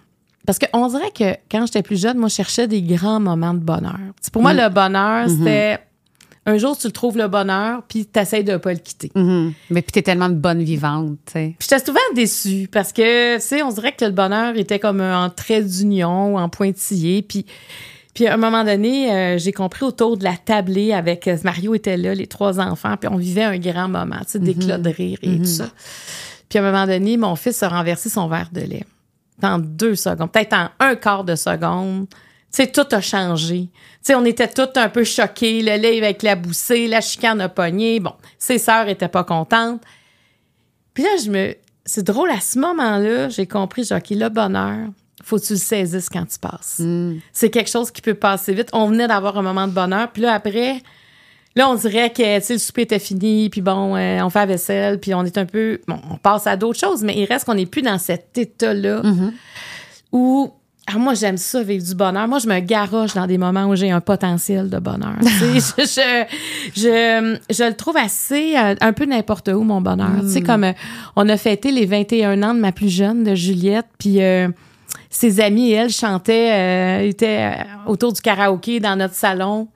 [0.46, 3.60] parce qu'on dirait que quand j'étais plus jeune, moi, je cherchais des grands moments de
[3.60, 4.00] bonheur.
[4.32, 5.80] Pour moi, le bonheur, c'était
[6.46, 9.12] un jour, tu le trouves le bonheur, puis tu essaies de pas le quitter.
[9.14, 9.54] Mhm.
[9.70, 11.34] Mais puis t'es tellement de bonne vivante, tu.
[11.34, 15.02] Puis j'étais souvent déçue parce que, tu sais, on dirait que le bonheur était comme
[15.02, 17.22] en trait d'union, en pointillé.
[17.22, 17.46] Puis,
[18.14, 21.76] puis à un moment donné, euh, j'ai compris autour de la tablée avec euh, Mario
[21.76, 24.90] était là, les trois enfants, puis on vivait un grand moment, tu sais, d'éclat de
[24.90, 25.70] rire et tout ça.
[26.50, 28.86] Puis à un moment donné, mon fils a renversé son verre de lait.
[29.42, 32.08] En deux secondes, peut-être en un quart de seconde.
[32.10, 32.18] Tu
[32.64, 33.70] sais, tout a changé.
[33.72, 35.62] Tu sais, on était tous un peu choqués.
[35.62, 38.00] Le lait avec la boussée, la chicane a pogné.
[38.00, 39.82] Bon, ses sœurs étaient pas contentes.
[40.94, 41.56] Puis là, je me...
[41.86, 44.90] C'est drôle, à ce moment-là, j'ai compris, j'ai OK, le bonheur,
[45.24, 46.82] faut que tu le saisisses quand tu passes.
[47.34, 48.70] C'est quelque chose qui peut passer vite.
[48.74, 50.10] On venait d'avoir un moment de bonheur.
[50.12, 50.82] Puis là, après,
[51.56, 54.40] là, on dirait que, tu sais, le souper était fini, puis bon, euh, on fait
[54.40, 55.80] la vaisselle, puis on est un peu...
[55.88, 59.02] Bon, on passe à d'autres choses, mais il reste qu'on n'est plus dans cet état-là
[60.12, 60.52] où
[60.92, 62.28] ah, moi, j'aime ça, vivre du bonheur.
[62.28, 65.18] Moi, je me garoche dans des moments où j'ai un potentiel de bonheur.
[65.22, 66.26] Je, je,
[66.76, 70.22] je, je le trouve assez, euh, un peu n'importe où, mon bonheur.
[70.22, 70.74] Tu sais, comme euh,
[71.16, 74.48] on a fêté les 21 ans de ma plus jeune, de Juliette, puis euh,
[75.10, 76.52] ses amis et elle chantaient,
[77.04, 79.68] euh, étaient euh, autour du karaoké dans notre salon.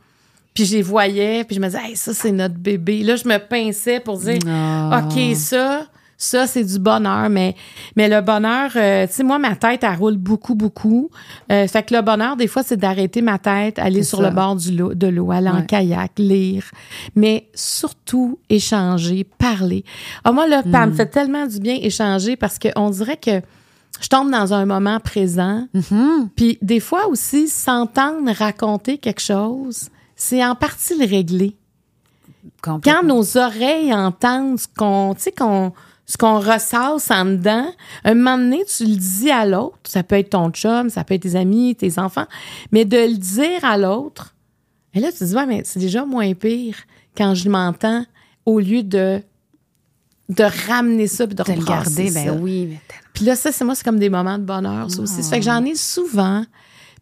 [0.54, 3.02] Puis je les voyais, puis je me disais, hey, ça, c'est notre bébé.
[3.04, 5.02] Là, je me pinçais pour dire, Ah.
[5.04, 7.28] OK, ça, ça, c'est du bonheur.
[7.32, 7.56] Mais,
[7.96, 11.10] mais le bonheur, euh, tu sais, moi, ma tête, elle roule beaucoup, beaucoup.
[11.52, 14.30] Euh, fait que le bonheur, des fois, c'est d'arrêter ma tête, aller sur ça.
[14.30, 16.66] le bord du de l'eau, aller en kayak, lire.
[17.16, 19.84] Mais surtout, échanger, parler.
[20.24, 20.90] Ah, moi, là, ça Hmm.
[20.92, 23.42] me fait tellement du bien échanger parce qu'on dirait que
[24.02, 25.68] je tombe dans un moment présent.
[25.74, 26.30] Mhm.
[26.36, 31.56] Puis des fois aussi, s'entendre raconter quelque chose, c'est en partie le régler.
[32.62, 35.74] Quand nos oreilles entendent ce qu'on, tu sais, qu'on,
[36.06, 37.68] ce qu'on ressasse en dedans,
[38.04, 39.78] un moment donné, tu le dis à l'autre.
[39.86, 42.26] Ça peut être ton chum, ça peut être tes amis, tes enfants,
[42.72, 44.34] mais de le dire à l'autre.
[44.94, 46.76] Et là, tu te dis, ouais, mais c'est déjà moins pire
[47.18, 48.06] quand je m'entends
[48.46, 49.22] au lieu de,
[50.30, 52.24] de ramener ça puis de, de le rebrasser garder, ça.
[52.32, 52.80] ben oui, mais.
[53.14, 55.22] Puis là, ça, c'est moi, c'est comme des moments de bonheur, ça aussi.
[55.24, 56.46] Ça fait que j'en ai souvent.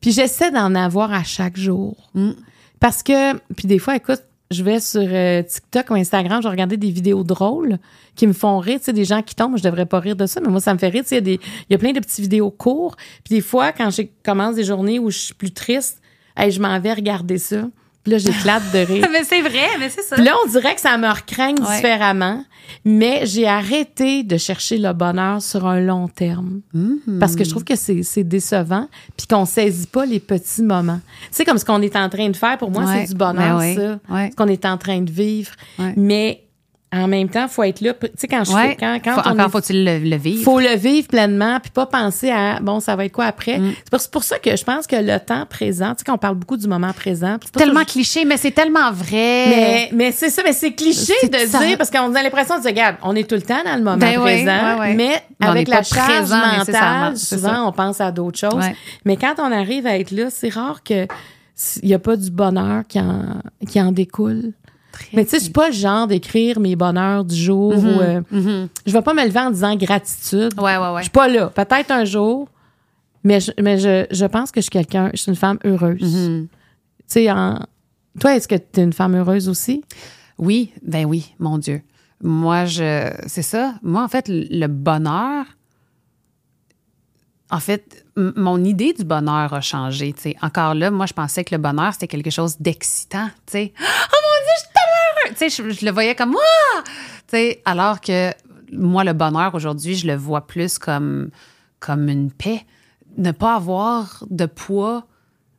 [0.01, 2.09] Puis j'essaie d'en avoir à chaque jour.
[2.15, 2.31] Mm.
[2.79, 6.51] Parce que, puis des fois, écoute, je vais sur euh, TikTok ou Instagram, je vais
[6.51, 7.77] regarder des vidéos drôles
[8.15, 8.79] qui me font rire.
[8.79, 10.73] Tu sais, des gens qui tombent, je devrais pas rire de ça, mais moi, ça
[10.73, 11.03] me fait rire.
[11.03, 11.39] Tu sais, il y, a des-
[11.69, 12.99] il y a plein de petites vidéos courtes.
[13.23, 16.01] Puis des fois, quand je commence des journées où je suis plus triste,
[16.35, 17.69] hey, je m'en vais regarder ça.
[18.03, 19.07] Puis là, j'éclate de rire.
[19.11, 20.15] mais c'est vrai, mais c'est ça.
[20.15, 21.75] Puis là, on dirait que ça me recraigne Ouais.
[21.75, 22.43] différemment,
[22.83, 26.61] mais j'ai arrêté de chercher le bonheur sur un long terme.
[26.73, 27.19] Mhm.
[27.19, 30.99] Parce que je trouve que c'est c'est décevant, puis qu'on saisit pas les petits moments.
[31.23, 33.01] Tu sais, comme ce qu'on est en train de faire, pour moi, Ouais.
[33.05, 33.75] c'est du bonheur, Ben oui.
[33.75, 33.99] ça.
[34.13, 34.29] Ouais.
[34.31, 35.51] Ce qu'on est en train de vivre.
[35.77, 35.93] Ouais.
[35.95, 36.43] Mais
[36.93, 37.93] en même temps, faut être là.
[37.93, 38.69] Tu sais, quand je Ouais.
[38.71, 40.43] fais, quand, quand Faut- on encore est- faut-il le, le vivre?
[40.43, 43.59] faut le vivre pleinement puis pas penser à bon ça va être quoi après?
[43.59, 43.73] Mm.
[43.97, 46.57] c'est pour, ça que je pense que le temps présent tu sais qu'on parle beaucoup
[46.57, 49.09] du moment présent c'est tellement toujours- cliché, mais c'est tellement vrai.
[49.47, 51.59] mais, mais c'est ça, mais c'est cliché de ça.
[51.59, 53.83] dire parce qu'on a l'impression de dire, regarde, on est tout le temps dans le
[53.83, 54.93] moment Ben oui, présent, ouais, ouais.
[54.95, 57.63] mais avec la charge présent mentale, souvent ça.
[57.63, 58.65] on pense à d'autres choses.
[59.05, 61.07] Mais quand on arrive à être là, c'est rare que
[61.83, 63.39] il n'y a pas du bonheur qui en,
[63.69, 64.51] qui en découle.
[65.13, 68.21] Mais tu sais, je suis pas le genre d'écrire mes bonheurs du jour ou euh,
[68.31, 68.69] Mhm.
[68.85, 70.53] je vais pas me lever en disant gratitude.
[70.57, 71.01] Ouais, ouais, Je ouais.
[71.03, 71.47] suis pas là.
[71.47, 72.47] Peut-être un jour,
[73.23, 76.01] mais je, mais je, je pense que je suis quelqu'un, je suis une femme heureuse.
[76.29, 76.47] Mhm.
[76.49, 77.59] Tu sais, en...
[78.19, 79.83] toi, est-ce que tu es une femme heureuse aussi?
[80.37, 81.81] Oui, ben oui, mon Dieu.
[82.23, 83.11] Moi, je.
[83.27, 83.73] C'est ça.
[83.81, 85.45] Moi, en fait, le bonheur.
[87.49, 90.13] En fait, mon idée du bonheur a changé.
[90.13, 90.35] tu sais.
[90.41, 93.27] Encore là, moi, je pensais que le bonheur, c'était quelque chose d'excitant.
[93.45, 93.73] tu sais.
[93.79, 95.09] Oh mon Dieu, je suis tellement heureux!
[95.29, 96.83] Tu sais, je, je le voyais comme Ah!
[97.27, 98.31] Tu sais, Alors que
[98.71, 101.29] moi, le bonheur aujourd'hui, je le vois plus comme,
[101.79, 102.65] comme une paix.
[103.17, 105.05] Ne pas avoir de poids,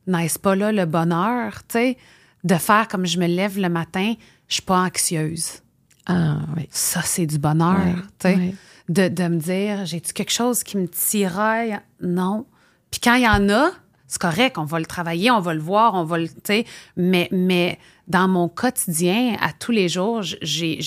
[0.07, 1.63] n'est-ce pas là le bonheur?
[1.69, 1.99] tu sais?
[2.45, 4.15] De faire comme je me lève le matin,
[4.49, 5.61] je suis pas anxieuse.
[6.07, 6.69] Ah, oui.
[6.71, 7.97] Ça, c'est du bonheur.
[8.19, 8.55] Tu sais.
[8.89, 11.79] De, de me dire, j'ai-tu quelque chose qui me tiraille?
[12.01, 12.47] Non.
[12.91, 13.71] Puis quand il y en a,
[14.09, 16.29] c'est correct, on va le travailler, on va le voir, on va le.
[16.29, 16.67] tu sais,
[16.97, 17.79] Mais, mais
[18.09, 20.83] dans mon quotidien, à tous les jours, j'ai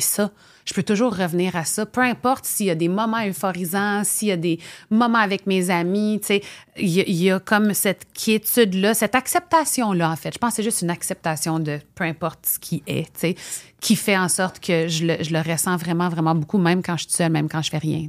[0.00, 0.30] ça.
[0.64, 1.86] Je peux toujours revenir à ça.
[1.86, 4.60] Peu importe s'il y a des moments euphorisants, s'il y a des
[4.90, 6.42] moments avec mes amis, tu sais,
[6.78, 10.32] il y, a- comme cette quiétude-là, cette acceptation-là, en fait.
[10.32, 13.34] Je pense que c'est juste une acceptation de peu importe ce qui est, tu sais,
[13.80, 16.96] qui fait en sorte que je le, je le ressens vraiment, vraiment beaucoup, même quand
[16.96, 18.06] je suis seule, même quand je fais rien.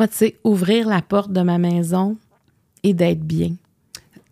[0.00, 2.16] Moi, tu sais, ouvrir la porte de ma maison
[2.82, 3.52] et d'être bien.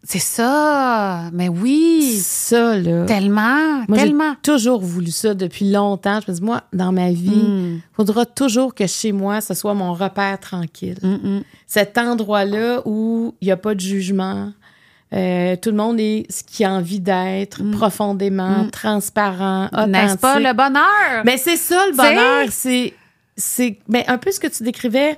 [0.09, 1.31] C'est ça.
[1.33, 2.19] Mais oui.
[2.23, 3.05] Ça, là.
[3.07, 4.35] Tellement, Moi, j'ai tellement.
[4.43, 6.21] toujours voulu ça depuis longtemps.
[6.25, 7.75] Je me dis, moi, dans ma vie, Mm.
[7.77, 10.99] il faudra toujours que chez moi, ce soit mon repère tranquille.
[11.03, 14.53] Mm, Cet endroit-là où il n'y a pas de jugement,
[15.13, 19.91] euh, tout le monde est ce qu'il a envie d'être, profondément, transparent, Mm.
[19.91, 20.47] N'est-ce pas authentique.
[20.49, 21.23] le bonheur?
[21.25, 22.95] Mais c'est ça le bonheur, c'est
[23.39, 25.17] c'est ben, un peu ce que tu décrivais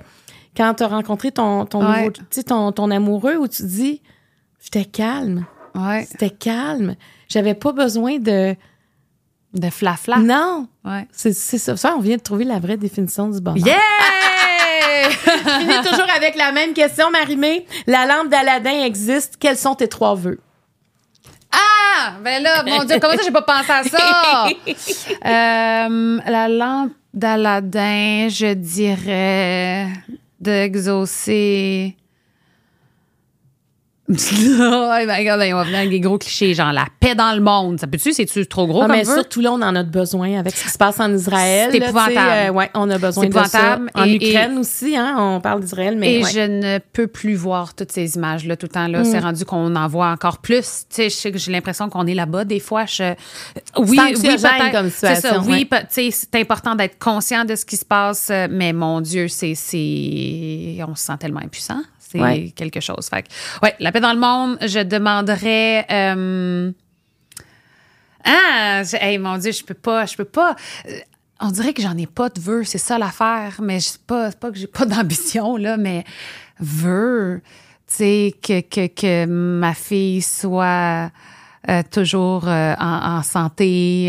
[0.57, 2.05] quand tu as rencontré ton ton, Ouais.
[2.07, 4.01] nouveau- ton ton amoureux où tu dis
[4.63, 5.45] j'étais calme,
[5.75, 6.05] ouais.
[6.09, 6.95] c'était calme,
[7.27, 8.55] j'avais pas besoin de
[9.53, 10.17] De flafla.
[10.17, 11.07] non, Ouais.
[11.11, 11.75] c'est ça.
[11.77, 13.65] Ça on vient de trouver la vraie définition du bonheur.
[13.65, 13.77] Yeah!
[15.45, 19.87] On finit toujours avec la même question Marimé, la lampe d'Aladin existe, quels sont tes
[19.87, 20.39] trois vœux?
[21.51, 22.13] Ah!
[22.23, 24.47] Ben là, mon Dieu, comment ça, j'ai pas pensé à ça?
[25.25, 29.87] Euh, la lampe d'Aladin, je dirais
[30.39, 31.95] d'exaucer.
[34.09, 34.13] Oh
[35.07, 37.79] my God, on va venir avec des gros clichés, genre la paix dans le monde.
[37.79, 38.11] Ça peut-tu?
[38.11, 40.69] C'est-tu trop gros Ah, comme mais surtout là, on en a besoin avec ce qui
[40.69, 41.69] se passe en Israël.
[41.71, 42.17] C'est épouvantable.
[42.17, 43.79] euh, ouais, on a besoin de ça.
[43.93, 46.29] En Et- Ukraine aussi, hein, on parle d'Israël, mais Et ouais.
[46.31, 48.87] je ne peux plus voir toutes ces images-là tout le temps.
[48.87, 49.03] là.
[49.03, 50.85] C'est rendu qu'on en voit encore plus.
[50.93, 52.85] Tu sais, j'ai l'impression qu'on est là-bas des fois.
[52.85, 53.13] Je...
[53.77, 54.71] Oui, oui, peut-être.
[54.71, 55.39] comme C'est ça.
[55.39, 55.79] Oui, ouais.
[55.81, 58.29] tu sais, c'est important d'être conscient de ce qui se passe.
[58.31, 61.81] euh, Mais mon Dieu, c'est, c'est, on se sent tellement impuissant.
[62.11, 62.51] C'est Ouais.
[62.55, 63.07] quelque chose.
[63.07, 63.27] Fait que,
[63.61, 64.57] ouais, la paix dans le monde.
[64.61, 65.85] Je demanderais.
[65.91, 66.71] euh,
[68.25, 70.55] Ah, je- hey, mon Dieu, je peux pas, je peux pas.
[70.87, 70.99] Euh,
[71.41, 73.59] On dirait que j'en ai pas de vœux, c'est ça l'affaire.
[73.61, 76.03] Mais c'est pas, c'est pas que j'ai pas d'ambition, là, mais
[76.59, 77.41] vœux,
[77.87, 81.09] tu sais, que, que, que ma fille soit
[81.69, 84.07] euh, toujours euh, en, en santé.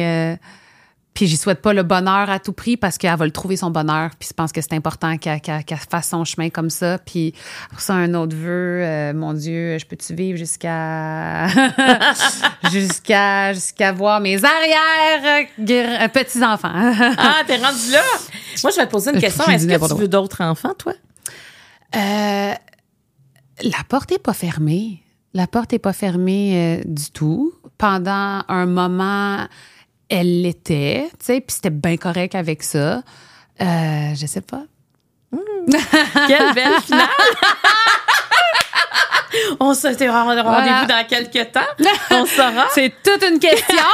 [1.15, 3.71] Puis j'y souhaite pas le bonheur à tout prix parce qu'elle va le trouver son
[3.71, 4.11] bonheur.
[4.19, 6.99] Puis je pense que c'est important qu'elle fasse son chemin comme ça.
[6.99, 7.35] Puis
[7.71, 11.49] pour ça, un autre vœu, euh, mon Dieu, je peux-tu vivre jusqu'à
[12.73, 16.71] jusqu'à jusqu'à voir mes arrières euh, petits enfants.
[17.23, 18.03] Ah, t'es rendu là?
[18.63, 19.45] Moi, je vais te poser une question.
[19.47, 20.95] Est-ce que tu veux d'autres enfants, toi?
[21.97, 22.55] Euh,
[23.63, 25.03] la porte est pas fermée.
[25.35, 27.53] La porte est pas fermée euh, du tout.
[27.79, 29.47] Pendant un moment,
[30.11, 33.03] elle l'était, tu sais, puis c'était bien correct avec ça.
[33.61, 34.65] Euh, je sais pas.
[36.27, 37.09] Quelle belle finale!
[39.61, 40.85] On se rendez-vous Voilà.
[40.87, 41.61] dans quelques temps.
[42.11, 42.67] On saura.
[42.75, 43.77] C'est toute une question.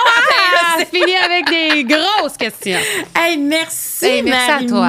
[0.59, 2.79] Ah, c'est fini avec des grosses questions.
[3.15, 4.89] Hey, merci, Hey, merci à toi.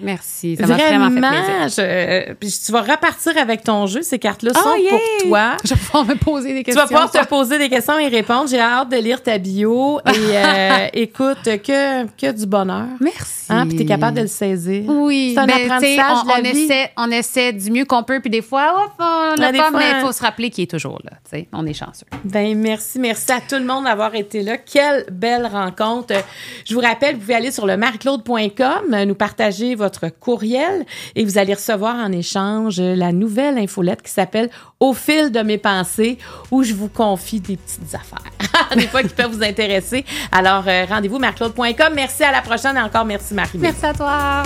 [0.00, 0.56] Merci.
[0.56, 1.68] Ça m'a vraiment fait plaisir.
[1.86, 4.02] je- puis tu vas repartir avec ton jeu.
[4.02, 4.90] Ces cartes-là Oh, sont yeah.
[4.90, 5.56] pour toi.
[5.64, 6.82] Je vais pouvoir me poser des Tu questions.
[6.82, 8.48] vas pouvoir te poser des questions et répondre.
[8.48, 10.00] J'ai hâte de lire ta bio.
[10.06, 12.86] Et euh, écoute, que, que du bonheur.
[13.00, 13.46] Merci.
[13.48, 14.84] Hein, puis t'es capable de le saisir.
[14.88, 16.62] Oui, C'est un ben, apprentissage tu sais, de la on, on vie.
[16.64, 19.98] essaie, on essaie du mieux qu'on peut, puis des fois, hop, on l'a Fois, mais
[19.98, 21.12] il faut se rappeler qu'il est toujours là.
[21.52, 22.06] On est chanceux.
[22.24, 24.58] Ben merci, merci à tout le monde d'avoir été là.
[24.58, 26.14] Quelle belle rencontre.
[26.64, 30.84] Je vous rappelle, vous pouvez aller sur le marieclaude.com, euh, nous partager votre courriel
[31.14, 35.58] et vous allez recevoir en échange la nouvelle infolette qui s'appelle Au fil de mes
[35.58, 36.18] pensées
[36.50, 38.30] où je vous confie des petites affaires,
[38.76, 40.04] des fois qui peuvent vous intéresser.
[40.30, 41.92] Alors euh, rendez-vous marieclaude.com.
[41.94, 43.58] Merci à la prochaine et encore merci Marie.
[43.58, 44.42] Merci à toi.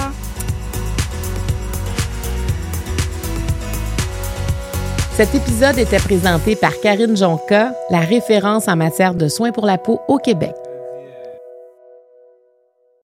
[5.16, 9.78] Cet épisode était présenté par Karine Jonca, la référence en matière de soins pour la
[9.78, 10.52] peau au Québec.